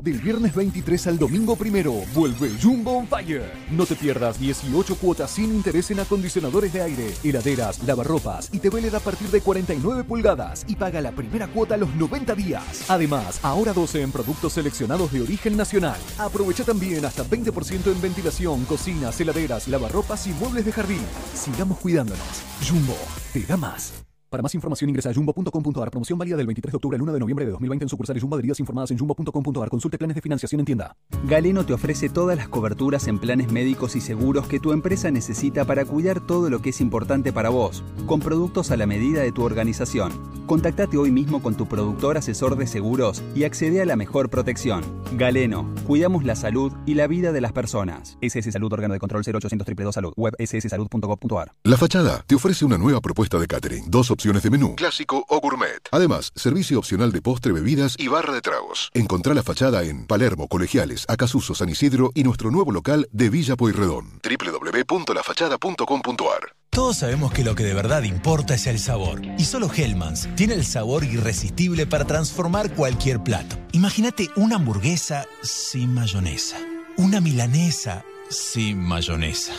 Del 0.00 0.20
viernes 0.20 0.54
23 0.54 1.08
al 1.08 1.18
domingo 1.18 1.56
primero, 1.56 1.92
vuelve 2.14 2.52
Jumbo 2.62 2.98
on 2.98 3.08
Fire. 3.08 3.50
No 3.72 3.84
te 3.84 3.96
pierdas 3.96 4.38
18 4.38 4.94
cuotas 4.94 5.32
sin 5.32 5.46
interés 5.46 5.90
en 5.90 5.98
acondicionadores 5.98 6.72
de 6.72 6.82
aire, 6.82 7.12
heladeras, 7.24 7.82
lavarropas 7.82 8.48
y 8.52 8.60
te 8.60 8.70
velen 8.70 8.94
a 8.94 9.00
partir 9.00 9.26
de 9.26 9.40
49 9.40 10.04
pulgadas 10.04 10.64
y 10.68 10.76
paga 10.76 11.00
la 11.00 11.10
primera 11.10 11.48
cuota 11.48 11.74
a 11.74 11.78
los 11.78 11.92
90 11.96 12.36
días. 12.36 12.88
Además, 12.88 13.40
ahora 13.42 13.72
12 13.72 14.02
en 14.02 14.12
productos 14.12 14.52
seleccionados 14.52 15.10
de 15.10 15.22
origen 15.22 15.56
nacional. 15.56 15.98
Aprovecha 16.18 16.62
también 16.62 17.04
hasta 17.04 17.24
20% 17.24 17.90
en 17.90 18.00
ventilación, 18.00 18.66
cocinas, 18.66 19.20
heladeras, 19.20 19.66
lavarropas 19.66 20.28
y 20.28 20.30
muebles 20.30 20.64
de 20.64 20.70
jardín. 20.70 21.02
Sigamos 21.34 21.76
cuidándonos. 21.78 22.22
Jumbo, 22.64 22.96
te 23.32 23.42
da 23.42 23.56
más. 23.56 24.07
Para 24.30 24.42
más 24.42 24.54
información 24.54 24.90
ingresa 24.90 25.08
a 25.08 25.14
jumbo.com.ar. 25.14 25.90
Promoción 25.90 26.18
válida 26.18 26.36
del 26.36 26.46
23 26.46 26.72
de 26.72 26.76
octubre 26.76 26.96
al 26.96 27.02
1 27.02 27.12
de 27.14 27.20
noviembre 27.20 27.46
de 27.46 27.52
2020 27.52 27.84
en 27.86 27.88
sucursales 27.88 28.22
Jumbo 28.22 28.36
adheridas 28.36 28.60
informadas 28.60 28.90
en 28.90 28.98
jumbo.com.ar. 28.98 29.70
Consulte 29.70 29.96
planes 29.96 30.16
de 30.16 30.20
financiación 30.20 30.60
en 30.60 30.66
tienda. 30.66 30.96
Galeno 31.24 31.64
te 31.64 31.72
ofrece 31.72 32.10
todas 32.10 32.36
las 32.36 32.48
coberturas 32.48 33.08
en 33.08 33.18
planes 33.18 33.50
médicos 33.50 33.96
y 33.96 34.02
seguros 34.02 34.46
que 34.46 34.60
tu 34.60 34.72
empresa 34.72 35.10
necesita 35.10 35.64
para 35.64 35.86
cuidar 35.86 36.20
todo 36.20 36.50
lo 36.50 36.60
que 36.60 36.70
es 36.70 36.80
importante 36.82 37.32
para 37.32 37.48
vos, 37.48 37.82
con 38.06 38.20
productos 38.20 38.70
a 38.70 38.76
la 38.76 38.86
medida 38.86 39.22
de 39.22 39.32
tu 39.32 39.44
organización. 39.44 40.12
Contactate 40.46 40.96
hoy 40.96 41.10
mismo 41.10 41.42
con 41.42 41.56
tu 41.56 41.66
productor 41.66 42.18
asesor 42.18 42.56
de 42.56 42.66
seguros 42.66 43.22
y 43.34 43.44
accede 43.44 43.80
a 43.82 43.86
la 43.86 43.96
mejor 43.96 44.28
protección. 44.28 44.82
Galeno, 45.12 45.74
cuidamos 45.86 46.24
la 46.24 46.36
salud 46.36 46.72
y 46.86 46.94
la 46.94 47.06
vida 47.06 47.32
de 47.32 47.40
las 47.40 47.52
personas. 47.52 48.18
SS 48.20 48.52
Salud, 48.52 48.72
órgano 48.72 48.94
de 48.94 49.00
control 49.00 49.22
0800 49.22 49.58
222 49.58 49.94
Salud, 49.94 50.12
web 50.16 50.34
sssalud.gov.ar. 50.38 51.52
La 51.64 51.76
Fachada 51.76 52.24
te 52.26 52.34
ofrece 52.34 52.64
una 52.64 52.78
nueva 52.78 53.00
propuesta 53.00 53.38
de 53.38 53.46
catering. 53.46 53.90
Dos 53.90 54.10
opciones 54.18 54.42
de 54.42 54.50
menú, 54.50 54.74
clásico 54.74 55.24
o 55.28 55.40
gourmet. 55.40 55.78
Además, 55.92 56.32
servicio 56.34 56.80
opcional 56.80 57.12
de 57.12 57.22
postre, 57.22 57.52
bebidas 57.52 57.94
y 57.96 58.08
barra 58.08 58.34
de 58.34 58.40
tragos. 58.40 58.90
Encontrá 58.92 59.32
La 59.32 59.44
Fachada 59.44 59.84
en 59.84 60.08
Palermo, 60.08 60.48
Colegiales, 60.48 61.04
Acasuso, 61.06 61.54
San 61.54 61.68
Isidro 61.68 62.10
y 62.14 62.24
nuestro 62.24 62.50
nuevo 62.50 62.72
local 62.72 63.08
de 63.12 63.30
Villa 63.30 63.54
Pueyrredón. 63.54 64.20
www.lafachada.com.ar 64.24 66.52
Todos 66.70 66.96
sabemos 66.96 67.32
que 67.32 67.44
lo 67.44 67.54
que 67.54 67.62
de 67.62 67.74
verdad 67.74 68.02
importa 68.02 68.54
es 68.54 68.66
el 68.66 68.80
sabor. 68.80 69.22
Y 69.38 69.44
solo 69.44 69.70
Hellmann's 69.72 70.28
tiene 70.34 70.54
el 70.54 70.64
sabor 70.64 71.04
irresistible 71.04 71.86
para 71.86 72.04
transformar 72.04 72.74
cualquier 72.74 73.22
plato. 73.22 73.54
Imagínate 73.70 74.30
una 74.34 74.56
hamburguesa 74.56 75.26
sin 75.42 75.94
mayonesa. 75.94 76.56
Una 76.96 77.20
milanesa 77.20 78.04
sin 78.30 78.80
mayonesa. 78.80 79.52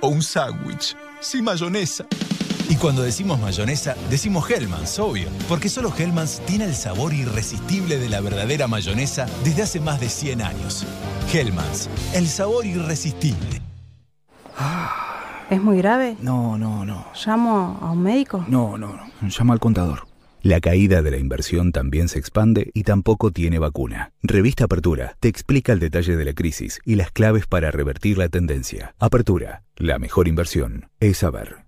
O 0.00 0.08
un 0.08 0.22
sándwich 0.22 0.96
sin 1.20 1.44
mayonesa. 1.44 2.06
Y 2.68 2.76
cuando 2.76 3.02
decimos 3.02 3.40
mayonesa, 3.40 3.96
decimos 4.10 4.50
Hellmann's, 4.50 4.98
obvio. 4.98 5.28
Porque 5.48 5.70
solo 5.70 5.92
Hellmann's 5.96 6.40
tiene 6.46 6.66
el 6.66 6.74
sabor 6.74 7.14
irresistible 7.14 7.98
de 7.98 8.10
la 8.10 8.20
verdadera 8.20 8.68
mayonesa 8.68 9.26
desde 9.42 9.62
hace 9.62 9.80
más 9.80 10.00
de 10.00 10.10
100 10.10 10.42
años. 10.42 10.86
Hellmann's, 11.32 11.88
el 12.14 12.28
sabor 12.28 12.66
irresistible. 12.66 13.62
¿Es 15.48 15.62
muy 15.62 15.78
grave? 15.78 16.16
No, 16.20 16.58
no, 16.58 16.84
no. 16.84 17.06
¿Llamo 17.24 17.78
a 17.80 17.90
un 17.92 18.02
médico? 18.02 18.44
No, 18.48 18.76
no, 18.76 18.96
no. 18.96 19.28
Llama 19.28 19.54
al 19.54 19.60
contador. 19.60 20.06
La 20.42 20.60
caída 20.60 21.02
de 21.02 21.10
la 21.10 21.16
inversión 21.16 21.72
también 21.72 22.08
se 22.08 22.18
expande 22.18 22.70
y 22.74 22.82
tampoco 22.82 23.30
tiene 23.30 23.58
vacuna. 23.58 24.12
Revista 24.22 24.64
Apertura 24.64 25.16
te 25.20 25.28
explica 25.28 25.72
el 25.72 25.80
detalle 25.80 26.16
de 26.16 26.24
la 26.24 26.34
crisis 26.34 26.80
y 26.84 26.96
las 26.96 27.10
claves 27.10 27.46
para 27.46 27.70
revertir 27.70 28.18
la 28.18 28.28
tendencia. 28.28 28.94
Apertura, 28.98 29.62
la 29.76 29.98
mejor 29.98 30.28
inversión 30.28 30.90
es 31.00 31.18
saber. 31.18 31.67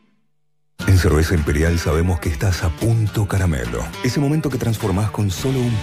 En 0.87 0.97
Cerveza 0.97 1.35
Imperial 1.35 1.79
sabemos 1.79 2.19
que 2.19 2.29
estás 2.29 2.63
a 2.63 2.69
punto 2.69 3.27
caramelo. 3.27 3.83
Ese 4.03 4.19
momento 4.19 4.49
que 4.49 4.57
transformás 4.57 5.11
con 5.11 5.29
solo 5.29 5.59
un... 5.59 5.77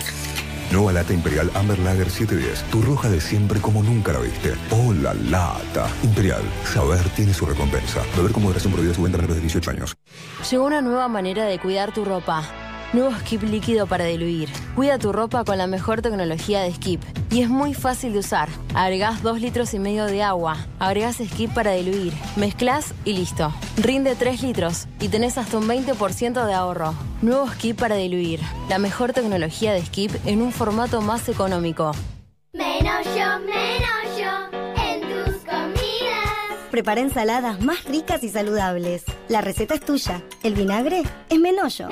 Nueva 0.71 0.93
lata 0.93 1.15
Imperial 1.15 1.51
Amber 1.55 1.79
Lager 1.79 2.11
710. 2.11 2.65
Tu 2.71 2.83
roja 2.83 3.09
de 3.09 3.21
siempre 3.21 3.59
como 3.59 3.83
nunca 3.83 4.13
la 4.13 4.19
viste. 4.19 4.55
¡Oh, 4.71 4.93
la 4.93 5.15
lata! 5.15 5.89
Imperial. 6.03 6.43
Saber 6.65 7.09
tiene 7.17 7.33
su 7.33 7.47
recompensa. 7.47 8.03
Beber 8.17 8.33
con 8.33 8.43
moderación 8.43 8.73
prohibida 8.73 8.95
su 8.95 9.03
venta 9.03 9.17
menores 9.17 9.37
de 9.37 9.43
18 9.43 9.71
años. 9.71 9.97
Llegó 10.51 10.65
una 10.65 10.83
nueva 10.83 11.09
manera 11.09 11.47
de 11.47 11.59
cuidar 11.59 11.93
tu 11.95 12.05
ropa. 12.05 12.68
Nuevo 12.95 13.15
Skip 13.21 13.43
líquido 13.43 13.87
para 13.87 14.07
diluir. 14.07 14.49
Cuida 14.75 14.99
tu 14.99 15.13
ropa 15.13 15.45
con 15.45 15.59
la 15.59 15.67
mejor 15.67 16.01
tecnología 16.01 16.63
de 16.63 16.73
Skip. 16.73 17.03
Y 17.31 17.43
es 17.43 17.51
muy 17.51 17.75
fácil 17.75 18.15
de 18.15 18.21
usar. 18.21 18.49
Agregás 18.75 19.23
2 19.23 19.43
litros 19.43 19.75
y 19.75 19.79
medio 19.79 20.07
de 20.07 20.23
agua. 20.23 20.57
Agregás 20.79 21.17
Skip 21.17 21.53
para 21.53 21.73
diluir. 21.73 22.15
Mezclas 22.37 22.95
y 23.05 23.13
listo. 23.13 23.53
Rinde 23.77 24.15
3 24.15 24.43
litros 24.43 24.87
y 25.01 25.09
tenés 25.09 25.37
hasta 25.37 25.59
un 25.59 25.69
20% 25.69 26.47
de 26.47 26.55
ahorro. 26.55 26.95
Nuevo 27.21 27.47
Skip 27.49 27.79
para 27.79 27.97
diluir. 27.97 28.41
La 28.71 28.79
mejor 28.79 29.13
tecnología 29.13 29.75
de 29.75 29.85
Skip 29.85 30.13
en 30.25 30.41
un 30.41 30.51
formato 30.51 31.03
más 31.03 31.29
económico. 31.29 31.93
Menos 32.55 33.05
yo, 33.05 33.39
menos 33.41 34.19
yo 34.19 34.59
en 34.83 35.01
tus 35.03 35.37
comidas. 35.45 36.71
Prepara 36.71 37.03
ensaladas 37.03 37.61
más 37.61 37.85
ricas 37.85 38.25
y 38.25 38.31
saludables. 38.31 39.05
La 39.29 39.43
receta 39.43 39.75
es 39.75 39.83
tuya. 39.83 40.23
El 40.43 40.55
vinagre 40.55 41.03
es 41.29 41.39
Menollo. 41.39 41.89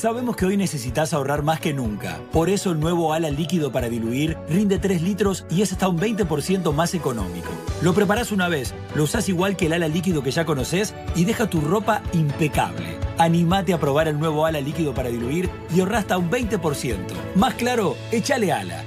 Sabemos 0.00 0.34
que 0.34 0.46
hoy 0.46 0.56
necesitas 0.56 1.12
ahorrar 1.12 1.42
más 1.42 1.60
que 1.60 1.74
nunca. 1.74 2.22
Por 2.32 2.48
eso 2.48 2.70
el 2.70 2.80
nuevo 2.80 3.12
ala 3.12 3.28
líquido 3.28 3.70
para 3.70 3.90
diluir 3.90 4.38
rinde 4.48 4.78
3 4.78 5.02
litros 5.02 5.44
y 5.50 5.60
es 5.60 5.72
hasta 5.72 5.88
un 5.88 5.98
20% 5.98 6.72
más 6.72 6.94
económico. 6.94 7.50
Lo 7.82 7.92
preparás 7.92 8.32
una 8.32 8.48
vez, 8.48 8.72
lo 8.94 9.04
usás 9.04 9.28
igual 9.28 9.58
que 9.58 9.66
el 9.66 9.74
ala 9.74 9.88
líquido 9.88 10.22
que 10.22 10.30
ya 10.30 10.46
conoces 10.46 10.94
y 11.14 11.26
deja 11.26 11.50
tu 11.50 11.60
ropa 11.60 12.00
impecable. 12.14 12.96
Animate 13.18 13.74
a 13.74 13.78
probar 13.78 14.08
el 14.08 14.18
nuevo 14.18 14.46
ala 14.46 14.62
líquido 14.62 14.94
para 14.94 15.10
diluir 15.10 15.50
y 15.76 15.80
ahorra 15.80 15.98
hasta 15.98 16.16
un 16.16 16.30
20%. 16.30 16.96
Más 17.34 17.52
claro, 17.52 17.94
échale 18.10 18.52
ala. 18.52 18.82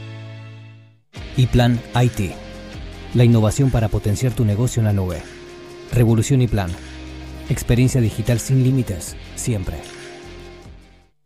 Y 1.37 1.45
Plan 1.45 1.79
IT. 1.93 2.31
La 3.13 3.23
innovación 3.23 3.69
para 3.69 3.87
potenciar 3.87 4.31
tu 4.33 4.45
negocio 4.45 4.79
en 4.79 4.85
la 4.85 4.93
nube. 4.93 5.21
Revolución 5.91 6.41
y 6.41 6.47
Plan. 6.47 6.71
Experiencia 7.49 8.01
digital 8.01 8.39
sin 8.39 8.63
límites, 8.63 9.15
siempre. 9.35 9.92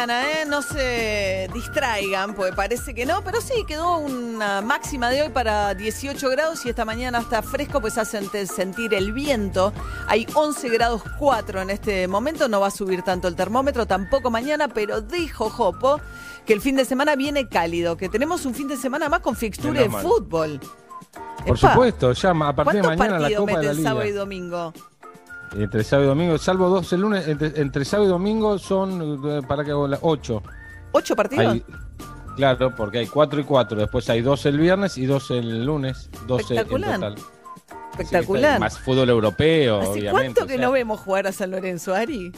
Mañana, 0.00 0.30
¿eh? 0.30 0.44
No 0.46 0.60
se 0.62 1.48
distraigan, 1.54 2.34
pues 2.34 2.54
parece 2.54 2.94
que 2.94 3.06
no, 3.06 3.22
pero 3.24 3.40
sí, 3.40 3.64
quedó 3.66 3.98
una 3.98 4.60
máxima 4.60 5.08
de 5.10 5.22
hoy 5.22 5.28
para 5.30 5.74
18 5.74 6.28
grados 6.30 6.64
y 6.66 6.68
esta 6.70 6.84
mañana 6.84 7.20
está 7.20 7.42
fresco, 7.42 7.80
pues 7.80 7.96
hace 7.96 8.18
ante- 8.18 8.46
sentir 8.46 8.92
el 8.94 9.12
viento. 9.12 9.72
Hay 10.06 10.26
11 10.34 10.68
grados 10.68 11.02
4 11.18 11.62
en 11.62 11.70
este 11.70 12.08
momento, 12.08 12.46
no 12.48 12.60
va 12.60 12.66
a 12.66 12.70
subir 12.70 13.02
tanto 13.02 13.26
el 13.28 13.36
termómetro, 13.36 13.86
tampoco 13.86 14.30
mañana, 14.30 14.68
pero 14.68 15.00
dijo 15.00 15.48
Jopo 15.48 16.00
que 16.44 16.52
el 16.52 16.60
fin 16.60 16.76
de 16.76 16.84
semana 16.84 17.16
viene 17.16 17.48
cálido, 17.48 17.96
que 17.96 18.08
tenemos 18.08 18.44
un 18.44 18.54
fin 18.54 18.68
de 18.68 18.76
semana 18.76 19.08
más 19.08 19.20
con 19.20 19.34
fixture 19.34 19.78
de 19.78 19.88
fútbol. 19.90 20.60
Por 21.46 21.56
Epa, 21.56 21.70
supuesto, 21.72 22.12
ya 22.12 22.30
a 22.30 22.54
partir 22.54 22.74
de 22.74 22.80
¿Cuántos 22.82 22.98
mañana 22.98 23.18
la 23.18 23.20
partidos 23.20 23.40
Copa 23.40 23.50
de 23.52 23.56
la 23.56 23.60
meten 23.62 23.76
Liga. 23.78 23.90
sábado 23.90 24.06
y 24.08 24.12
domingo? 24.12 24.72
Entre 25.54 25.84
sábado 25.84 26.06
y 26.06 26.08
domingo, 26.08 26.38
salvo 26.38 26.68
dos 26.68 26.92
el 26.92 27.00
lunes, 27.00 27.26
entre, 27.28 27.60
entre 27.60 27.84
sábado 27.84 28.08
y 28.08 28.12
domingo 28.12 28.58
son, 28.58 29.20
eh, 29.24 29.42
para 29.46 29.64
que 29.64 29.70
hago 29.70 29.86
la, 29.88 29.98
ocho. 30.02 30.42
¿Ocho 30.92 31.14
partidos? 31.16 31.46
Hay- 31.54 31.64
claro, 32.36 32.74
porque 32.74 32.98
hay 32.98 33.06
cuatro 33.06 33.40
y 33.40 33.44
cuatro. 33.44 33.78
Después 33.78 34.08
hay 34.10 34.20
dos 34.22 34.44
el 34.46 34.58
viernes 34.58 34.98
y 34.98 35.06
dos 35.06 35.30
el 35.30 35.64
lunes. 35.64 36.10
Doce 36.26 36.54
en 36.54 36.58
Espectacular. 36.60 36.94
total. 37.00 37.14
Espectacular. 37.98 38.60
Más 38.60 38.78
fútbol 38.78 39.08
europeo, 39.08 39.80
¿Hace 39.80 39.90
obviamente. 39.90 40.10
cuánto 40.10 40.44
o 40.44 40.46
que 40.46 40.56
sea. 40.56 40.66
no 40.66 40.72
vemos 40.72 41.00
jugar 41.00 41.26
a 41.26 41.32
San 41.32 41.50
Lorenzo, 41.50 41.94
Ari? 41.94 42.30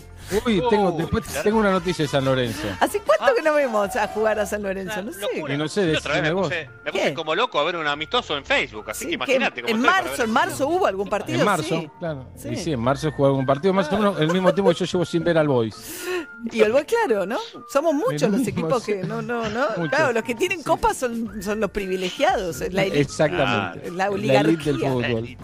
Uy, 0.45 0.62
tengo, 0.70 0.93
después 0.93 1.24
tengo 1.43 1.59
una 1.59 1.70
noticia 1.70 2.05
de 2.05 2.09
San 2.09 2.24
Lorenzo. 2.24 2.66
¿Hace 2.81 3.01
cuánto 3.01 3.35
que 3.35 3.43
no 3.43 3.55
vemos 3.55 3.95
a 3.97 4.09
jugar 4.09 4.39
a 4.39 4.47
San 4.47 4.62
Lorenzo? 4.62 5.03
No 5.03 5.12
sé. 5.12 5.26
Y 5.49 5.57
no 5.57 5.68
sé, 5.68 5.93
Yo 5.93 5.99
otra 5.99 6.14
vez 6.14 6.22
me 6.22 6.33
puse, 6.43 6.70
me 6.85 6.93
puse 6.93 7.14
como 7.14 7.35
loco 7.35 7.59
a 7.59 7.64
ver 7.64 7.76
un 7.76 7.87
amistoso 7.87 8.37
en 8.37 8.45
Facebook, 8.45 8.91
así 8.91 9.05
que 9.05 9.09
Que 9.11 9.14
imagínate 9.14 9.62
cómo 9.62 9.74
en 9.74 9.81
marzo, 9.81 10.24
en 10.24 10.31
marzo 10.31 10.68
hubo 10.68 10.87
algún 10.87 11.09
partido. 11.09 11.39
En 11.39 11.45
marzo, 11.45 11.81
sí. 11.81 11.91
claro. 11.99 12.26
Sí. 12.37 12.49
Y 12.51 12.57
sí, 12.57 12.72
en 12.72 12.81
marzo 12.81 13.11
juega 13.12 13.35
un 13.35 13.47
partido 13.47 13.72
más 13.74 13.91
o 13.93 13.97
menos 13.99 14.20
el 14.20 14.29
mismo 14.33 14.53
tiempo 14.53 14.70
que 14.72 14.79
yo 14.79 14.85
llevo 14.85 15.05
sin 15.05 15.24
ver 15.24 15.39
al 15.39 15.49
Boys. 15.49 16.05
Y 16.53 16.61
el 16.61 16.70
Boy, 16.70 16.85
claro, 16.85 17.26
¿no? 17.26 17.37
Somos 17.68 17.93
muchos 17.95 18.31
los 18.31 18.47
equipos 18.47 18.85
sí. 18.85 18.93
que 18.93 19.03
no, 19.03 19.20
no, 19.20 19.49
no. 19.51 19.66
Muchos. 19.76 19.89
Claro, 19.89 20.12
los 20.12 20.22
que 20.22 20.37
tienen 20.37 20.62
copas 20.62 20.97
son, 20.97 21.43
son 21.43 21.59
los 21.59 21.68
privilegiados. 21.72 22.61
es 22.61 22.72
La 22.72 22.83
élite. 22.83 23.01
Exactamente. 23.01 23.91
La 23.91 24.05
La 24.05 24.11
oligarquía. 24.12 24.41
elite 24.53 24.72
del 24.72 24.79
fútbol. 24.79 25.37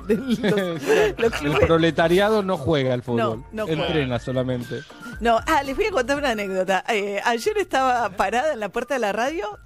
Los- 1.19 1.43
los 1.43 1.43
El 1.61 1.67
proletariado 1.67 2.45
no 2.45 2.57
juega 2.57 2.95
al 2.95 3.03
fútbol. 3.03 3.45
no 3.51 3.67
juega. 3.67 3.87
Entrena 3.87 4.19
solamente. 4.21 4.74
No, 5.21 5.39
ah, 5.47 5.63
les 5.63 5.77
voy 5.77 5.87
a 5.87 5.91
contar 5.91 6.17
una 6.19 6.31
anécdota. 6.31 6.85
Eh, 6.89 7.21
ayer 7.25 7.57
estaba 7.59 8.09
parada 8.11 8.53
en 8.53 8.61
la 8.61 8.69
puerta 8.69 8.95
de 8.95 9.01
la 9.01 9.13
radio 9.13 9.59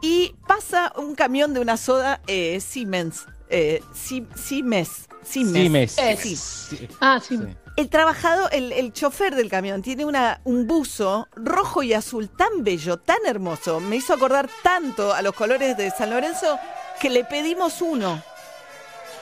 y 0.00 0.34
pasa 0.46 0.92
un 0.96 1.14
camión 1.14 1.54
de 1.54 1.60
una 1.60 1.76
soda 1.76 2.20
eh, 2.26 2.60
Siemens. 2.60 3.26
Eh, 3.48 3.82
Si- 3.94 4.26
Siemens. 4.34 5.08
Siemens. 5.24 5.58
Siemens. 5.58 5.98
Eh, 5.98 6.16
sí. 6.20 6.88
Ah, 7.00 7.20
sí. 7.26 7.38
El 7.76 7.88
trabajador, 7.88 8.50
el, 8.52 8.70
el 8.72 8.92
chofer 8.92 9.34
del 9.34 9.48
camión 9.48 9.80
tiene 9.80 10.04
una, 10.04 10.40
un 10.44 10.66
buzo 10.66 11.26
rojo 11.36 11.82
y 11.82 11.94
azul 11.94 12.28
tan 12.28 12.64
bello, 12.64 12.98
tan 12.98 13.18
hermoso. 13.26 13.80
Me 13.80 13.96
hizo 13.96 14.12
acordar 14.12 14.50
tanto 14.62 15.12
a 15.14 15.22
los 15.22 15.34
colores 15.34 15.76
de 15.78 15.90
San 15.90 16.10
Lorenzo 16.10 16.58
que 17.00 17.08
le 17.08 17.24
pedimos 17.24 17.80
uno 17.80 18.22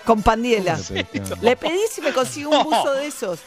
con 0.04 0.22
pandiela. 0.22 0.76
¿Cómo 0.76 1.42
le 1.42 1.56
pedí 1.56 1.78
si 1.92 2.00
me 2.00 2.12
consigo 2.12 2.50
un 2.50 2.64
buzo 2.64 2.92
de 2.94 3.06
esos. 3.06 3.38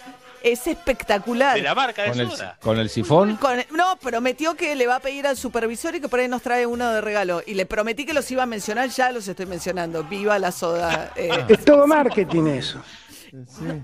Es 0.44 0.68
espectacular. 0.68 1.56
De 1.56 1.62
la 1.64 1.74
marca 1.74 2.04
de 2.04 2.10
Con 2.10 2.20
el, 2.20 2.30
soda. 2.30 2.58
con 2.62 2.78
el 2.78 2.90
sifón. 2.90 3.38
Con- 3.38 3.64
no, 3.72 3.96
prometió 3.98 4.56
que 4.56 4.76
le 4.76 4.86
va 4.88 4.98
a 4.98 5.00
pedir 5.00 5.26
al 5.26 5.38
supervisor 5.38 5.96
y 5.96 6.02
que 6.02 6.10
por 6.10 6.20
ahí 6.20 6.28
nos 6.28 6.42
trae 6.42 6.66
uno 6.66 6.90
de 6.92 7.00
regalo. 7.02 7.42
Y 7.46 7.54
le 7.54 7.66
prometí 7.66 8.06
que 8.06 8.14
los 8.14 8.30
iba 8.30 8.44
a 8.44 8.46
mencionar, 8.46 8.90
ya 8.90 9.12
los 9.12 9.26
estoy 9.28 9.46
mencionando. 9.46 10.04
Viva 10.04 10.38
la 10.40 10.52
soda. 10.52 11.12
eh. 11.16 11.30
Es 11.48 11.64
todo 11.64 11.88
marketing 11.88 12.48
eso. 12.48 12.82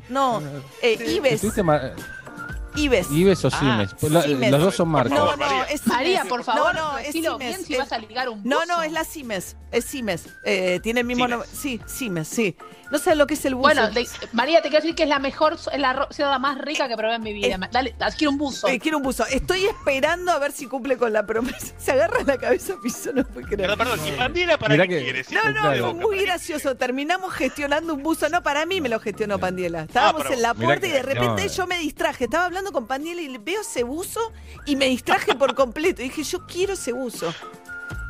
No, 0.09 0.43
eh, 0.81 0.97
Ives. 1.15 1.41
¿Estuviste 2.85 2.89
ma- 2.89 2.95
Ives. 2.95 3.11
Ives 3.11 3.45
o 3.45 3.49
Siemens? 3.51 3.95
Pues 3.99 4.11
la- 4.13 4.21
Siemens. 4.23 4.51
los 4.51 4.61
dos 4.61 4.75
son 4.75 4.89
marcas. 4.89 5.17
No, 5.17 5.35
no, 5.35 5.63
es 5.65 5.85
María, 5.87 6.07
Siemens. 6.21 6.29
por 6.29 6.43
favor, 6.43 6.73
no, 6.75 6.91
no, 6.93 6.97
es 6.97 7.11
Siemens. 7.11 7.37
bien 7.39 7.65
si 7.65 7.73
Es- 7.73 7.79
vas 7.79 7.91
a 7.91 7.97
ligar 7.97 8.29
un 8.29 8.41
No, 8.43 8.57
buzo. 8.57 8.67
no, 8.67 8.83
es 8.83 8.91
la 8.91 9.03
Siemens. 9.03 9.55
Es 9.71 9.85
Siemens. 9.85 10.23
Eh, 10.45 10.79
tiene 10.81 11.01
el 11.01 11.05
mismo 11.05 11.27
nombre. 11.27 11.47
Sí, 11.51 11.79
Siemens, 11.85 12.27
sí. 12.27 12.55
No 12.91 12.97
sé 12.97 13.13
lo 13.15 13.27
que 13.27 13.35
es 13.35 13.45
el 13.45 13.53
buzo. 13.53 13.61
Bueno, 13.67 13.91
de- 13.91 14.07
María, 14.33 14.63
te 14.63 14.69
quiero 14.69 14.81
decir 14.81 14.95
que 14.95 15.03
es 15.03 15.09
la 15.09 15.19
mejor, 15.19 15.53
es 15.71 15.79
la 15.79 16.07
soda 16.09 16.39
más 16.39 16.57
rica 16.57 16.87
que 16.87 16.97
probé 16.97 17.15
en 17.15 17.21
mi 17.23 17.33
vida. 17.33 17.59
Dale, 17.71 17.95
adquiere 17.99 18.29
un 18.29 18.39
buzo. 18.39 18.67
Eh, 18.67 18.79
quiero 18.79 18.97
un 18.97 19.03
buzo. 19.03 19.27
Estoy 19.27 19.65
esperando 19.67 20.31
a 20.31 20.39
ver 20.39 20.51
si 20.51 20.65
cumple 20.65 20.97
con 20.97 21.13
la 21.13 21.23
promesa. 21.25 21.73
Se 21.77 21.91
agarra 21.91 22.23
la 22.25 22.37
cabeza 22.39 22.73
piso, 22.81 23.11
no 23.13 23.23
puede 23.25 23.45
creer. 23.45 23.69
Perdón, 23.77 23.77
perdón, 23.77 24.07
¿y 24.07 24.11
Pandila 24.17 24.57
para 24.57 24.73
Mirá 24.73 24.87
qué 24.87 24.97
que- 24.97 25.03
quieres? 25.03 25.31
No, 25.31 25.43
no, 25.51 25.61
Claro. 25.61 25.83
fue 25.85 25.93
muy 25.93 26.21
gracioso. 26.25 26.75
Terminamos 26.75 27.31
gestionando 27.33 27.93
un 27.93 28.01
buzo. 28.01 28.27
No, 28.29 28.41
para 28.41 28.65
mí 28.65 28.81
me 28.81 28.89
lo 28.89 28.99
gestionó 28.99 29.37
Pandiela. 29.37 29.83
Estábamos 29.83 30.23
pero- 30.23 30.33
en 30.33 30.41
la 30.41 30.53
puerta 30.55 30.87
y 30.87 30.91
de 30.91 31.03
repente 31.03 31.45
no. 31.45 31.51
yo 31.51 31.67
me 31.67 31.77
distraje. 31.77 32.23
Estaba 32.23 32.45
hablando 32.45 32.68
con 32.71 32.87
Pandiela 32.87 33.21
y 33.21 33.27
le- 33.29 33.37
veo 33.39 33.61
ese 33.61 33.83
buzo 33.83 34.19
y 34.65 34.75
me 34.75 34.85
distraje 34.85 35.35
por 35.35 35.55
completo. 35.55 36.01
Y 36.01 36.05
dije, 36.05 36.23
yo 36.23 36.45
quiero 36.45 36.73
ese 36.73 36.91
buzo. 36.91 37.33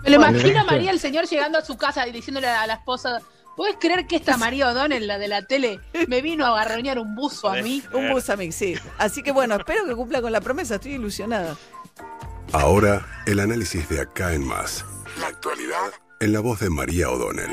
Me 0.03 0.09
lo 0.11 0.17
Bueno, 0.17 0.37
imagino 0.39 0.61
a. 0.61 0.63
María, 0.63 0.91
el 0.91 0.99
señor, 0.99 1.25
llegando 1.27 1.57
a 1.57 1.61
su 1.65 1.77
casa 1.77 2.07
y 2.07 2.11
diciéndole 2.11 2.47
a 2.47 2.65
la 2.67 2.75
esposa: 2.75 3.19
¿Puedes 3.57 3.75
creer 3.79 4.07
que 4.07 4.15
esta 4.15 4.37
María 4.37 4.69
O'Donnell, 4.69 5.05
la 5.07 5.17
de 5.17 5.27
la 5.27 5.41
tele, 5.41 5.79
me 6.07 6.21
vino 6.21 6.45
a 6.45 6.49
agarroñar 6.61 6.99
un 6.99 7.15
buzo 7.15 7.49
a 7.49 7.57
mí? 7.61 7.83
Un 7.93 8.09
buzo 8.11 8.33
a 8.33 8.35
mí, 8.37 8.51
sí. 8.53 8.75
Así 8.97 9.21
que 9.23 9.31
bueno, 9.31 9.55
espero 9.55 9.85
que 9.85 9.93
cumpla 9.95 10.21
con 10.21 10.31
la 10.31 10.39
promesa. 10.41 10.75
Estoy 10.75 10.93
ilusionada. 10.93 11.57
Ahora, 12.53 13.05
el 13.25 13.39
análisis 13.39 13.87
de 13.89 14.01
acá 14.01 14.33
en 14.33 14.45
más. 14.45 14.85
La 15.19 15.27
actualidad 15.27 15.91
en 16.21 16.33
la 16.33 16.39
voz 16.39 16.59
de 16.61 16.69
María 16.69 17.09
O'Donnell. 17.09 17.49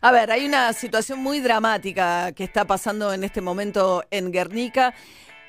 A 0.00 0.12
ver, 0.12 0.30
hay 0.30 0.46
una 0.46 0.72
situación 0.72 1.18
muy 1.18 1.40
dramática 1.40 2.30
que 2.32 2.44
está 2.44 2.64
pasando 2.64 3.12
en 3.12 3.24
este 3.24 3.40
momento 3.40 4.04
en 4.10 4.30
Guernica. 4.30 4.94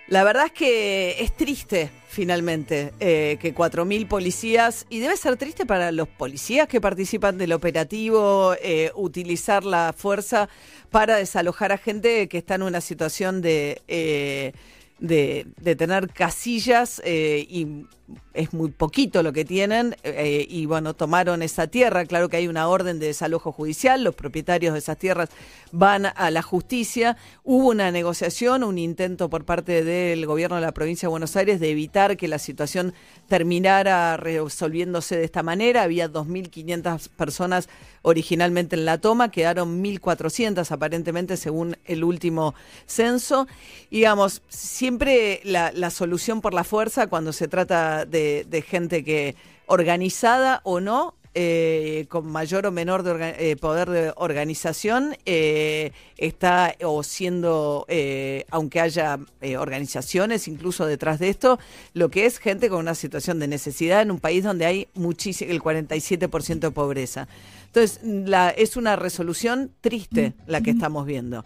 La 0.10 0.24
verdad 0.24 0.47
es 0.47 0.53
que 0.53 1.22
es 1.22 1.38
triste, 1.38 1.91
finalmente, 2.07 2.93
eh, 2.99 3.38
que 3.39 3.53
4.000 3.53 4.07
policías, 4.07 4.88
y 4.89 4.97
debe 4.97 5.16
ser 5.16 5.38
triste 5.38 5.68
para 5.68 5.91
los 5.91 6.07
policías 6.07 6.68
que 6.68 6.82
participan 6.82 7.38
del 7.38 7.53
operativo, 7.53 8.55
eh, 8.60 8.91
utilizar 8.95 9.64
la 9.64 9.93
fuerza 9.95 10.49
para 10.89 11.18
desalojar 11.18 11.72
a 11.72 11.78
gente 11.78 12.28
que 12.28 12.39
está 12.39 12.55
en 12.55 12.64
una 12.64 12.82
situación 12.82 13.43
de, 13.43 13.84
eh, 13.88 14.53
de, 14.97 15.45
de 15.57 15.76
tener 15.76 16.10
casillas 16.10 17.03
eh, 17.05 17.45
y 17.47 17.86
es 18.34 18.53
muy 18.53 18.72
poquito 18.72 19.24
lo 19.24 19.34
que 19.34 19.45
tienen 19.45 19.95
eh, 20.03 20.45
y 20.49 20.66
bueno, 20.66 20.93
tomaron 20.93 21.41
esa 21.41 21.68
tierra, 21.68 22.05
claro 22.05 22.30
que 22.30 22.38
hay 22.38 22.47
una 22.47 22.68
orden 22.68 22.99
de 22.99 23.07
desalojo 23.07 23.51
judicial, 23.51 24.03
los 24.03 24.16
propietarios 24.16 24.74
de 24.74 24.80
esas 24.80 24.97
tierras 24.97 25.30
van 25.72 26.05
a 26.05 26.32
la 26.32 26.41
justicia, 26.41 27.18
hubo 27.43 27.70
una 27.70 27.91
negociación, 27.91 28.64
un 28.64 28.78
intento 28.78 29.30
por 29.30 29.45
parte 29.45 29.84
del 29.84 30.26
gobierno 30.26 30.55
de 30.55 30.62
la 30.62 30.72
provincia 30.72 31.07
de 31.07 31.12
Buenos 31.12 31.36
Aires 31.36 31.60
de 31.60 31.72
evitar 31.72 32.18
que 32.18 32.28
la 32.28 32.39
situación 32.39 32.93
terminara 33.28 34.18
resolviéndose 34.18 35.18
de 35.18 35.26
esta 35.26 35.43
manera, 35.43 35.84
había 35.84 36.12
2.500 36.12 37.10
personas 37.10 37.70
originalmente 38.01 38.76
en 38.76 38.86
la 38.86 38.97
toma, 38.97 39.30
quedaron 39.32 39.84
1.400 39.84 40.72
aparentemente 40.72 41.38
según 41.38 41.78
el 41.86 42.03
último 42.03 42.55
censo. 42.86 43.47
Digamos, 43.91 44.41
siempre 44.47 45.41
la, 45.43 45.72
la 45.74 45.89
solución 45.89 46.41
por 46.41 46.53
la 46.53 46.64
fuerza 46.64 47.07
cuando 47.07 47.34
se 47.34 47.47
trata 47.47 47.98
de, 48.05 48.45
de 48.47 48.61
gente 48.61 49.03
que 49.03 49.35
organizada 49.67 50.61
o 50.63 50.79
no, 50.79 51.15
eh, 51.35 52.07
con 52.09 52.25
mayor 52.25 52.65
o 52.65 52.71
menor 52.71 53.03
de 53.03 53.51
eh, 53.51 53.55
poder 53.55 53.89
de 53.89 54.13
organización 54.15 55.15
eh, 55.25 55.91
está 56.17 56.75
o 56.83 57.03
siendo, 57.03 57.85
eh, 57.87 58.45
aunque 58.49 58.79
haya 58.79 59.19
organizaciones 59.57 60.47
incluso 60.47 60.85
detrás 60.85 61.19
de 61.19 61.29
esto, 61.29 61.59
lo 61.93 62.09
que 62.09 62.25
es 62.25 62.39
gente 62.39 62.67
con 62.69 62.79
una 62.79 62.95
situación 62.95 63.39
de 63.39 63.47
necesidad 63.47 64.01
en 64.01 64.11
un 64.11 64.19
país 64.19 64.43
donde 64.43 64.65
hay 64.65 64.87
muchísimo, 64.95 65.51
el 65.51 65.61
47% 65.61 66.59
de 66.59 66.71
pobreza. 66.71 67.27
Entonces, 67.67 67.99
la, 68.03 68.49
es 68.49 68.75
una 68.75 68.95
resolución 68.95 69.71
triste 69.81 70.33
la 70.47 70.61
que 70.61 70.71
estamos 70.71 71.05
viendo. 71.05 71.45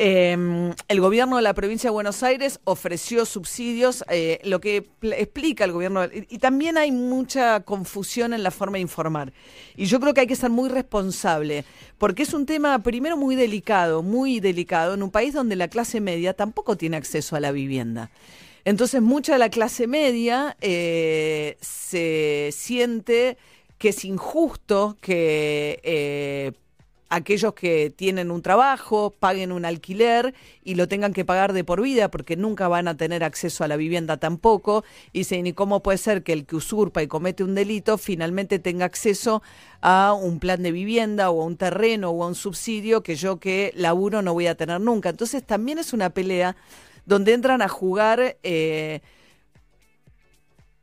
Eh, 0.00 0.72
el 0.86 1.00
gobierno 1.00 1.36
de 1.36 1.42
la 1.42 1.54
provincia 1.54 1.88
de 1.88 1.92
Buenos 1.92 2.22
Aires 2.22 2.60
ofreció 2.62 3.26
subsidios, 3.26 4.04
eh, 4.08 4.38
lo 4.44 4.60
que 4.60 4.82
pl- 4.82 5.20
explica 5.20 5.64
el 5.64 5.72
gobierno, 5.72 6.04
y, 6.04 6.24
y 6.30 6.38
también 6.38 6.78
hay 6.78 6.92
mucha 6.92 7.58
confusión 7.64 8.32
en 8.32 8.44
la 8.44 8.52
forma 8.52 8.76
de 8.76 8.82
informar. 8.82 9.32
Y 9.76 9.86
yo 9.86 9.98
creo 9.98 10.14
que 10.14 10.20
hay 10.20 10.28
que 10.28 10.36
ser 10.36 10.50
muy 10.50 10.68
responsable, 10.68 11.64
porque 11.98 12.22
es 12.22 12.32
un 12.32 12.46
tema 12.46 12.78
primero 12.78 13.16
muy 13.16 13.34
delicado, 13.34 14.04
muy 14.04 14.38
delicado, 14.38 14.94
en 14.94 15.02
un 15.02 15.10
país 15.10 15.34
donde 15.34 15.56
la 15.56 15.66
clase 15.66 16.00
media 16.00 16.32
tampoco 16.32 16.76
tiene 16.76 16.96
acceso 16.96 17.34
a 17.34 17.40
la 17.40 17.50
vivienda. 17.50 18.12
Entonces, 18.64 19.02
mucha 19.02 19.32
de 19.32 19.40
la 19.40 19.50
clase 19.50 19.88
media 19.88 20.56
eh, 20.60 21.56
se 21.60 22.50
siente 22.52 23.36
que 23.78 23.88
es 23.88 24.04
injusto 24.04 24.96
que 25.00 25.80
eh, 25.82 26.52
aquellos 27.08 27.54
que 27.54 27.90
tienen 27.94 28.30
un 28.30 28.42
trabajo 28.42 29.14
paguen 29.18 29.52
un 29.52 29.64
alquiler 29.64 30.34
y 30.62 30.74
lo 30.74 30.88
tengan 30.88 31.12
que 31.12 31.24
pagar 31.24 31.52
de 31.52 31.64
por 31.64 31.80
vida 31.80 32.10
porque 32.10 32.36
nunca 32.36 32.68
van 32.68 32.88
a 32.88 32.96
tener 32.96 33.24
acceso 33.24 33.64
a 33.64 33.68
la 33.68 33.76
vivienda 33.76 34.18
tampoco. 34.18 34.84
Y 35.12 35.20
dicen, 35.20 35.46
¿y 35.46 35.52
cómo 35.52 35.82
puede 35.82 35.98
ser 35.98 36.22
que 36.22 36.32
el 36.32 36.46
que 36.46 36.56
usurpa 36.56 37.02
y 37.02 37.08
comete 37.08 37.44
un 37.44 37.54
delito 37.54 37.98
finalmente 37.98 38.58
tenga 38.58 38.84
acceso 38.84 39.42
a 39.80 40.12
un 40.12 40.38
plan 40.38 40.62
de 40.62 40.72
vivienda 40.72 41.30
o 41.30 41.42
a 41.42 41.44
un 41.44 41.56
terreno 41.56 42.10
o 42.10 42.24
a 42.24 42.28
un 42.28 42.34
subsidio 42.34 43.02
que 43.02 43.16
yo 43.16 43.38
que 43.38 43.72
laburo 43.74 44.22
no 44.22 44.34
voy 44.34 44.46
a 44.46 44.54
tener 44.54 44.80
nunca? 44.80 45.08
Entonces 45.10 45.44
también 45.44 45.78
es 45.78 45.92
una 45.92 46.10
pelea 46.10 46.56
donde 47.06 47.32
entran 47.32 47.62
a 47.62 47.68
jugar... 47.68 48.36
eh, 48.42 49.00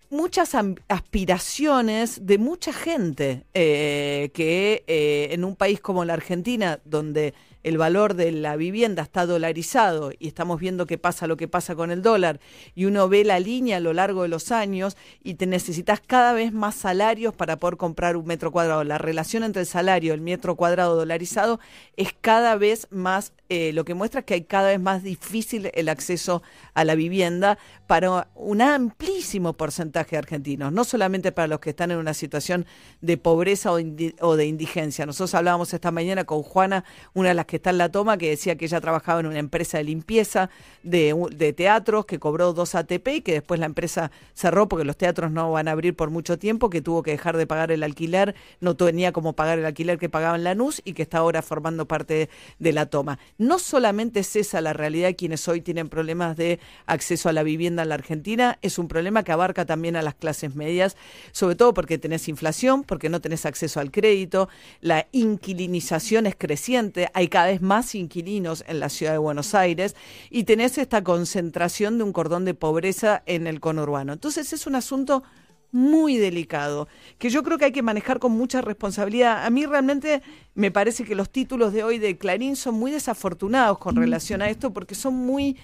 muchas 0.10 0.56
aspiraciones 0.88 2.26
de 2.26 2.38
mucha 2.38 2.74
gente 2.74 3.45
eh, 3.53 4.32
que 4.34 4.84
eh, 4.88 5.30
en 5.32 5.43
un 5.43 5.56
país 5.56 5.80
como 5.80 6.06
la 6.06 6.14
Argentina, 6.14 6.80
donde 6.86 7.34
el 7.66 7.80
valor 7.80 8.13
de 8.13 8.32
la 8.32 8.57
vivienda 8.57 9.01
está 9.01 9.26
dolarizado 9.26 10.11
y 10.20 10.28
estamos 10.28 10.59
viendo 10.59 10.86
qué 10.86 10.99
pasa 10.99 11.26
lo 11.26 11.36
que 11.36 11.47
pasa 11.47 11.74
con 11.74 11.89
el 11.89 12.03
dólar 12.03 12.39
y 12.76 12.86
uno 12.86 13.09
ve 13.09 13.24
la 13.24 13.39
línea 13.39 13.78
a 13.78 13.80
lo 13.80 13.91
largo 13.91 14.22
de 14.22 14.28
los 14.28 14.51
años 14.51 14.95
y 15.24 15.34
te 15.34 15.47
necesitas 15.47 15.99
cada 15.99 16.34
vez 16.34 16.53
más 16.53 16.76
salarios 16.76 17.34
para 17.34 17.57
poder 17.57 17.78
comprar 17.78 18.18
un 18.18 18.28
metro 18.28 18.51
cuadrado. 18.51 18.84
La 18.84 18.99
relación 18.99 19.43
entre 19.43 19.61
el 19.61 19.66
salario 19.66 20.11
y 20.11 20.13
el 20.13 20.22
metro 20.22 20.55
cuadrado 20.55 20.95
dolarizado 20.95 21.59
es 21.97 22.13
cada 22.22 22.55
vez 22.55 22.86
más, 22.91 23.34
eh, 23.49 23.74
lo 23.74 23.84
que 23.84 23.95
muestra 23.95 24.22
que 24.22 24.36
hay 24.36 24.43
cada 24.43 24.68
vez 24.68 24.80
más 24.80 25.01
difícil 25.01 25.72
el 25.74 25.89
acceso 25.89 26.43
a 26.76 26.84
la 26.84 26.93
vivienda 26.93 27.57
para 27.88 28.28
un 28.36 28.61
amplísimo 28.61 29.53
porcentaje 29.53 30.11
de 30.11 30.18
argentinos, 30.20 30.72
no 30.72 30.84
solamente 30.84 31.32
para 31.32 31.47
los 31.47 31.61
que 31.61 31.72
están 31.72 31.89
en 31.89 31.97
una 31.97 32.13
situación 32.13 32.68
de 33.01 33.18
pobreza 33.18 33.72
o, 33.72 33.80
o 34.22 34.36
de 34.36 34.45
indigencia. 34.45 35.07
Nosotros 35.07 35.34
hablábamos 35.34 35.74
esta 35.74 35.89
mañana 35.89 36.26
con 36.26 36.43
Juana, 36.43 36.84
una 37.16 37.30
de 37.30 37.36
las 37.36 37.47
que 37.47 37.55
está 37.56 37.70
en 37.72 37.78
la 37.78 37.89
toma, 37.89 38.18
que 38.18 38.30
decía 38.30 38.56
que 38.56 38.66
ella 38.66 38.82
trabajaba 38.82 39.20
en 39.20 39.28
una 39.28 39.39
empresa 39.39 39.78
de 39.78 39.84
limpieza 39.84 40.49
de 40.84 41.53
teatros, 41.58 42.06
que 42.06 42.20
cobró 42.20 42.53
dos 42.53 42.76
ATP 42.76 43.08
y 43.08 43.22
que 43.22 43.34
después 43.34 43.60
la 43.60 43.66
empresa 43.66 44.12
cerró 44.34 44.68
porque 44.68 44.86
los 44.86 44.97
teatros 44.97 45.32
no 45.32 45.51
van 45.51 45.68
a 45.68 45.72
abrir 45.72 45.95
por 45.95 46.10
mucho 46.10 46.38
tiempo, 46.38 46.70
que 46.70 46.82
tuvo 46.82 47.01
que 47.03 47.12
dejar 47.12 47.38
de 47.38 47.47
pagar 47.47 47.72
el 47.72 47.84
alquiler, 47.84 48.36
no 48.60 48.76
tenía 48.76 49.12
como 49.12 49.34
pagar 49.34 49.60
el 49.60 49.66
alquiler 49.66 49.97
que 49.97 50.10
pagaba 50.10 50.36
en 50.36 50.43
Lanús 50.43 50.82
y 50.86 50.93
que 50.93 51.01
está 51.01 51.20
ahora 51.20 51.41
formando 51.41 51.88
parte 51.88 52.30
de 52.60 52.74
la 52.74 52.86
toma. 52.86 53.20
No 53.38 53.60
solamente 53.60 54.20
es 54.20 54.36
esa 54.36 54.62
la 54.62 54.74
realidad 54.74 55.08
de 55.08 55.16
quienes 55.16 55.47
hoy 55.47 55.62
tienen 55.62 55.89
problemas 55.89 56.38
de 56.38 56.60
acceso 56.86 57.30
a 57.30 57.34
la 57.34 57.43
vivienda 57.43 57.84
en 57.84 57.89
la 57.89 57.95
Argentina, 57.95 58.60
es 58.62 58.78
un 58.78 58.88
problema 58.88 59.24
que 59.24 59.32
abarca 59.32 59.66
también 59.66 59.95
a 59.95 60.01
las 60.01 60.16
clases 60.16 60.56
medias, 60.56 60.95
sobre 61.32 61.56
todo 61.56 61.74
porque 61.74 61.97
tenés 61.97 62.28
inflación, 62.28 62.84
porque 62.84 63.10
no 63.10 63.22
tenés 63.22 63.45
acceso 63.45 63.80
al 63.80 63.91
crédito, 63.91 64.49
la 64.82 65.08
inquilinización 65.12 66.28
es 66.28 66.36
creciente, 66.36 67.10
hay 67.14 67.28
cada 67.28 67.45
vez 67.46 67.62
más 67.62 67.96
inquilinos 67.96 68.64
en 68.68 68.80
la 68.80 68.89
ciudad 68.89 69.14
de 69.14 69.18
Buenos 69.18 69.56
Aires 69.56 69.96
y 70.30 70.43
tenés 70.43 70.78
esta 70.78 71.04
concentración 71.04 71.98
de 71.98 72.04
un 72.04 72.14
cordón 72.14 72.46
de 72.46 72.54
pobreza 72.54 73.24
en 73.26 73.48
el 73.48 73.60
conurbano. 73.60 74.14
Entonces 74.14 74.54
es 74.54 74.68
un 74.68 74.76
asunto 74.76 75.24
muy 75.72 76.16
delicado, 76.16 76.88
que 77.18 77.30
yo 77.30 77.43
creo 77.43 77.58
que 77.58 77.66
hay 77.66 77.72
que 77.74 77.82
manejar 77.82 78.20
con 78.20 78.32
mucha 78.32 78.62
responsabilidad. 78.62 79.46
A 79.46 79.50
mí 79.50 79.66
realmente 79.66 80.22
me 80.54 80.72
parece 80.72 81.04
que 81.04 81.16
los 81.16 81.30
títulos 81.30 81.74
de 81.74 81.84
hoy 81.84 82.00
de 82.00 82.18
Clarín 82.18 82.56
son 82.56 82.76
muy 82.76 82.91
desafortunados 82.91 83.78
con 83.78 83.98
relación 83.98 84.41
a 84.41 84.50
esto, 84.50 84.72
porque 84.72 84.96
son 84.96 85.16
muy 85.16 85.58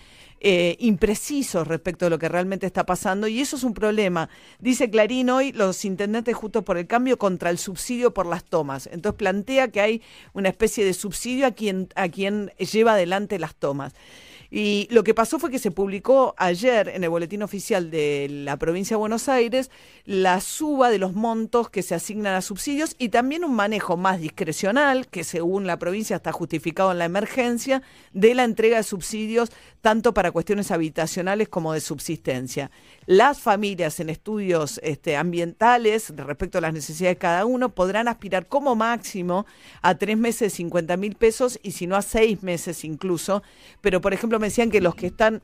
eh, 0.43 0.75
imprecisos 0.79 1.67
respecto 1.67 2.07
a 2.07 2.09
lo 2.09 2.17
que 2.17 2.27
realmente 2.27 2.65
está 2.65 2.83
pasando, 2.83 3.27
y 3.27 3.39
eso 3.39 3.55
es 3.55 3.63
un 3.63 3.75
problema. 3.75 4.27
Dice 4.57 4.89
Clarín 4.89 5.29
hoy, 5.29 5.51
los 5.51 5.85
intendentes 5.85 6.35
justo 6.35 6.63
por 6.63 6.79
el 6.79 6.87
cambio 6.87 7.19
contra 7.19 7.51
el 7.51 7.59
subsidio 7.59 8.11
por 8.11 8.25
las 8.25 8.43
tomas. 8.43 8.87
Entonces 8.87 9.17
plantea 9.17 9.67
que 9.67 9.81
hay 9.81 10.01
una 10.33 10.49
especie 10.49 10.83
de 10.83 10.93
subsidio 10.93 11.45
a 11.45 11.51
quien, 11.51 11.89
a 11.95 12.09
quien 12.09 12.51
lleva 12.57 12.93
adelante 12.93 13.37
las 13.37 13.53
tomas. 13.53 13.93
Y 14.53 14.89
lo 14.91 15.05
que 15.05 15.13
pasó 15.13 15.39
fue 15.39 15.49
que 15.49 15.59
se 15.59 15.71
publicó 15.71 16.35
ayer 16.37 16.89
en 16.89 17.05
el 17.05 17.09
boletín 17.09 17.41
oficial 17.41 17.89
de 17.89 18.27
la 18.29 18.57
provincia 18.57 18.95
de 18.95 18.99
Buenos 18.99 19.29
Aires 19.29 19.71
la 20.03 20.41
suba 20.41 20.89
de 20.89 20.97
los 20.97 21.13
montos 21.13 21.69
que 21.69 21.81
se 21.81 21.95
asignan 21.95 22.35
a 22.35 22.41
subsidios 22.41 22.95
y 22.97 23.09
también 23.09 23.45
un 23.45 23.55
manejo 23.55 23.95
más 23.95 24.19
discrecional, 24.19 25.07
que 25.07 25.23
según 25.23 25.67
la 25.67 25.79
provincia 25.79 26.17
está 26.17 26.33
justificado 26.33 26.91
en 26.91 26.97
la 26.97 27.05
emergencia, 27.05 27.81
de 28.11 28.35
la 28.35 28.43
entrega 28.43 28.75
de 28.75 28.83
subsidios 28.83 29.51
tanto 29.81 30.13
para 30.13 30.31
cuestiones 30.31 30.69
habitacionales 30.69 31.49
como 31.49 31.73
de 31.73 31.81
subsistencia. 31.81 32.69
Las 33.07 33.39
familias 33.39 33.99
en 33.99 34.09
estudios 34.09 34.79
este, 34.83 35.17
ambientales 35.17 36.13
respecto 36.15 36.59
a 36.59 36.61
las 36.61 36.73
necesidades 36.73 37.15
de 37.15 37.19
cada 37.19 37.45
uno 37.45 37.69
podrán 37.69 38.07
aspirar 38.07 38.47
como 38.47 38.75
máximo 38.75 39.45
a 39.81 39.95
tres 39.95 40.17
meses 40.17 40.53
50 40.53 40.97
mil 40.97 41.15
pesos 41.15 41.59
y 41.63 41.71
si 41.71 41.87
no 41.87 41.95
a 41.95 42.03
seis 42.03 42.43
meses 42.43 42.85
incluso. 42.85 43.41
Pero 43.81 44.01
por 44.01 44.13
ejemplo 44.13 44.39
me 44.41 44.47
decían 44.47 44.69
que 44.69 44.81
los 44.81 44.95
que 44.95 45.07
están 45.07 45.41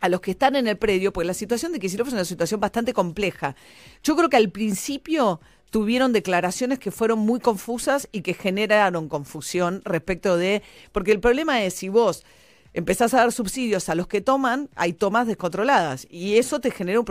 a 0.00 0.08
los 0.08 0.20
que 0.20 0.30
están 0.30 0.56
en 0.56 0.66
el 0.66 0.78
predio, 0.78 1.12
pues 1.12 1.26
la 1.26 1.34
situación 1.34 1.72
de 1.72 1.78
Kicillof 1.78 2.08
es 2.08 2.14
una 2.14 2.24
situación 2.24 2.58
bastante 2.58 2.94
compleja. 2.94 3.54
Yo 4.02 4.16
creo 4.16 4.30
que 4.30 4.38
al 4.38 4.50
principio 4.50 5.40
tuvieron 5.70 6.12
declaraciones 6.12 6.78
que 6.78 6.90
fueron 6.90 7.18
muy 7.18 7.38
confusas 7.38 8.08
y 8.10 8.22
que 8.22 8.34
generaron 8.34 9.08
confusión 9.08 9.82
respecto 9.84 10.36
de, 10.36 10.62
porque 10.92 11.12
el 11.12 11.20
problema 11.20 11.62
es 11.62 11.74
si 11.74 11.88
vos 11.88 12.24
empezás 12.72 13.14
a 13.14 13.18
dar 13.18 13.32
subsidios 13.32 13.88
a 13.88 13.94
los 13.94 14.06
que 14.06 14.20
toman, 14.20 14.68
hay 14.74 14.92
tomas 14.92 15.26
descontroladas 15.26 16.06
y 16.10 16.36
eso 16.36 16.60
te 16.60 16.70
genera 16.70 16.98
un 16.98 17.04
problema 17.04 17.08